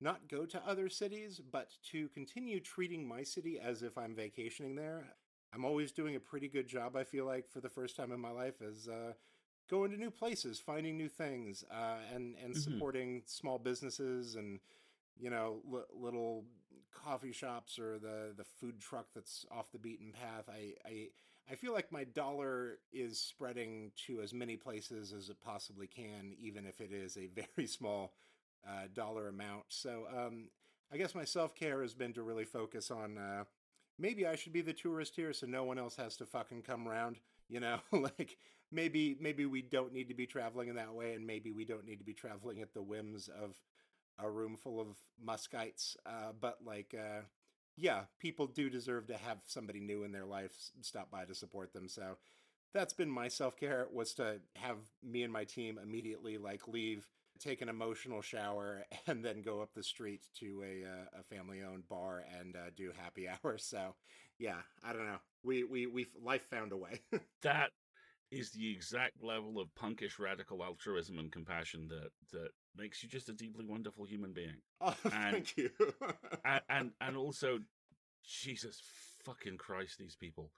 not 0.00 0.28
go 0.28 0.44
to 0.46 0.62
other 0.66 0.88
cities, 0.88 1.40
but 1.50 1.70
to 1.90 2.08
continue 2.08 2.60
treating 2.60 3.06
my 3.06 3.22
city 3.22 3.58
as 3.58 3.82
if 3.82 3.96
I'm 3.96 4.14
vacationing 4.14 4.74
there. 4.74 5.14
I'm 5.54 5.64
always 5.64 5.92
doing 5.92 6.16
a 6.16 6.20
pretty 6.20 6.48
good 6.48 6.66
job, 6.66 6.96
I 6.96 7.04
feel 7.04 7.26
like, 7.26 7.48
for 7.48 7.60
the 7.60 7.68
first 7.68 7.94
time 7.94 8.10
in 8.10 8.20
my 8.20 8.30
life, 8.30 8.62
as 8.66 8.88
uh, 8.88 9.12
going 9.70 9.90
to 9.90 9.96
new 9.96 10.10
places, 10.10 10.58
finding 10.58 10.96
new 10.96 11.08
things, 11.08 11.64
uh, 11.70 11.96
and 12.14 12.36
and 12.42 12.54
mm-hmm. 12.54 12.60
supporting 12.60 13.22
small 13.26 13.58
businesses 13.58 14.34
and 14.34 14.60
you 15.18 15.30
know 15.30 15.60
l- 15.72 15.86
little 15.94 16.44
coffee 16.92 17.32
shops 17.32 17.78
or 17.78 17.98
the 17.98 18.32
the 18.36 18.44
food 18.44 18.80
truck 18.80 19.06
that's 19.14 19.46
off 19.50 19.72
the 19.72 19.78
beaten 19.78 20.12
path. 20.12 20.48
I 20.48 20.74
I 20.86 21.08
I 21.50 21.54
feel 21.54 21.72
like 21.72 21.90
my 21.90 22.04
dollar 22.04 22.78
is 22.92 23.18
spreading 23.18 23.92
to 24.06 24.20
as 24.22 24.32
many 24.32 24.56
places 24.56 25.12
as 25.12 25.28
it 25.28 25.40
possibly 25.40 25.86
can, 25.86 26.34
even 26.40 26.66
if 26.66 26.80
it 26.80 26.92
is 26.92 27.16
a 27.16 27.26
very 27.56 27.66
small 27.66 28.12
uh, 28.66 28.86
dollar 28.94 29.28
amount. 29.28 29.64
So 29.68 30.06
um, 30.16 30.48
I 30.92 30.96
guess 30.96 31.14
my 31.14 31.24
self 31.24 31.54
care 31.54 31.82
has 31.82 31.94
been 31.94 32.12
to 32.14 32.22
really 32.22 32.44
focus 32.44 32.90
on. 32.90 33.18
Uh, 33.18 33.44
maybe 33.98 34.26
I 34.26 34.36
should 34.36 34.52
be 34.52 34.62
the 34.62 34.72
tourist 34.72 35.16
here, 35.16 35.32
so 35.32 35.46
no 35.46 35.64
one 35.64 35.78
else 35.78 35.96
has 35.96 36.16
to 36.18 36.26
fucking 36.26 36.62
come 36.62 36.88
around. 36.88 37.16
You 37.48 37.60
know, 37.60 37.78
like 37.92 38.38
maybe 38.70 39.16
maybe 39.20 39.46
we 39.46 39.62
don't 39.62 39.92
need 39.92 40.08
to 40.08 40.14
be 40.14 40.26
traveling 40.26 40.68
in 40.68 40.76
that 40.76 40.94
way, 40.94 41.14
and 41.14 41.26
maybe 41.26 41.50
we 41.52 41.64
don't 41.64 41.84
need 41.86 41.98
to 41.98 42.04
be 42.04 42.14
traveling 42.14 42.60
at 42.62 42.72
the 42.74 42.82
whims 42.82 43.28
of 43.28 43.54
a 44.18 44.28
room 44.30 44.56
full 44.56 44.80
of 44.80 44.88
muskites. 45.24 45.96
Uh, 46.06 46.32
but 46.40 46.58
like, 46.64 46.94
uh, 46.98 47.22
yeah, 47.76 48.02
people 48.18 48.46
do 48.46 48.68
deserve 48.70 49.06
to 49.08 49.16
have 49.16 49.38
somebody 49.46 49.80
new 49.80 50.04
in 50.04 50.12
their 50.12 50.26
life 50.26 50.52
stop 50.82 51.10
by 51.10 51.24
to 51.24 51.34
support 51.34 51.72
them. 51.72 51.88
So 51.88 52.16
that's 52.74 52.92
been 52.94 53.10
my 53.10 53.28
self 53.28 53.56
care 53.56 53.86
was 53.92 54.14
to 54.14 54.40
have 54.56 54.76
me 55.02 55.22
and 55.22 55.32
my 55.32 55.44
team 55.44 55.78
immediately 55.82 56.38
like 56.38 56.68
leave, 56.68 57.06
take 57.38 57.60
an 57.62 57.68
emotional 57.68 58.22
shower, 58.22 58.84
and 59.06 59.24
then 59.24 59.42
go 59.42 59.60
up 59.60 59.74
the 59.74 59.82
street 59.82 60.26
to 60.40 60.62
a 60.64 60.84
uh, 60.88 61.20
a 61.20 61.22
family 61.22 61.62
owned 61.62 61.88
bar 61.88 62.24
and 62.40 62.56
uh, 62.56 62.70
do 62.76 62.92
happy 62.98 63.28
hour. 63.44 63.58
So 63.58 63.94
yeah, 64.38 64.58
I 64.84 64.92
don't 64.92 65.06
know. 65.06 65.20
We 65.44 65.64
we 65.64 65.86
we 65.86 66.06
life 66.22 66.44
found 66.50 66.72
a 66.72 66.76
way. 66.76 67.00
that 67.42 67.70
is 68.32 68.50
the 68.50 68.72
exact 68.72 69.22
level 69.22 69.60
of 69.60 69.68
punkish 69.74 70.18
radical 70.18 70.64
altruism 70.64 71.18
and 71.18 71.30
compassion 71.30 71.86
that 71.88 72.10
that 72.32 72.48
makes 72.76 73.02
you 73.02 73.08
just 73.08 73.28
a 73.28 73.32
deeply 73.32 73.64
wonderful 73.64 74.04
human 74.04 74.32
being. 74.32 74.56
Oh, 74.80 74.96
and, 75.04 75.12
thank 75.12 75.56
you. 75.56 75.70
and, 76.44 76.60
and 76.68 76.90
and 77.00 77.16
also, 77.16 77.58
Jesus 78.26 78.82
fucking 79.22 79.58
Christ, 79.58 79.98
these 79.98 80.16
people. 80.16 80.50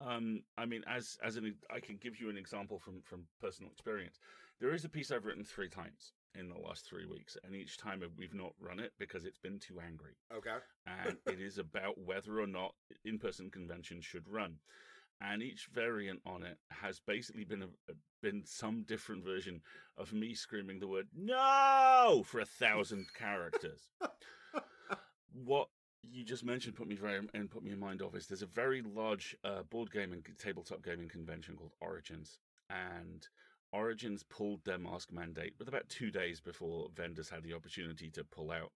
Um, 0.00 0.42
I 0.58 0.66
mean, 0.66 0.82
as 0.88 1.18
as 1.22 1.36
an, 1.36 1.54
I 1.74 1.78
can 1.78 1.98
give 2.02 2.20
you 2.20 2.28
an 2.30 2.36
example 2.36 2.78
from 2.78 3.00
from 3.02 3.24
personal 3.40 3.70
experience. 3.70 4.18
There 4.60 4.74
is 4.74 4.84
a 4.84 4.88
piece 4.88 5.10
I've 5.10 5.24
written 5.24 5.44
three 5.44 5.68
times 5.68 6.12
in 6.34 6.48
the 6.48 6.58
last 6.58 6.86
three 6.86 7.06
weeks, 7.06 7.36
and 7.44 7.54
each 7.54 7.76
time 7.78 8.02
we've 8.18 8.34
not 8.34 8.52
run 8.60 8.80
it 8.80 8.92
because 8.98 9.24
it's 9.24 9.38
been 9.38 9.58
too 9.58 9.80
angry. 9.80 10.12
Okay. 10.34 10.56
and 10.86 11.16
it 11.26 11.40
is 11.40 11.58
about 11.58 11.96
whether 11.98 12.40
or 12.40 12.46
not 12.46 12.74
in-person 13.04 13.50
conventions 13.50 14.04
should 14.04 14.28
run 14.28 14.56
and 15.20 15.42
each 15.42 15.68
variant 15.72 16.20
on 16.24 16.42
it 16.42 16.58
has 16.70 17.00
basically 17.00 17.44
been 17.44 17.62
a, 17.62 17.92
been 18.22 18.42
some 18.44 18.82
different 18.82 19.24
version 19.24 19.60
of 19.96 20.12
me 20.12 20.34
screaming 20.34 20.78
the 20.78 20.88
word 20.88 21.08
"no" 21.14 22.22
for 22.26 22.40
a 22.40 22.44
thousand 22.44 23.06
characters. 23.14 23.90
what 25.32 25.68
you 26.02 26.24
just 26.24 26.44
mentioned 26.44 26.74
put 26.74 26.88
me 26.88 26.96
very 26.96 27.20
and 27.34 27.50
put 27.50 27.62
me 27.62 27.72
in 27.72 27.78
mind 27.78 28.02
of 28.02 28.14
is 28.14 28.26
there's 28.26 28.42
a 28.42 28.46
very 28.46 28.82
large 28.82 29.36
uh, 29.44 29.62
board 29.64 29.90
and 29.94 30.26
tabletop 30.38 30.82
gaming 30.82 31.08
convention 31.08 31.56
called 31.56 31.74
Origins, 31.80 32.38
and 32.70 33.28
Origins 33.72 34.22
pulled 34.22 34.64
their 34.64 34.78
mask 34.78 35.12
mandate 35.12 35.54
with 35.58 35.68
about 35.68 35.88
two 35.88 36.10
days 36.10 36.40
before 36.40 36.88
vendors 36.94 37.28
had 37.28 37.42
the 37.42 37.52
opportunity 37.52 38.10
to 38.10 38.24
pull 38.24 38.50
out. 38.50 38.72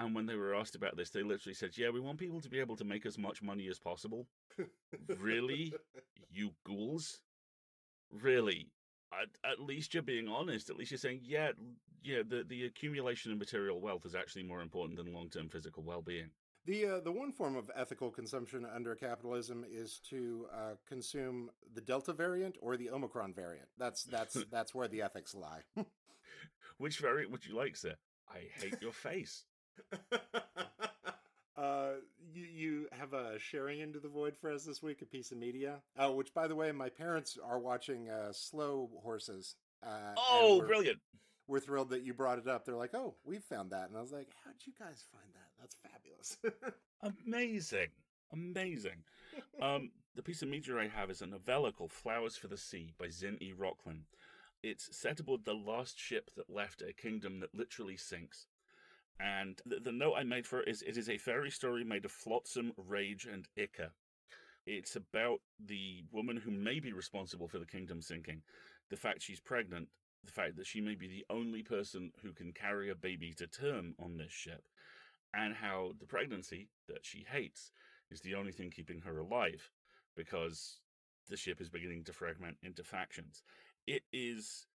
And 0.00 0.14
when 0.14 0.24
they 0.24 0.34
were 0.34 0.54
asked 0.54 0.74
about 0.74 0.96
this, 0.96 1.10
they 1.10 1.22
literally 1.22 1.54
said, 1.54 1.76
"Yeah, 1.76 1.90
we 1.90 2.00
want 2.00 2.18
people 2.18 2.40
to 2.40 2.48
be 2.48 2.58
able 2.58 2.76
to 2.76 2.84
make 2.84 3.04
as 3.04 3.18
much 3.18 3.42
money 3.42 3.68
as 3.68 3.78
possible." 3.78 4.26
really, 5.18 5.74
you 6.30 6.52
ghouls? 6.64 7.20
Really? 8.10 8.70
At, 9.12 9.28
at, 9.44 9.60
least 9.60 9.92
you're 9.92 10.02
being 10.02 10.26
honest. 10.26 10.70
At 10.70 10.76
least 10.76 10.90
you're 10.90 10.98
saying, 10.98 11.20
"Yeah, 11.22 11.52
yeah." 12.02 12.22
The 12.26 12.44
the 12.44 12.64
accumulation 12.64 13.30
of 13.30 13.38
material 13.38 13.78
wealth 13.78 14.06
is 14.06 14.14
actually 14.14 14.44
more 14.44 14.62
important 14.62 14.96
than 14.96 15.12
long 15.12 15.28
term 15.28 15.50
physical 15.50 15.82
well 15.82 16.00
being. 16.00 16.30
The 16.64 16.86
uh, 16.86 17.00
the 17.00 17.12
one 17.12 17.30
form 17.30 17.54
of 17.54 17.70
ethical 17.76 18.10
consumption 18.10 18.64
under 18.64 18.94
capitalism 18.94 19.66
is 19.70 20.00
to 20.08 20.46
uh, 20.50 20.74
consume 20.88 21.50
the 21.74 21.82
Delta 21.82 22.14
variant 22.14 22.56
or 22.62 22.78
the 22.78 22.88
Omicron 22.88 23.34
variant. 23.34 23.68
That's 23.76 24.04
that's 24.04 24.42
that's 24.50 24.74
where 24.74 24.88
the 24.88 25.02
ethics 25.02 25.34
lie. 25.34 25.60
Which 26.78 27.00
variant 27.00 27.32
would 27.32 27.44
you 27.44 27.54
like, 27.54 27.76
sir? 27.76 27.96
I 28.30 28.48
hate 28.62 28.80
your 28.80 28.92
face. 28.92 29.44
uh, 31.56 31.90
you, 32.32 32.44
you 32.44 32.88
have 32.92 33.12
a 33.12 33.38
sharing 33.38 33.80
into 33.80 33.98
the 33.98 34.08
void 34.08 34.36
for 34.40 34.50
us 34.50 34.64
this 34.64 34.82
week, 34.82 35.02
a 35.02 35.06
piece 35.06 35.32
of 35.32 35.38
media. 35.38 35.80
Oh, 35.98 36.12
which 36.12 36.32
by 36.34 36.46
the 36.46 36.56
way, 36.56 36.72
my 36.72 36.88
parents 36.88 37.38
are 37.42 37.58
watching 37.58 38.08
uh, 38.08 38.32
Slow 38.32 38.90
Horses. 39.02 39.56
Uh, 39.82 40.14
oh, 40.16 40.58
we're, 40.58 40.66
brilliant! 40.66 40.98
We're 41.46 41.60
thrilled 41.60 41.90
that 41.90 42.02
you 42.02 42.14
brought 42.14 42.38
it 42.38 42.48
up. 42.48 42.64
They're 42.64 42.74
like, 42.74 42.94
"Oh, 42.94 43.14
we 43.24 43.38
found 43.38 43.70
that," 43.70 43.88
and 43.88 43.96
I 43.96 44.00
was 44.00 44.12
like, 44.12 44.28
"How'd 44.44 44.54
you 44.64 44.72
guys 44.78 45.04
find 45.10 45.32
that? 45.34 45.50
That's 45.58 45.76
fabulous." 45.76 46.38
Amazing, 47.26 47.88
amazing. 48.30 49.04
um, 49.62 49.90
the 50.14 50.22
piece 50.22 50.42
of 50.42 50.48
media 50.48 50.76
I 50.76 50.86
have 50.88 51.08
is 51.08 51.22
a 51.22 51.26
novella 51.26 51.72
called 51.72 51.92
"Flowers 51.92 52.36
for 52.36 52.48
the 52.48 52.58
Sea" 52.58 52.92
by 52.98 53.08
Zin 53.08 53.38
E. 53.40 53.52
Rocklin. 53.58 54.02
It's 54.62 54.94
set 54.94 55.20
aboard 55.20 55.46
the 55.46 55.54
last 55.54 55.98
ship 55.98 56.30
that 56.36 56.50
left 56.50 56.82
a 56.82 56.92
kingdom 56.92 57.40
that 57.40 57.54
literally 57.54 57.96
sinks. 57.96 58.46
And 59.20 59.60
the, 59.66 59.80
the 59.80 59.92
note 59.92 60.14
I 60.16 60.24
made 60.24 60.46
for 60.46 60.60
it 60.60 60.68
is 60.68 60.82
it 60.82 60.96
is 60.96 61.08
a 61.08 61.18
fairy 61.18 61.50
story 61.50 61.84
made 61.84 62.04
of 62.04 62.12
flotsam, 62.12 62.72
rage, 62.76 63.26
and 63.30 63.46
ichor. 63.56 63.90
It's 64.66 64.96
about 64.96 65.40
the 65.64 66.04
woman 66.10 66.36
who 66.36 66.50
may 66.50 66.80
be 66.80 66.92
responsible 66.92 67.48
for 67.48 67.58
the 67.58 67.66
kingdom 67.66 68.00
sinking, 68.00 68.42
the 68.88 68.96
fact 68.96 69.22
she's 69.22 69.40
pregnant, 69.40 69.88
the 70.24 70.32
fact 70.32 70.56
that 70.56 70.66
she 70.66 70.80
may 70.80 70.94
be 70.94 71.08
the 71.08 71.24
only 71.30 71.62
person 71.62 72.12
who 72.22 72.32
can 72.32 72.52
carry 72.52 72.90
a 72.90 72.94
baby 72.94 73.32
to 73.34 73.46
term 73.46 73.94
on 74.02 74.16
this 74.16 74.32
ship, 74.32 74.62
and 75.34 75.54
how 75.54 75.92
the 75.98 76.06
pregnancy 76.06 76.68
that 76.88 77.04
she 77.04 77.26
hates 77.30 77.72
is 78.10 78.20
the 78.20 78.34
only 78.34 78.52
thing 78.52 78.70
keeping 78.70 79.00
her 79.02 79.18
alive 79.18 79.70
because 80.16 80.78
the 81.28 81.36
ship 81.36 81.60
is 81.60 81.68
beginning 81.68 82.04
to 82.04 82.12
fragment 82.12 82.56
into 82.62 82.82
factions. 82.82 83.42
It 83.86 84.02
is 84.12 84.66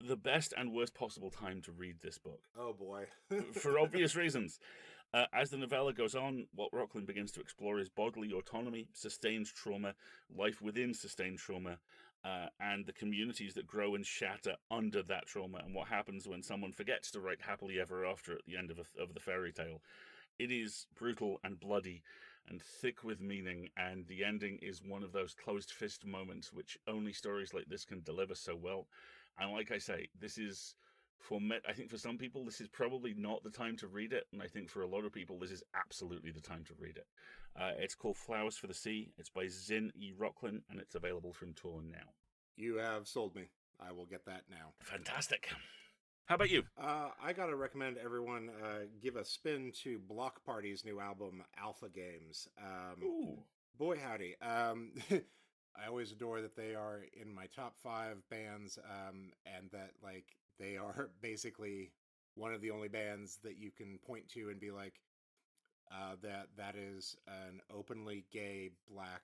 the 0.00 0.16
best 0.16 0.52
and 0.56 0.72
worst 0.72 0.94
possible 0.94 1.30
time 1.30 1.62
to 1.62 1.72
read 1.72 1.96
this 2.02 2.18
book. 2.18 2.40
Oh 2.58 2.72
boy. 2.72 3.04
for 3.52 3.78
obvious 3.78 4.16
reasons. 4.16 4.58
Uh, 5.12 5.26
as 5.32 5.50
the 5.50 5.56
novella 5.56 5.92
goes 5.92 6.16
on, 6.16 6.46
what 6.54 6.72
Rocklin 6.72 7.06
begins 7.06 7.30
to 7.32 7.40
explore 7.40 7.78
is 7.78 7.88
bodily 7.88 8.32
autonomy, 8.32 8.88
sustained 8.92 9.46
trauma, 9.46 9.94
life 10.36 10.60
within 10.60 10.92
sustained 10.92 11.38
trauma, 11.38 11.78
uh, 12.24 12.46
and 12.58 12.84
the 12.84 12.92
communities 12.92 13.54
that 13.54 13.66
grow 13.66 13.94
and 13.94 14.04
shatter 14.04 14.56
under 14.72 15.04
that 15.04 15.26
trauma, 15.26 15.58
and 15.64 15.72
what 15.72 15.86
happens 15.86 16.26
when 16.26 16.42
someone 16.42 16.72
forgets 16.72 17.12
to 17.12 17.20
write 17.20 17.42
happily 17.42 17.78
ever 17.78 18.04
after 18.04 18.32
at 18.32 18.44
the 18.46 18.56
end 18.56 18.72
of, 18.72 18.78
a, 18.78 19.02
of 19.02 19.14
the 19.14 19.20
fairy 19.20 19.52
tale. 19.52 19.82
It 20.38 20.50
is 20.50 20.86
brutal 20.96 21.38
and 21.44 21.60
bloody 21.60 22.02
and 22.48 22.60
thick 22.60 23.04
with 23.04 23.20
meaning, 23.20 23.68
and 23.76 24.06
the 24.06 24.24
ending 24.24 24.58
is 24.62 24.82
one 24.82 25.02
of 25.02 25.12
those 25.12 25.34
closed 25.34 25.70
fist 25.70 26.04
moments 26.04 26.52
which 26.52 26.76
only 26.88 27.12
stories 27.12 27.54
like 27.54 27.66
this 27.66 27.84
can 27.84 28.02
deliver 28.02 28.34
so 28.34 28.56
well. 28.56 28.88
And 29.38 29.52
like 29.52 29.72
I 29.72 29.78
say, 29.78 30.08
this 30.20 30.38
is 30.38 30.74
for 31.18 31.40
me, 31.40 31.56
I 31.68 31.72
think 31.72 31.90
for 31.90 31.98
some 31.98 32.18
people 32.18 32.44
this 32.44 32.60
is 32.60 32.68
probably 32.68 33.14
not 33.16 33.42
the 33.42 33.50
time 33.50 33.76
to 33.78 33.88
read 33.88 34.12
it, 34.12 34.24
and 34.32 34.42
I 34.42 34.46
think 34.46 34.68
for 34.68 34.82
a 34.82 34.86
lot 34.88 35.04
of 35.04 35.12
people 35.12 35.38
this 35.38 35.50
is 35.50 35.62
absolutely 35.74 36.30
the 36.30 36.40
time 36.40 36.64
to 36.66 36.74
read 36.78 36.96
it. 36.96 37.06
Uh, 37.58 37.72
it's 37.78 37.94
called 37.94 38.16
Flowers 38.16 38.56
for 38.56 38.66
the 38.66 38.74
Sea. 38.74 39.12
It's 39.16 39.30
by 39.30 39.46
Zin 39.48 39.92
E. 39.96 40.12
Rocklin, 40.18 40.62
and 40.70 40.80
it's 40.80 40.94
available 40.94 41.32
from 41.32 41.54
Tor 41.54 41.80
now. 41.82 42.12
You 42.56 42.76
have 42.76 43.06
sold 43.06 43.34
me. 43.34 43.44
I 43.80 43.92
will 43.92 44.06
get 44.06 44.24
that 44.26 44.42
now. 44.50 44.72
Fantastic. 44.80 45.48
How 46.26 46.36
about 46.36 46.50
you? 46.50 46.62
Uh, 46.80 47.08
I 47.22 47.32
got 47.32 47.46
to 47.46 47.56
recommend 47.56 47.98
everyone 47.98 48.48
uh, 48.62 48.86
give 49.02 49.16
a 49.16 49.24
spin 49.24 49.72
to 49.82 49.98
Bloc 49.98 50.42
Party's 50.44 50.84
new 50.84 51.00
album, 51.00 51.42
Alpha 51.58 51.88
Games. 51.88 52.48
Um, 52.58 53.02
Ooh. 53.02 53.38
Boy, 53.78 53.98
howdy. 53.98 54.34
Um, 54.40 54.92
I 55.76 55.88
always 55.88 56.12
adore 56.12 56.40
that 56.40 56.56
they 56.56 56.74
are 56.74 57.02
in 57.20 57.34
my 57.34 57.46
top 57.46 57.76
five 57.82 58.18
bands, 58.30 58.78
um, 58.88 59.32
and 59.46 59.70
that 59.72 59.92
like 60.02 60.36
they 60.58 60.76
are 60.76 61.10
basically 61.22 61.92
one 62.36 62.52
of 62.52 62.60
the 62.60 62.70
only 62.70 62.88
bands 62.88 63.38
that 63.44 63.58
you 63.58 63.70
can 63.70 63.98
point 64.06 64.28
to 64.30 64.50
and 64.50 64.60
be 64.60 64.70
like, 64.70 65.00
uh, 65.92 66.16
that 66.22 66.48
that 66.56 66.76
is 66.76 67.16
an 67.26 67.60
openly 67.72 68.24
gay 68.32 68.70
black 68.90 69.22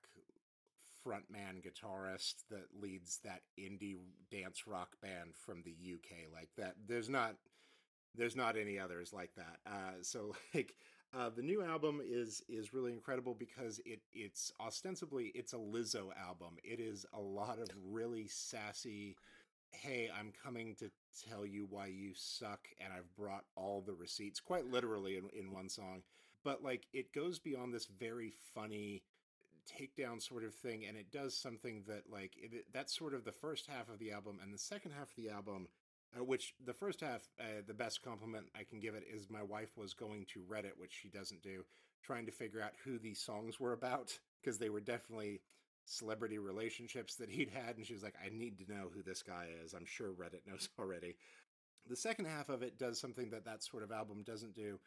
frontman 1.06 1.62
guitarist 1.64 2.44
that 2.50 2.66
leads 2.80 3.18
that 3.24 3.40
indie 3.58 3.96
dance 4.30 4.66
rock 4.66 4.90
band 5.00 5.34
from 5.34 5.62
the 5.62 5.70
UK 5.70 6.32
like 6.32 6.50
that. 6.56 6.74
There's 6.86 7.08
not 7.08 7.36
there's 8.14 8.36
not 8.36 8.56
any 8.56 8.78
others 8.78 9.12
like 9.12 9.34
that. 9.36 9.58
Uh, 9.66 10.02
so 10.02 10.34
like 10.54 10.74
uh, 11.16 11.28
the 11.28 11.42
new 11.42 11.62
album 11.62 12.00
is 12.04 12.42
is 12.48 12.72
really 12.72 12.92
incredible 12.92 13.34
because 13.34 13.80
it 13.84 14.00
it's 14.12 14.52
ostensibly 14.60 15.32
it's 15.34 15.52
a 15.52 15.56
Lizzo 15.56 16.10
album. 16.16 16.56
It 16.62 16.78
is 16.78 17.04
a 17.12 17.20
lot 17.20 17.58
of 17.58 17.68
really 17.90 18.28
sassy. 18.28 19.16
Hey, 19.72 20.08
I'm 20.16 20.32
coming 20.42 20.74
to 20.76 20.90
tell 21.28 21.46
you 21.46 21.66
why 21.68 21.86
you 21.86 22.12
suck, 22.14 22.68
and 22.82 22.92
I've 22.92 23.14
brought 23.16 23.44
all 23.56 23.80
the 23.80 23.94
receipts, 23.94 24.40
quite 24.40 24.70
literally 24.70 25.16
in, 25.16 25.28
in 25.36 25.52
one 25.52 25.68
song. 25.68 26.02
But 26.42 26.62
like, 26.62 26.86
it 26.92 27.12
goes 27.12 27.38
beyond 27.38 27.72
this 27.72 27.86
very 27.86 28.32
funny 28.52 29.02
takedown 29.68 30.20
sort 30.20 30.44
of 30.44 30.54
thing, 30.54 30.84
and 30.86 30.96
it 30.96 31.12
does 31.12 31.36
something 31.36 31.84
that 31.86 32.04
like 32.10 32.32
it, 32.36 32.66
that's 32.72 32.96
sort 32.96 33.14
of 33.14 33.24
the 33.24 33.32
first 33.32 33.66
half 33.66 33.88
of 33.88 33.98
the 33.98 34.12
album, 34.12 34.38
and 34.42 34.52
the 34.52 34.58
second 34.58 34.92
half 34.92 35.10
of 35.10 35.16
the 35.16 35.30
album 35.30 35.68
uh, 36.18 36.24
which 36.24 36.54
the 36.64 36.72
first 36.72 37.00
half, 37.00 37.28
uh, 37.38 37.62
the 37.66 37.74
best 37.74 38.02
compliment 38.02 38.46
I 38.58 38.64
can 38.64 38.80
give 38.80 38.94
it 38.94 39.04
is 39.12 39.30
my 39.30 39.42
wife 39.42 39.76
was 39.76 39.94
going 39.94 40.26
to 40.32 40.40
Reddit, 40.40 40.76
which 40.76 40.98
she 41.00 41.08
doesn't 41.08 41.42
do, 41.42 41.64
trying 42.02 42.26
to 42.26 42.32
figure 42.32 42.60
out 42.60 42.72
who 42.84 42.98
these 42.98 43.20
songs 43.20 43.60
were 43.60 43.72
about 43.72 44.18
because 44.42 44.58
they 44.58 44.70
were 44.70 44.80
definitely 44.80 45.40
celebrity 45.84 46.38
relationships 46.38 47.16
that 47.16 47.30
he'd 47.30 47.50
had. 47.50 47.76
And 47.76 47.86
she 47.86 47.94
was 47.94 48.02
like, 48.02 48.14
I 48.24 48.28
need 48.30 48.58
to 48.58 48.72
know 48.72 48.88
who 48.94 49.02
this 49.02 49.22
guy 49.22 49.46
is. 49.64 49.74
I'm 49.74 49.86
sure 49.86 50.10
Reddit 50.10 50.46
knows 50.46 50.68
already. 50.78 51.16
The 51.88 51.96
second 51.96 52.26
half 52.26 52.48
of 52.48 52.62
it 52.62 52.78
does 52.78 53.00
something 53.00 53.30
that 53.30 53.44
that 53.44 53.62
sort 53.62 53.82
of 53.82 53.90
album 53.90 54.22
doesn't 54.22 54.54
do, 54.54 54.78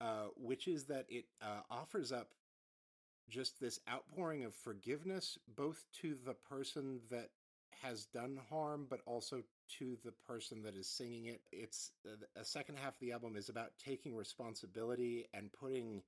uh, 0.00 0.28
which 0.36 0.68
is 0.68 0.84
that 0.84 1.06
it 1.08 1.24
uh, 1.42 1.60
offers 1.70 2.12
up 2.12 2.28
just 3.28 3.60
this 3.60 3.80
outpouring 3.90 4.44
of 4.44 4.54
forgiveness, 4.54 5.38
both 5.56 5.84
to 6.00 6.16
the 6.24 6.34
person 6.34 7.00
that 7.10 7.30
has 7.82 8.06
done 8.06 8.38
harm, 8.50 8.86
but 8.88 9.00
also 9.06 9.42
to 9.78 9.96
the 10.04 10.12
person 10.12 10.62
that 10.62 10.76
is 10.76 10.88
singing 10.88 11.26
it. 11.26 11.40
It's 11.52 11.92
uh, 12.06 12.40
a 12.40 12.44
second 12.44 12.78
half 12.78 12.94
of 12.94 13.00
the 13.00 13.12
album 13.12 13.36
is 13.36 13.48
about 13.48 13.72
taking 13.82 14.14
responsibility 14.14 15.28
and 15.34 15.52
putting 15.52 16.02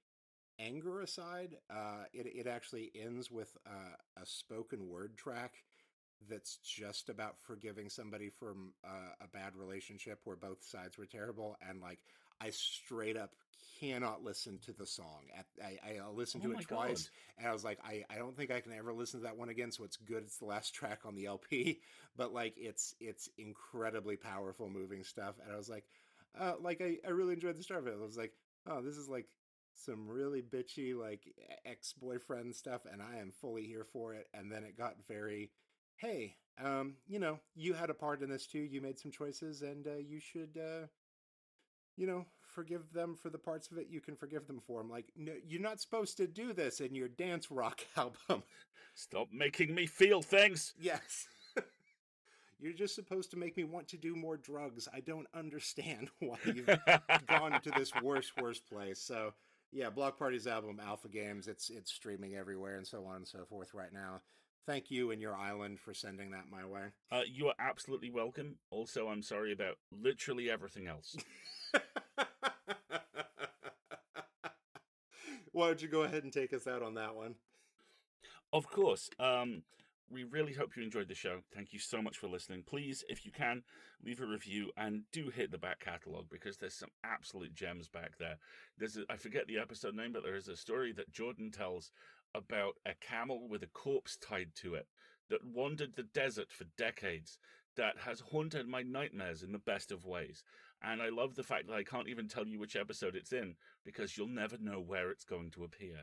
anger 0.58 1.00
aside. 1.00 1.56
Uh, 1.70 2.04
it 2.12 2.26
it 2.26 2.46
actually 2.46 2.90
ends 2.94 3.30
with 3.30 3.56
uh, 3.66 3.96
a 4.20 4.26
spoken 4.26 4.88
word 4.88 5.16
track 5.16 5.54
that's 6.28 6.56
just 6.56 7.08
about 7.08 7.38
forgiving 7.38 7.88
somebody 7.88 8.28
from 8.28 8.72
uh, 8.84 9.12
a 9.20 9.28
bad 9.28 9.54
relationship 9.54 10.20
where 10.24 10.36
both 10.36 10.64
sides 10.64 10.98
were 10.98 11.06
terrible 11.06 11.56
and 11.68 11.80
like 11.80 12.00
I 12.40 12.50
straight 12.50 13.16
up 13.16 13.32
cannot 13.80 14.24
listen 14.24 14.58
to 14.66 14.72
the 14.72 14.86
song. 14.86 15.22
I, 15.62 15.78
I 15.84 16.10
listened 16.12 16.42
to 16.42 16.50
oh 16.50 16.58
it 16.58 16.68
twice, 16.68 17.04
God. 17.04 17.38
and 17.38 17.48
I 17.48 17.52
was 17.52 17.64
like, 17.64 17.78
I, 17.84 18.04
I 18.10 18.16
don't 18.16 18.36
think 18.36 18.50
I 18.50 18.60
can 18.60 18.72
ever 18.72 18.92
listen 18.92 19.20
to 19.20 19.24
that 19.24 19.36
one 19.36 19.48
again. 19.48 19.70
So 19.70 19.84
it's 19.84 19.96
good. 19.96 20.24
It's 20.24 20.38
the 20.38 20.46
last 20.46 20.74
track 20.74 21.00
on 21.04 21.14
the 21.14 21.26
LP, 21.26 21.80
but 22.16 22.32
like 22.32 22.54
it's 22.56 22.94
it's 23.00 23.28
incredibly 23.38 24.16
powerful, 24.16 24.68
moving 24.68 25.04
stuff. 25.04 25.36
And 25.42 25.52
I 25.52 25.56
was 25.56 25.68
like, 25.68 25.84
uh, 26.38 26.54
like 26.60 26.80
I, 26.80 26.96
I 27.06 27.10
really 27.10 27.34
enjoyed 27.34 27.58
the 27.58 27.62
start 27.62 27.80
of 27.80 27.86
it. 27.88 27.96
I 27.98 28.04
was 28.04 28.18
like, 28.18 28.32
oh, 28.66 28.82
this 28.82 28.96
is 28.96 29.08
like 29.08 29.26
some 29.74 30.08
really 30.08 30.42
bitchy 30.42 30.96
like 30.96 31.22
ex 31.64 31.92
boyfriend 31.92 32.54
stuff, 32.56 32.82
and 32.90 33.00
I 33.02 33.18
am 33.18 33.32
fully 33.40 33.66
here 33.66 33.84
for 33.92 34.14
it. 34.14 34.26
And 34.34 34.50
then 34.50 34.64
it 34.64 34.76
got 34.76 34.94
very, 35.06 35.50
hey, 35.96 36.36
um, 36.62 36.94
you 37.06 37.20
know, 37.20 37.38
you 37.54 37.74
had 37.74 37.90
a 37.90 37.94
part 37.94 38.22
in 38.22 38.30
this 38.30 38.46
too. 38.46 38.58
You 38.58 38.80
made 38.80 38.98
some 38.98 39.12
choices, 39.12 39.62
and 39.62 39.86
uh, 39.86 39.96
you 39.96 40.20
should. 40.20 40.58
Uh, 40.58 40.86
you 41.98 42.06
know, 42.06 42.24
forgive 42.54 42.92
them 42.92 43.14
for 43.14 43.28
the 43.28 43.38
parts 43.38 43.70
of 43.70 43.76
it 43.76 43.88
you 43.90 44.00
can 44.00 44.16
forgive 44.16 44.46
them 44.46 44.60
for. 44.66 44.80
I'm 44.80 44.88
like, 44.88 45.06
no, 45.16 45.32
you're 45.46 45.60
not 45.60 45.80
supposed 45.80 46.16
to 46.16 46.26
do 46.26 46.52
this 46.52 46.80
in 46.80 46.94
your 46.94 47.08
dance 47.08 47.50
rock 47.50 47.80
album. 47.96 48.44
Stop 48.94 49.28
making 49.32 49.74
me 49.74 49.86
feel 49.86 50.22
things. 50.22 50.74
Yes. 50.80 51.26
you're 52.60 52.72
just 52.72 52.94
supposed 52.94 53.30
to 53.32 53.36
make 53.36 53.56
me 53.56 53.64
want 53.64 53.88
to 53.88 53.96
do 53.96 54.16
more 54.16 54.36
drugs. 54.36 54.88
I 54.92 55.00
don't 55.00 55.26
understand 55.34 56.08
why 56.20 56.38
you've 56.44 56.66
gone 57.28 57.60
to 57.60 57.70
this 57.76 57.92
worst, 58.02 58.32
worst 58.40 58.68
place. 58.68 59.00
So, 59.00 59.34
yeah, 59.72 59.90
Bloc 59.90 60.18
Party's 60.18 60.46
album 60.46 60.80
Alpha 60.84 61.08
Games, 61.08 61.46
it's 61.46 61.68
it's 61.68 61.92
streaming 61.92 62.36
everywhere 62.36 62.76
and 62.76 62.86
so 62.86 63.04
on 63.04 63.16
and 63.16 63.28
so 63.28 63.44
forth 63.48 63.74
right 63.74 63.92
now. 63.92 64.22
Thank 64.66 64.90
you 64.90 65.10
and 65.10 65.20
your 65.20 65.34
island 65.34 65.80
for 65.80 65.94
sending 65.94 66.30
that 66.32 66.44
my 66.50 66.66
way. 66.66 66.88
Uh, 67.10 67.22
you 67.26 67.46
are 67.48 67.54
absolutely 67.58 68.10
welcome. 68.10 68.56
Also, 68.70 69.08
I'm 69.08 69.22
sorry 69.22 69.52
about 69.52 69.76
literally 69.90 70.50
everything 70.50 70.86
else. 70.86 71.16
Why 75.52 75.68
don't 75.68 75.82
you 75.82 75.88
go 75.88 76.02
ahead 76.02 76.24
and 76.24 76.32
take 76.32 76.52
us 76.52 76.66
out 76.66 76.82
on 76.82 76.94
that 76.94 77.14
one? 77.16 77.36
Of 78.52 78.70
course. 78.70 79.10
Um, 79.18 79.62
we 80.10 80.24
really 80.24 80.52
hope 80.52 80.76
you 80.76 80.82
enjoyed 80.82 81.08
the 81.08 81.14
show. 81.14 81.40
Thank 81.54 81.72
you 81.72 81.78
so 81.78 82.00
much 82.00 82.16
for 82.16 82.28
listening. 82.28 82.62
Please, 82.66 83.04
if 83.08 83.26
you 83.26 83.32
can, 83.32 83.62
leave 84.04 84.20
a 84.20 84.26
review 84.26 84.70
and 84.76 85.02
do 85.12 85.30
hit 85.30 85.50
the 85.50 85.58
back 85.58 85.80
catalogue 85.80 86.26
because 86.30 86.56
there's 86.56 86.74
some 86.74 86.90
absolute 87.04 87.54
gems 87.54 87.88
back 87.88 88.12
there. 88.18 88.36
There's 88.78 88.96
a, 88.96 89.02
I 89.10 89.16
forget 89.16 89.46
the 89.46 89.58
episode 89.58 89.94
name, 89.94 90.12
but 90.12 90.22
there 90.22 90.36
is 90.36 90.48
a 90.48 90.56
story 90.56 90.92
that 90.92 91.12
Jordan 91.12 91.50
tells 91.50 91.90
about 92.34 92.74
a 92.86 92.94
camel 93.00 93.48
with 93.48 93.62
a 93.62 93.68
corpse 93.68 94.16
tied 94.16 94.50
to 94.56 94.74
it 94.74 94.86
that 95.30 95.44
wandered 95.44 95.94
the 95.96 96.02
desert 96.02 96.50
for 96.50 96.64
decades 96.76 97.38
that 97.76 97.96
has 97.98 98.20
haunted 98.20 98.66
my 98.66 98.82
nightmares 98.82 99.42
in 99.42 99.52
the 99.52 99.58
best 99.58 99.92
of 99.92 100.04
ways. 100.04 100.42
And 100.82 101.02
I 101.02 101.08
love 101.08 101.34
the 101.34 101.42
fact 101.42 101.66
that 101.68 101.74
I 101.74 101.82
can't 101.82 102.08
even 102.08 102.28
tell 102.28 102.46
you 102.46 102.58
which 102.58 102.76
episode 102.76 103.16
it's 103.16 103.32
in 103.32 103.56
because 103.84 104.16
you'll 104.16 104.28
never 104.28 104.56
know 104.58 104.80
where 104.80 105.10
it's 105.10 105.24
going 105.24 105.50
to 105.52 105.64
appear. 105.64 106.02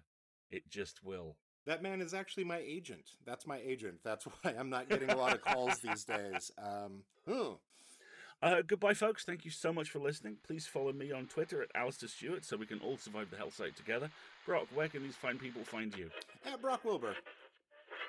It 0.50 0.70
just 0.70 1.04
will. 1.04 1.38
That 1.66 1.82
man 1.82 2.02
is 2.02 2.14
actually 2.14 2.44
my 2.44 2.60
agent. 2.60 3.12
That's 3.26 3.48
my 3.48 3.60
agent. 3.66 4.00
That's 4.04 4.26
why 4.42 4.54
I'm 4.58 4.70
not 4.70 4.90
getting 4.90 5.10
a 5.10 5.18
lot 5.18 5.34
of 5.34 5.42
calls 5.42 5.80
these 5.80 6.04
days. 6.06 6.52
Um, 6.58 7.04
huh. 7.28 7.56
Uh, 8.42 8.62
goodbye, 8.66 8.94
folks. 8.94 9.24
Thank 9.24 9.46
you 9.46 9.52
so 9.52 9.74
much 9.74 9.90
for 9.90 10.00
listening. 10.00 10.38
Please 10.46 10.68
follow 10.68 10.94
me 10.94 11.12
on 11.12 11.26
Twitter 11.26 11.62
at 11.64 11.74
Alasdair 11.74 12.10
Stuart 12.10 12.46
so 12.46 12.58
we 12.58 12.66
can 12.66 12.80
all 12.80 12.98
survive 12.98 13.32
the 13.32 13.38
hell 13.38 13.52
site 13.52 13.76
together. 13.76 14.10
Brock, 14.46 14.68
where 14.74 14.88
can 14.88 15.04
these 15.04 15.16
fine 15.16 15.38
people 15.38 15.64
find 15.64 15.96
you? 15.98 16.10
At 16.46 16.62
Brock 16.62 16.86
Wilbur. 16.86 17.16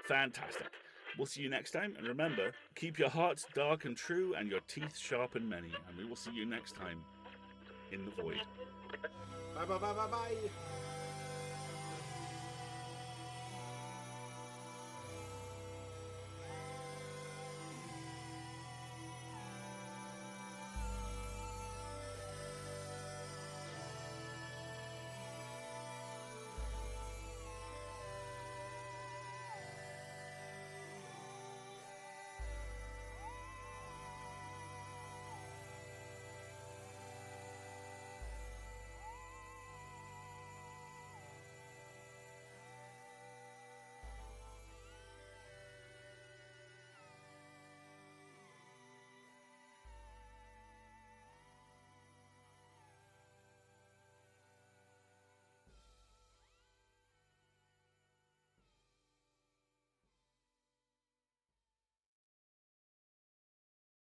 Fantastic. 0.04 0.66
We'll 1.16 1.26
see 1.26 1.40
you 1.40 1.48
next 1.48 1.70
time, 1.70 1.94
and 1.96 2.06
remember, 2.06 2.52
keep 2.74 2.98
your 2.98 3.08
hearts 3.08 3.46
dark 3.54 3.86
and 3.86 3.96
true 3.96 4.34
and 4.34 4.50
your 4.50 4.60
teeth 4.68 4.98
sharp 4.98 5.34
and 5.34 5.48
many, 5.48 5.72
and 5.88 5.96
we 5.96 6.04
will 6.04 6.16
see 6.16 6.32
you 6.32 6.44
next 6.44 6.74
time 6.76 6.98
in 7.90 8.04
the 8.04 8.10
void. 8.22 8.40
Bye 9.54 9.64
bye 9.64 9.78
bye 9.78 9.94
bye 9.94 10.08
bye. 10.10 10.85